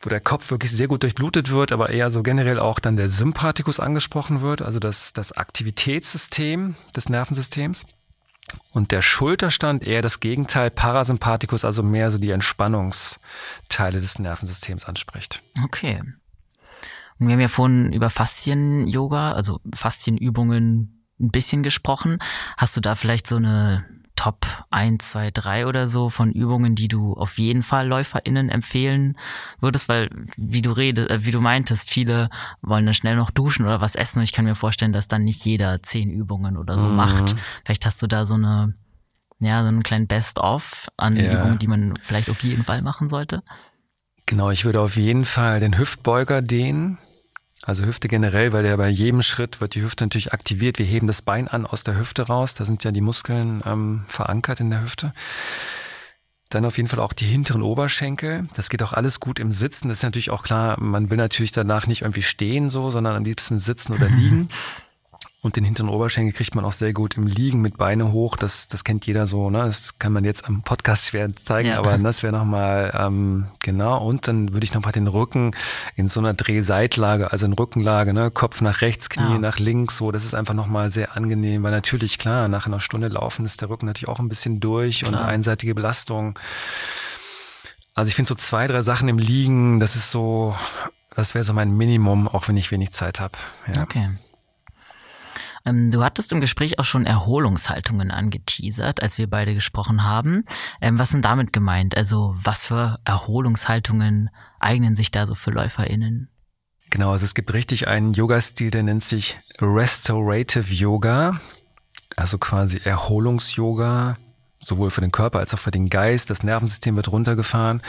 Wo 0.00 0.10
der 0.10 0.20
Kopf 0.20 0.50
wirklich 0.50 0.70
sehr 0.72 0.88
gut 0.88 1.02
durchblutet 1.02 1.50
wird, 1.50 1.72
aber 1.72 1.90
eher 1.90 2.10
so 2.10 2.22
generell 2.22 2.58
auch 2.58 2.78
dann 2.78 2.96
der 2.96 3.08
Sympathikus 3.08 3.80
angesprochen 3.80 4.40
wird, 4.40 4.62
also 4.62 4.78
das, 4.78 5.12
das 5.12 5.32
Aktivitätssystem 5.32 6.76
des 6.94 7.08
Nervensystems. 7.08 7.86
Und 8.70 8.92
der 8.92 9.02
Schulterstand 9.02 9.82
eher 9.84 10.02
das 10.02 10.20
Gegenteil, 10.20 10.70
Parasympathikus, 10.70 11.64
also 11.64 11.82
mehr 11.82 12.10
so 12.10 12.18
die 12.18 12.30
Entspannungsteile 12.30 14.00
des 14.00 14.18
Nervensystems 14.18 14.84
anspricht. 14.84 15.42
Okay. 15.64 16.00
Und 17.18 17.28
wir 17.28 17.34
haben 17.34 17.40
ja 17.40 17.48
vorhin 17.48 17.92
über 17.92 18.10
Faszien-Yoga, 18.10 19.32
also 19.32 19.60
Faszienübungen 19.74 21.04
ein 21.18 21.30
bisschen 21.30 21.62
gesprochen. 21.62 22.18
Hast 22.56 22.76
du 22.76 22.80
da 22.80 22.94
vielleicht 22.94 23.26
so 23.26 23.36
eine 23.36 23.84
Top 24.16 24.46
1, 24.70 25.10
2, 25.10 25.30
3 25.30 25.66
oder 25.66 25.86
so 25.86 26.08
von 26.08 26.32
Übungen, 26.32 26.74
die 26.74 26.88
du 26.88 27.14
auf 27.14 27.38
jeden 27.38 27.62
Fall 27.62 27.86
LäuferInnen 27.86 28.48
empfehlen 28.48 29.18
würdest? 29.60 29.88
Weil, 29.88 30.10
wie 30.36 30.62
du 30.62 30.72
redest, 30.72 31.10
äh, 31.10 31.24
wie 31.24 31.30
du 31.30 31.40
meintest, 31.40 31.90
viele 31.90 32.28
wollen 32.62 32.86
dann 32.86 32.94
schnell 32.94 33.16
noch 33.16 33.30
duschen 33.30 33.66
oder 33.66 33.80
was 33.80 33.94
essen. 33.94 34.18
Und 34.18 34.24
ich 34.24 34.32
kann 34.32 34.46
mir 34.46 34.54
vorstellen, 34.54 34.92
dass 34.92 35.08
dann 35.08 35.24
nicht 35.24 35.44
jeder 35.44 35.82
zehn 35.82 36.10
Übungen 36.10 36.56
oder 36.56 36.78
so 36.78 36.88
macht. 36.88 37.36
Vielleicht 37.64 37.84
hast 37.86 38.02
du 38.02 38.06
da 38.06 38.24
so 38.26 38.34
eine, 38.34 38.74
ja, 39.38 39.62
so 39.62 39.68
einen 39.68 39.82
kleinen 39.82 40.06
Best-of 40.06 40.88
an 40.96 41.16
Ja. 41.16 41.34
Übungen, 41.34 41.58
die 41.58 41.68
man 41.68 41.94
vielleicht 42.02 42.30
auf 42.30 42.42
jeden 42.42 42.64
Fall 42.64 42.82
machen 42.82 43.08
sollte. 43.08 43.42
Genau, 44.24 44.50
ich 44.50 44.64
würde 44.64 44.80
auf 44.80 44.96
jeden 44.96 45.24
Fall 45.24 45.60
den 45.60 45.78
Hüftbeuger 45.78 46.42
dehnen. 46.42 46.98
Also 47.66 47.84
Hüfte 47.84 48.06
generell, 48.06 48.52
weil 48.52 48.62
der 48.62 48.76
bei 48.76 48.88
jedem 48.88 49.22
Schritt 49.22 49.60
wird 49.60 49.74
die 49.74 49.82
Hüfte 49.82 50.04
natürlich 50.04 50.32
aktiviert. 50.32 50.78
Wir 50.78 50.86
heben 50.86 51.08
das 51.08 51.20
Bein 51.20 51.48
an 51.48 51.66
aus 51.66 51.82
der 51.82 51.98
Hüfte 51.98 52.22
raus. 52.22 52.54
Da 52.54 52.64
sind 52.64 52.84
ja 52.84 52.92
die 52.92 53.00
Muskeln 53.00 53.60
ähm, 53.66 54.04
verankert 54.06 54.60
in 54.60 54.70
der 54.70 54.84
Hüfte. 54.84 55.12
Dann 56.48 56.64
auf 56.64 56.76
jeden 56.76 56.88
Fall 56.88 57.00
auch 57.00 57.12
die 57.12 57.24
hinteren 57.24 57.62
Oberschenkel. 57.62 58.46
Das 58.54 58.70
geht 58.70 58.84
auch 58.84 58.92
alles 58.92 59.18
gut 59.18 59.40
im 59.40 59.50
Sitzen. 59.50 59.88
Das 59.88 59.98
ist 59.98 60.04
natürlich 60.04 60.30
auch 60.30 60.44
klar, 60.44 60.80
man 60.80 61.10
will 61.10 61.16
natürlich 61.16 61.50
danach 61.50 61.88
nicht 61.88 62.02
irgendwie 62.02 62.22
stehen 62.22 62.70
so, 62.70 62.92
sondern 62.92 63.16
am 63.16 63.24
liebsten 63.24 63.58
sitzen 63.58 63.94
oder 63.94 64.08
liegen. 64.10 64.48
Und 65.46 65.54
den 65.54 65.62
hinteren 65.62 65.90
Oberschenkel 65.90 66.32
kriegt 66.32 66.56
man 66.56 66.64
auch 66.64 66.72
sehr 66.72 66.92
gut 66.92 67.16
im 67.16 67.28
Liegen 67.28 67.60
mit 67.60 67.78
Beine 67.78 68.10
hoch. 68.10 68.36
Das, 68.36 68.66
das 68.66 68.82
kennt 68.82 69.06
jeder 69.06 69.28
so. 69.28 69.48
Ne? 69.48 69.58
Das 69.58 69.96
kann 70.00 70.12
man 70.12 70.24
jetzt 70.24 70.44
am 70.44 70.62
Podcast 70.62 71.06
schwer 71.06 71.36
zeigen, 71.36 71.68
ja. 71.68 71.78
aber 71.78 71.96
das 71.98 72.24
wäre 72.24 72.36
nochmal 72.36 72.92
ähm, 72.98 73.46
genau. 73.60 74.04
Und 74.04 74.26
dann 74.26 74.52
würde 74.54 74.64
ich 74.64 74.74
nochmal 74.74 74.90
den 74.90 75.06
Rücken 75.06 75.52
in 75.94 76.08
so 76.08 76.18
einer 76.18 76.34
Drehseitlage, 76.34 77.30
also 77.30 77.46
in 77.46 77.52
Rückenlage, 77.52 78.12
ne? 78.12 78.32
Kopf 78.32 78.60
nach 78.60 78.80
rechts, 78.80 79.08
Knie 79.08 79.34
ja. 79.34 79.38
nach 79.38 79.60
links. 79.60 79.98
So, 79.98 80.10
das 80.10 80.24
ist 80.24 80.34
einfach 80.34 80.52
nochmal 80.52 80.90
sehr 80.90 81.16
angenehm, 81.16 81.62
weil 81.62 81.70
natürlich 81.70 82.18
klar, 82.18 82.48
nach 82.48 82.66
einer 82.66 82.80
Stunde 82.80 83.06
laufen 83.06 83.46
ist 83.46 83.60
der 83.60 83.70
Rücken 83.70 83.86
natürlich 83.86 84.08
auch 84.08 84.18
ein 84.18 84.28
bisschen 84.28 84.58
durch 84.58 85.04
klar. 85.04 85.12
und 85.12 85.18
einseitige 85.18 85.76
Belastung. 85.76 86.36
Also 87.94 88.08
ich 88.08 88.16
finde 88.16 88.30
so 88.30 88.34
zwei, 88.34 88.66
drei 88.66 88.82
Sachen 88.82 89.08
im 89.08 89.18
Liegen, 89.18 89.78
das 89.78 89.94
ist 89.94 90.10
so, 90.10 90.56
das 91.14 91.36
wäre 91.36 91.44
so 91.44 91.52
mein 91.52 91.70
Minimum, 91.76 92.26
auch 92.26 92.48
wenn 92.48 92.56
ich 92.56 92.72
wenig 92.72 92.90
Zeit 92.90 93.20
habe. 93.20 93.38
Ja. 93.72 93.84
Okay. 93.84 94.08
Ähm, 95.66 95.90
du 95.90 96.02
hattest 96.02 96.32
im 96.32 96.40
Gespräch 96.40 96.78
auch 96.78 96.84
schon 96.84 97.04
Erholungshaltungen 97.04 98.10
angeteasert, 98.10 99.02
als 99.02 99.18
wir 99.18 99.28
beide 99.28 99.52
gesprochen 99.52 100.04
haben. 100.04 100.44
Ähm, 100.80 100.98
was 100.98 101.10
sind 101.10 101.24
damit 101.24 101.52
gemeint? 101.52 101.96
Also 101.96 102.34
was 102.36 102.66
für 102.66 102.98
Erholungshaltungen 103.04 104.30
eignen 104.60 104.96
sich 104.96 105.10
da 105.10 105.26
so 105.26 105.34
für 105.34 105.50
LäuferInnen? 105.50 106.30
Genau, 106.90 107.10
also 107.10 107.24
es 107.24 107.34
gibt 107.34 107.52
richtig 107.52 107.88
einen 107.88 108.12
Yoga-Stil, 108.12 108.70
der 108.70 108.84
nennt 108.84 109.04
sich 109.04 109.36
Restorative 109.60 110.72
Yoga, 110.72 111.40
also 112.14 112.38
quasi 112.38 112.80
Erholungs-Yoga, 112.84 114.16
sowohl 114.60 114.90
für 114.90 115.00
den 115.00 115.10
Körper 115.10 115.40
als 115.40 115.52
auch 115.52 115.58
für 115.58 115.72
den 115.72 115.90
Geist. 115.90 116.30
Das 116.30 116.44
Nervensystem 116.44 116.94
wird 116.94 117.10
runtergefahren 117.10 117.82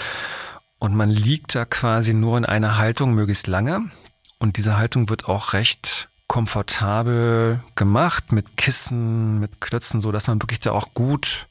und 0.80 0.95
man 0.95 1.11
liegt 1.11 1.53
da 1.53 1.65
quasi 1.65 2.15
nur 2.15 2.38
in 2.38 2.45
einer 2.45 2.78
Haltung 2.78 3.13
möglichst 3.13 3.47
lange. 3.47 3.91
Und 4.39 4.57
diese 4.57 4.78
Haltung 4.78 5.09
wird 5.09 5.25
auch 5.25 5.53
recht 5.53 6.09
komfortabel 6.28 7.61
gemacht 7.75 8.32
mit 8.32 8.57
Kissen, 8.57 9.39
mit 9.39 9.61
Klötzen, 9.61 10.01
so 10.01 10.11
dass 10.11 10.28
man 10.28 10.41
wirklich 10.41 10.59
da 10.59 10.71
auch 10.71 10.93
gut 10.93 11.47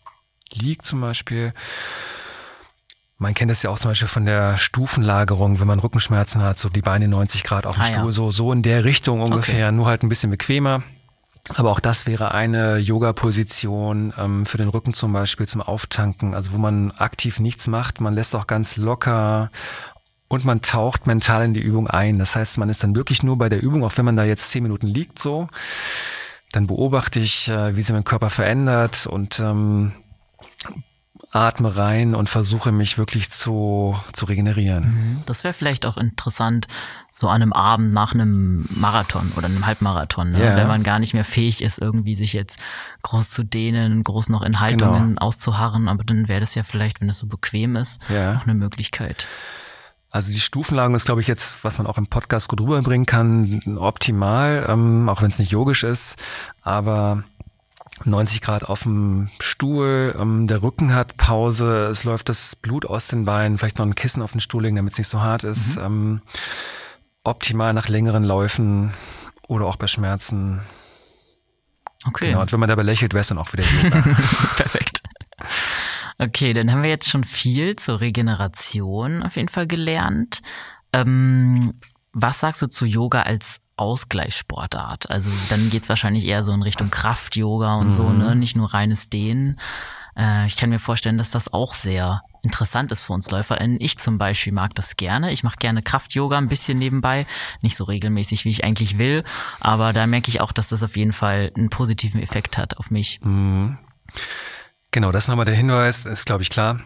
liegt 0.53 0.87
zum 0.87 1.01
Beispiel. 1.01 1.53
Man 3.19 3.33
kennt 3.33 3.51
das 3.51 3.63
ja 3.63 3.71
auch 3.71 3.79
zum 3.79 3.93
Beispiel 3.93 4.09
von 4.09 4.27
der 4.27 4.59
Stufenlagerung, 4.59 5.59
wenn 5.59 5.67
man 5.67 5.79
Rückenschmerzen 5.79 6.43
hat, 6.43 6.59
so 6.59 6.69
die 6.69 6.83
Beine 6.83 7.09
90 7.09 7.45
Grad 7.45 7.65
auf 7.65 7.77
dem 7.77 7.83
ah, 7.83 7.87
Stuhl, 7.87 8.07
ja. 8.07 8.13
so, 8.13 8.31
so 8.31 8.53
in 8.53 8.61
der 8.61 8.85
Richtung 8.85 9.23
ungefähr, 9.23 9.69
okay. 9.69 9.77
nur 9.77 9.87
halt 9.87 10.03
ein 10.03 10.11
bisschen 10.11 10.31
bequemer. 10.31 10.83
Aber 11.55 11.71
auch 11.71 11.81
das 11.81 12.07
wäre 12.07 12.33
eine 12.33 12.79
Yoga-Position 12.79 14.13
ähm, 14.19 14.47
für 14.47 14.59
den 14.59 14.69
Rücken 14.69 14.93
zum 14.93 15.13
Beispiel 15.13 15.47
zum 15.47 15.63
Auftanken, 15.63 16.35
also 16.35 16.53
wo 16.53 16.59
man 16.59 16.91
aktiv 16.91 17.41
nichts 17.41 17.69
macht, 17.69 18.01
man 18.01 18.15
lässt 18.15 18.35
auch 18.35 18.47
ganz 18.47 18.77
locker 18.77 19.51
und 20.29 20.45
man 20.45 20.61
taucht 20.63 21.07
mental 21.07 21.45
in 21.45 21.55
die 21.55 21.61
Übung 21.61 21.89
ein. 21.89 22.19
Das 22.19 22.37
heißt, 22.37 22.59
man 22.59 22.69
ist 22.69 22.83
dann 22.83 22.97
wirklich 22.97 23.23
nur 23.23 23.39
bei 23.39 23.49
der 23.49 23.63
Übung, 23.63 23.85
auch 23.85 23.97
wenn 23.97 24.05
man 24.05 24.17
da 24.17 24.25
jetzt 24.25 24.51
zehn 24.51 24.63
Minuten 24.63 24.87
liegt, 24.87 25.19
so. 25.19 25.49
Dann 26.53 26.67
beobachte 26.67 27.21
ich, 27.21 27.49
äh, 27.49 27.77
wie 27.77 27.83
sich 27.83 27.93
mein 27.93 28.05
Körper 28.05 28.31
verändert 28.31 29.07
und 29.07 29.41
ähm, 29.41 29.93
atme 31.33 31.77
rein 31.77 32.15
und 32.15 32.29
versuche 32.29 32.73
mich 32.73 32.99
wirklich 32.99 33.31
zu, 33.31 33.97
zu 34.13 34.27
regenerieren. 34.27 34.85
Mhm. 34.85 35.23
Das 35.27 35.45
wäre 35.45 35.55
vielleicht 35.55 35.85
auch 35.85 35.97
interessant, 35.97 36.67
so 37.11 37.29
an 37.29 37.43
einem 37.43 37.53
Abend 37.53 37.93
nach 37.93 38.15
einem 38.15 38.67
Marathon 38.71 39.33
oder 39.37 39.47
einem 39.47 39.67
Halbmarathon, 39.67 40.31
ne? 40.31 40.39
yeah. 40.39 40.57
wenn 40.57 40.69
man 40.69 40.83
gar 40.83 40.99
nicht 40.99 41.15
mehr 41.15 41.25
fähig 41.25 41.63
ist, 41.63 41.79
irgendwie 41.79 42.17
sich 42.17 42.33
jetzt 42.33 42.59
groß 43.03 43.31
zu 43.31 43.43
dehnen, 43.43 44.03
groß 44.03 44.29
noch 44.29 44.43
in 44.43 44.61
Haltungen 44.61 45.09
genau. 45.15 45.27
auszuharren, 45.27 45.89
aber 45.89 46.05
dann 46.05 46.29
wäre 46.29 46.41
das 46.41 46.55
ja 46.55 46.63
vielleicht, 46.63 47.01
wenn 47.01 47.09
es 47.09 47.19
so 47.19 47.27
bequem 47.27 47.77
ist, 47.77 48.01
yeah. 48.11 48.37
auch 48.37 48.43
eine 48.43 48.55
Möglichkeit. 48.55 49.27
Also 50.17 50.33
die 50.33 50.41
Stufenlagen 50.41 50.95
ist, 50.95 51.05
glaube 51.05 51.21
ich, 51.21 51.27
jetzt, 51.27 51.63
was 51.63 51.77
man 51.77 51.87
auch 51.87 51.99
im 51.99 52.07
Podcast 52.07 52.49
gut 52.49 52.63
rüberbringen 52.63 53.05
kann, 53.05 53.77
optimal, 53.77 54.65
ähm, 54.67 55.11
auch 55.11 55.21
wenn 55.21 55.29
es 55.29 55.39
nicht 55.39 55.53
yogisch 55.53 55.85
ist. 55.85 56.17
Aber 56.63 57.23
90 58.05 58.41
Grad 58.41 58.65
auf 58.65 58.85
dem 58.85 59.29
Stuhl, 59.41 60.17
ähm, 60.19 60.47
der 60.47 60.63
Rücken 60.63 60.95
hat 60.95 61.19
Pause, 61.19 61.89
es 61.91 62.05
läuft 62.05 62.31
das 62.31 62.57
Blut 62.57 62.87
aus 62.87 63.09
den 63.09 63.27
Beinen, 63.27 63.59
vielleicht 63.59 63.77
noch 63.77 63.85
ein 63.85 63.95
Kissen 63.95 64.23
auf 64.23 64.33
den 64.33 64.41
Stuhl 64.41 64.63
legen, 64.63 64.77
damit 64.77 64.95
es 64.95 64.99
nicht 64.99 65.09
so 65.09 65.21
hart 65.21 65.45
ist. 65.45 65.77
Mhm. 65.77 65.83
Ähm, 65.85 66.23
optimal 67.23 67.75
nach 67.75 67.89
längeren 67.89 68.25
Läufen 68.25 68.95
oder 69.49 69.67
auch 69.67 69.77
bei 69.77 69.87
Schmerzen. 69.87 70.63
Okay. 72.07 72.29
Genau, 72.29 72.41
und 72.41 72.53
wenn 72.53 72.61
man 72.61 72.71
dabei 72.71 72.85
lächelt, 72.85 73.13
wäre 73.13 73.21
es 73.21 73.29
dann 73.29 73.37
auch 73.37 73.53
wieder 73.53 73.65
Yoga. 73.65 74.01
Perfekt. 74.57 75.03
Okay, 76.19 76.55
dann 76.55 76.73
haben 76.73 76.83
wir 76.83 76.91
jetzt 76.91 77.11
schon 77.11 77.25
viel 77.25 77.77
zur 77.77 78.01
Regeneration 78.01 79.23
auf 79.23 79.37
jeden 79.37 79.49
Fall 79.49 79.67
gelernt. 79.67 80.41
Ähm, 80.93 81.75
was 82.13 82.41
sagst 82.41 82.63
du 82.63 82.69
zu 82.69 82.87
Yoga 82.87 83.23
als 83.23 83.61
Ausgleichssportart? 83.77 85.11
Also 85.11 85.31
dann 85.51 85.69
geht's 85.69 85.91
wahrscheinlich 85.91 86.27
eher 86.27 86.43
so 86.43 86.53
in 86.53 86.63
Richtung 86.63 86.91
Kraft-Yoga 86.91 87.75
und 87.75 87.87
mhm. 87.87 87.91
so, 87.91 88.09
ne? 88.09 88.35
Nicht 88.35 88.57
nur 88.57 88.73
reines 88.73 89.11
Dehnen. 89.11 89.61
Äh, 90.17 90.47
ich 90.47 90.57
kann 90.57 90.71
mir 90.71 90.79
vorstellen, 90.79 91.19
dass 91.19 91.31
das 91.31 91.53
auch 91.53 91.75
sehr 91.75 92.23
interessant 92.43 92.93
ist 92.93 93.03
für 93.03 93.13
uns 93.13 93.31
LäuferInnen. 93.31 93.79
Ich 93.81 93.99
zum 93.99 94.17
Beispiel 94.17 94.53
mag 94.53 94.75
das 94.75 94.97
gerne. 94.97 95.33
Ich 95.33 95.43
mache 95.43 95.57
gerne 95.57 95.83
Kraft-Yoga 95.83 96.39
ein 96.39 96.49
bisschen 96.49 96.79
nebenbei. 96.79 97.27
Nicht 97.61 97.77
so 97.77 97.85
regelmäßig, 97.85 98.47
wie 98.47 98.51
ich 98.51 98.65
eigentlich 98.65 98.97
will. 98.97 99.25
Aber 99.61 99.93
da 99.93 100.07
merke 100.07 100.29
ich 100.29 100.41
auch, 100.41 100.53
dass 100.53 100.69
das 100.69 100.83
auf 100.83 100.97
jeden 100.97 101.13
Fall 101.13 101.53
einen 101.55 101.69
positiven 101.69 102.23
Effekt 102.23 102.57
hat 102.57 102.79
auf 102.79 102.91
mich. 102.91 103.21
Mhm. 103.23 103.79
Genau, 104.97 105.13
das 105.13 105.25
ist 105.25 105.29
nochmal 105.29 105.45
der 105.45 105.55
Hinweis, 105.55 106.07
ist 106.07 106.25
glaube 106.25 106.43
ich 106.43 106.49
klar. 106.49 106.81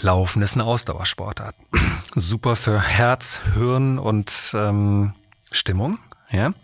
Laufen 0.00 0.40
ist 0.40 0.54
eine 0.54 0.64
Ausdauersportart. 0.64 1.54
Super 2.14 2.56
für 2.56 2.80
Herz, 2.80 3.42
Hirn 3.52 3.98
und 3.98 4.52
ähm, 4.54 5.12
Stimmung, 5.50 5.98
ja. 6.30 6.54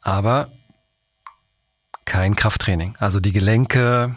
Aber 0.00 0.48
kein 2.06 2.34
Krafttraining. 2.34 2.96
Also 2.98 3.20
die 3.20 3.32
Gelenke 3.32 4.16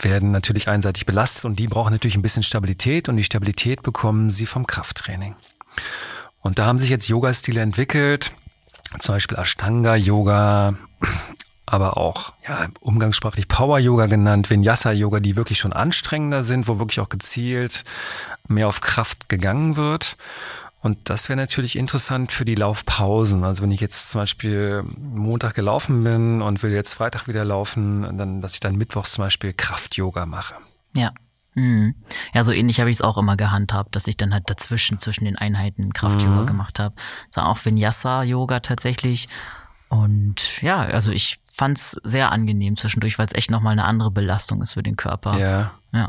werden 0.00 0.30
natürlich 0.30 0.68
einseitig 0.68 1.04
belastet 1.04 1.46
und 1.46 1.58
die 1.58 1.66
brauchen 1.66 1.90
natürlich 1.90 2.14
ein 2.14 2.22
bisschen 2.22 2.44
Stabilität 2.44 3.08
und 3.08 3.16
die 3.16 3.24
Stabilität 3.24 3.82
bekommen 3.82 4.30
sie 4.30 4.46
vom 4.46 4.68
Krafttraining. 4.68 5.34
Und 6.42 6.60
da 6.60 6.66
haben 6.66 6.78
sich 6.78 6.90
jetzt 6.90 7.08
Yoga-Stile 7.08 7.60
entwickelt, 7.60 8.34
zum 9.00 9.16
Beispiel 9.16 9.36
Ashtanga-Yoga, 9.36 10.74
aber 11.66 11.96
auch 11.96 12.32
ja, 12.46 12.68
umgangssprachlich 12.80 13.48
Power-Yoga 13.48 14.06
genannt, 14.06 14.50
Vinyasa-Yoga, 14.50 15.20
die 15.20 15.36
wirklich 15.36 15.58
schon 15.58 15.72
anstrengender 15.72 16.42
sind, 16.42 16.68
wo 16.68 16.78
wirklich 16.78 17.00
auch 17.00 17.08
gezielt 17.08 17.84
mehr 18.48 18.68
auf 18.68 18.80
Kraft 18.80 19.28
gegangen 19.28 19.76
wird. 19.76 20.16
Und 20.80 20.98
das 21.08 21.28
wäre 21.28 21.36
natürlich 21.36 21.76
interessant 21.76 22.32
für 22.32 22.44
die 22.44 22.56
Laufpausen. 22.56 23.44
Also 23.44 23.62
wenn 23.62 23.70
ich 23.70 23.80
jetzt 23.80 24.10
zum 24.10 24.20
Beispiel 24.20 24.82
Montag 24.98 25.54
gelaufen 25.54 26.02
bin 26.02 26.42
und 26.42 26.62
will 26.64 26.72
jetzt 26.72 26.94
Freitag 26.94 27.28
wieder 27.28 27.44
laufen, 27.44 28.18
dann, 28.18 28.40
dass 28.40 28.54
ich 28.54 28.60
dann 28.60 28.74
Mittwochs 28.74 29.12
zum 29.12 29.22
Beispiel 29.22 29.52
Kraft-Yoga 29.52 30.26
mache. 30.26 30.54
Ja. 30.96 31.12
Mhm. 31.54 31.94
Ja, 32.34 32.42
so 32.42 32.50
ähnlich 32.50 32.80
habe 32.80 32.90
ich 32.90 32.96
es 32.96 33.02
auch 33.02 33.16
immer 33.16 33.36
gehandhabt, 33.36 33.94
dass 33.94 34.08
ich 34.08 34.16
dann 34.16 34.32
halt 34.32 34.50
dazwischen, 34.50 34.98
zwischen 34.98 35.24
den 35.24 35.36
Einheiten 35.36 35.92
Kraft-Yoga 35.92 36.42
mhm. 36.42 36.46
gemacht 36.46 36.80
habe. 36.80 36.96
So 37.30 37.42
auch 37.42 37.64
Vinyasa-Yoga 37.64 38.60
tatsächlich. 38.60 39.28
Und 39.88 40.62
ja, 40.62 40.80
also 40.80 41.12
ich 41.12 41.38
fand 41.52 41.78
es 41.78 42.00
sehr 42.02 42.32
angenehm 42.32 42.76
zwischendurch, 42.76 43.18
weil 43.18 43.26
es 43.26 43.34
echt 43.34 43.50
nochmal 43.50 43.72
eine 43.72 43.84
andere 43.84 44.10
Belastung 44.10 44.62
ist 44.62 44.72
für 44.72 44.82
den 44.82 44.96
Körper. 44.96 45.38
Ja. 45.38 45.72
Ja. 45.92 46.08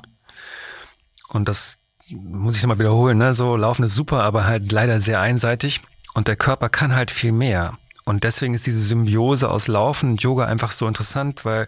Und 1.30 1.48
das 1.48 1.80
muss 2.10 2.56
ich 2.56 2.64
nochmal 2.64 2.80
wiederholen, 2.80 3.18
ne? 3.18 3.34
So 3.34 3.56
Laufen 3.56 3.84
ist 3.84 3.96
super, 3.96 4.24
aber 4.24 4.46
halt 4.46 4.72
leider 4.72 5.02
sehr 5.02 5.20
einseitig. 5.20 5.82
Und 6.14 6.28
der 6.28 6.36
Körper 6.36 6.70
kann 6.70 6.96
halt 6.96 7.12
viel 7.12 7.32
mehr. 7.32 7.78
Und 8.06 8.24
deswegen 8.24 8.54
ist 8.54 8.66
diese 8.66 8.82
Symbiose 8.82 9.50
aus 9.50 9.68
Laufen 9.68 10.12
und 10.12 10.24
Yoga 10.24 10.46
einfach 10.46 10.72
so 10.72 10.88
interessant, 10.88 11.46
weil 11.46 11.68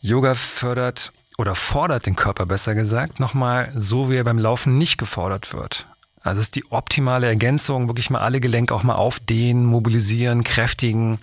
Yoga 0.00 0.34
fördert 0.34 1.12
oder 1.38 1.54
fordert 1.54 2.06
den 2.06 2.16
Körper 2.16 2.46
besser 2.46 2.74
gesagt 2.74 3.18
nochmal 3.20 3.72
so, 3.76 4.10
wie 4.10 4.16
er 4.16 4.24
beim 4.24 4.38
Laufen 4.38 4.76
nicht 4.76 4.98
gefordert 4.98 5.54
wird. 5.54 5.86
Also 6.20 6.40
es 6.40 6.48
ist 6.48 6.56
die 6.56 6.70
optimale 6.70 7.26
Ergänzung, 7.26 7.88
wirklich 7.88 8.10
mal 8.10 8.20
alle 8.20 8.40
Gelenke 8.40 8.74
auch 8.74 8.84
mal 8.84 8.94
aufdehnen, 8.94 9.64
mobilisieren, 9.64 10.44
kräftigen. 10.44 11.18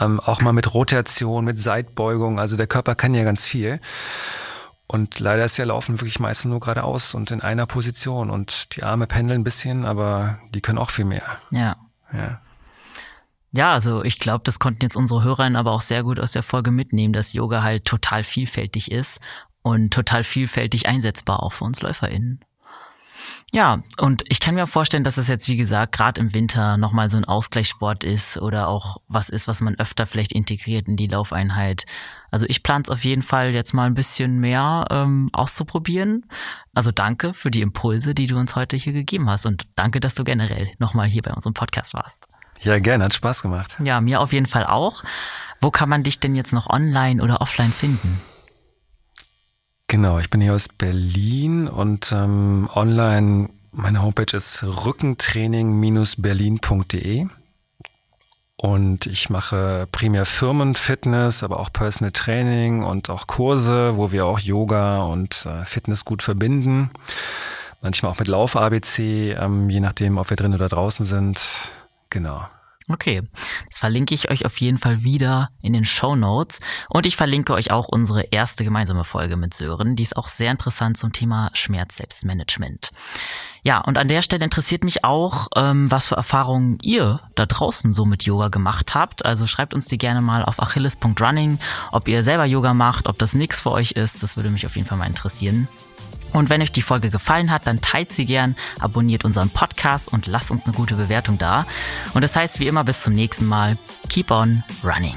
Ähm, 0.00 0.20
auch 0.20 0.40
mal 0.40 0.52
mit 0.52 0.72
Rotation, 0.74 1.44
mit 1.44 1.60
Seitbeugung. 1.60 2.38
Also 2.38 2.56
der 2.56 2.66
Körper 2.66 2.94
kann 2.94 3.14
ja 3.14 3.24
ganz 3.24 3.46
viel. 3.46 3.80
Und 4.86 5.20
leider 5.20 5.44
ist 5.44 5.58
ja 5.58 5.66
Laufen 5.66 6.00
wirklich 6.00 6.18
meistens 6.18 6.50
nur 6.50 6.60
geradeaus 6.60 7.14
und 7.14 7.30
in 7.30 7.42
einer 7.42 7.66
Position. 7.66 8.30
Und 8.30 8.74
die 8.76 8.82
Arme 8.82 9.06
pendeln 9.06 9.42
ein 9.42 9.44
bisschen, 9.44 9.84
aber 9.84 10.38
die 10.54 10.60
können 10.60 10.78
auch 10.78 10.90
viel 10.90 11.04
mehr. 11.04 11.24
Ja. 11.50 11.76
Ja. 12.12 12.40
Ja, 13.52 13.72
also 13.72 14.04
ich 14.04 14.18
glaube, 14.18 14.44
das 14.44 14.58
konnten 14.58 14.82
jetzt 14.82 14.96
unsere 14.96 15.22
Hörerinnen 15.22 15.56
aber 15.56 15.72
auch 15.72 15.80
sehr 15.80 16.02
gut 16.02 16.20
aus 16.20 16.32
der 16.32 16.42
Folge 16.42 16.70
mitnehmen, 16.70 17.12
dass 17.12 17.32
Yoga 17.32 17.62
halt 17.62 17.84
total 17.86 18.22
vielfältig 18.24 18.90
ist 18.90 19.20
und 19.62 19.92
total 19.92 20.22
vielfältig 20.24 20.86
einsetzbar 20.86 21.42
auch 21.42 21.52
für 21.52 21.64
uns 21.64 21.80
LäuferInnen. 21.80 22.44
Ja, 23.50 23.82
und 23.96 24.24
ich 24.28 24.40
kann 24.40 24.56
mir 24.56 24.66
vorstellen, 24.66 25.04
dass 25.04 25.16
es 25.16 25.28
jetzt, 25.28 25.48
wie 25.48 25.56
gesagt, 25.56 25.92
gerade 25.92 26.20
im 26.20 26.34
Winter 26.34 26.76
nochmal 26.76 27.08
so 27.08 27.16
ein 27.16 27.24
Ausgleichssport 27.24 28.04
ist 28.04 28.36
oder 28.38 28.68
auch 28.68 28.98
was 29.08 29.30
ist, 29.30 29.48
was 29.48 29.62
man 29.62 29.74
öfter 29.76 30.04
vielleicht 30.04 30.32
integriert 30.32 30.86
in 30.86 30.96
die 30.96 31.06
Laufeinheit. 31.06 31.86
Also 32.30 32.44
ich 32.46 32.62
plane 32.62 32.82
es 32.84 32.90
auf 32.90 33.04
jeden 33.04 33.22
Fall 33.22 33.50
jetzt 33.50 33.72
mal 33.72 33.86
ein 33.86 33.94
bisschen 33.94 34.38
mehr 34.38 34.84
ähm, 34.90 35.30
auszuprobieren. 35.32 36.26
Also 36.74 36.90
danke 36.92 37.32
für 37.32 37.50
die 37.50 37.62
Impulse, 37.62 38.14
die 38.14 38.26
du 38.26 38.36
uns 38.36 38.54
heute 38.54 38.76
hier 38.76 38.92
gegeben 38.92 39.30
hast 39.30 39.46
und 39.46 39.66
danke, 39.76 40.00
dass 40.00 40.14
du 40.14 40.24
generell 40.24 40.70
nochmal 40.78 41.06
hier 41.06 41.22
bei 41.22 41.32
unserem 41.32 41.54
Podcast 41.54 41.94
warst. 41.94 42.28
Ja, 42.60 42.78
gerne, 42.80 43.04
hat 43.04 43.14
Spaß 43.14 43.40
gemacht. 43.40 43.76
Ja, 43.82 44.02
mir 44.02 44.20
auf 44.20 44.34
jeden 44.34 44.46
Fall 44.46 44.66
auch. 44.66 45.04
Wo 45.60 45.70
kann 45.70 45.88
man 45.88 46.02
dich 46.02 46.20
denn 46.20 46.34
jetzt 46.34 46.52
noch 46.52 46.68
online 46.68 47.22
oder 47.22 47.40
offline 47.40 47.72
finden? 47.72 48.20
Genau, 49.90 50.18
ich 50.18 50.28
bin 50.28 50.42
hier 50.42 50.54
aus 50.54 50.68
Berlin 50.68 51.66
und 51.66 52.12
ähm, 52.12 52.68
online, 52.74 53.48
meine 53.72 54.02
Homepage 54.02 54.36
ist 54.36 54.62
rückentraining-berlin.de 54.62 57.26
und 58.58 59.06
ich 59.06 59.30
mache 59.30 59.88
primär 59.90 60.26
Firmenfitness, 60.26 61.42
aber 61.42 61.58
auch 61.58 61.72
Personal 61.72 62.12
Training 62.12 62.82
und 62.82 63.08
auch 63.08 63.26
Kurse, 63.26 63.96
wo 63.96 64.12
wir 64.12 64.26
auch 64.26 64.40
Yoga 64.40 65.04
und 65.04 65.46
äh, 65.46 65.64
Fitness 65.64 66.04
gut 66.04 66.22
verbinden. 66.22 66.90
Manchmal 67.80 68.12
auch 68.12 68.18
mit 68.18 68.28
Lauf-ABC, 68.28 69.36
ähm, 69.40 69.70
je 69.70 69.80
nachdem, 69.80 70.18
ob 70.18 70.28
wir 70.28 70.36
drin 70.36 70.52
oder 70.52 70.68
draußen 70.68 71.06
sind. 71.06 71.72
Genau. 72.10 72.46
Okay, 72.90 73.22
das 73.68 73.78
verlinke 73.78 74.14
ich 74.14 74.30
euch 74.30 74.46
auf 74.46 74.58
jeden 74.60 74.78
Fall 74.78 75.02
wieder 75.02 75.50
in 75.60 75.74
den 75.74 75.84
Show 75.84 76.16
Notes 76.16 76.60
und 76.88 77.04
ich 77.04 77.16
verlinke 77.16 77.52
euch 77.52 77.70
auch 77.70 77.86
unsere 77.88 78.22
erste 78.22 78.64
gemeinsame 78.64 79.04
Folge 79.04 79.36
mit 79.36 79.52
Sören. 79.52 79.94
Die 79.94 80.02
ist 80.02 80.16
auch 80.16 80.28
sehr 80.28 80.50
interessant 80.50 80.96
zum 80.96 81.12
Thema 81.12 81.50
Schmerz-Selbstmanagement. 81.52 82.90
Ja, 83.62 83.80
und 83.80 83.98
an 83.98 84.08
der 84.08 84.22
Stelle 84.22 84.44
interessiert 84.44 84.84
mich 84.84 85.04
auch, 85.04 85.48
ähm, 85.54 85.90
was 85.90 86.06
für 86.06 86.16
Erfahrungen 86.16 86.78
ihr 86.80 87.20
da 87.34 87.44
draußen 87.44 87.92
so 87.92 88.06
mit 88.06 88.22
Yoga 88.22 88.48
gemacht 88.48 88.94
habt. 88.94 89.26
Also 89.26 89.46
schreibt 89.46 89.74
uns 89.74 89.86
die 89.86 89.98
gerne 89.98 90.22
mal 90.22 90.42
auf 90.42 90.62
achilles.running, 90.62 91.58
ob 91.92 92.08
ihr 92.08 92.24
selber 92.24 92.46
Yoga 92.46 92.72
macht, 92.72 93.06
ob 93.06 93.18
das 93.18 93.34
nichts 93.34 93.60
für 93.60 93.72
euch 93.72 93.92
ist. 93.92 94.22
Das 94.22 94.36
würde 94.36 94.50
mich 94.50 94.64
auf 94.64 94.76
jeden 94.76 94.88
Fall 94.88 94.96
mal 94.96 95.06
interessieren. 95.06 95.68
Und 96.32 96.50
wenn 96.50 96.62
euch 96.62 96.72
die 96.72 96.82
Folge 96.82 97.08
gefallen 97.08 97.50
hat, 97.50 97.66
dann 97.66 97.80
teilt 97.80 98.12
sie 98.12 98.26
gern, 98.26 98.56
abonniert 98.80 99.24
unseren 99.24 99.50
Podcast 99.50 100.12
und 100.12 100.26
lasst 100.26 100.50
uns 100.50 100.66
eine 100.66 100.74
gute 100.74 100.94
Bewertung 100.94 101.38
da. 101.38 101.66
Und 102.14 102.22
das 102.22 102.36
heißt 102.36 102.60
wie 102.60 102.66
immer 102.66 102.84
bis 102.84 103.02
zum 103.02 103.14
nächsten 103.14 103.46
Mal. 103.46 103.76
Keep 104.08 104.30
on 104.30 104.62
running. 104.84 105.16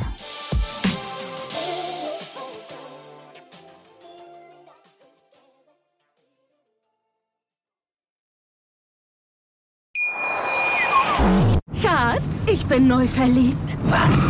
Schatz, 11.82 12.46
ich 12.48 12.66
bin 12.66 12.88
neu 12.88 13.08
verliebt. 13.08 13.78
Was? 13.86 14.30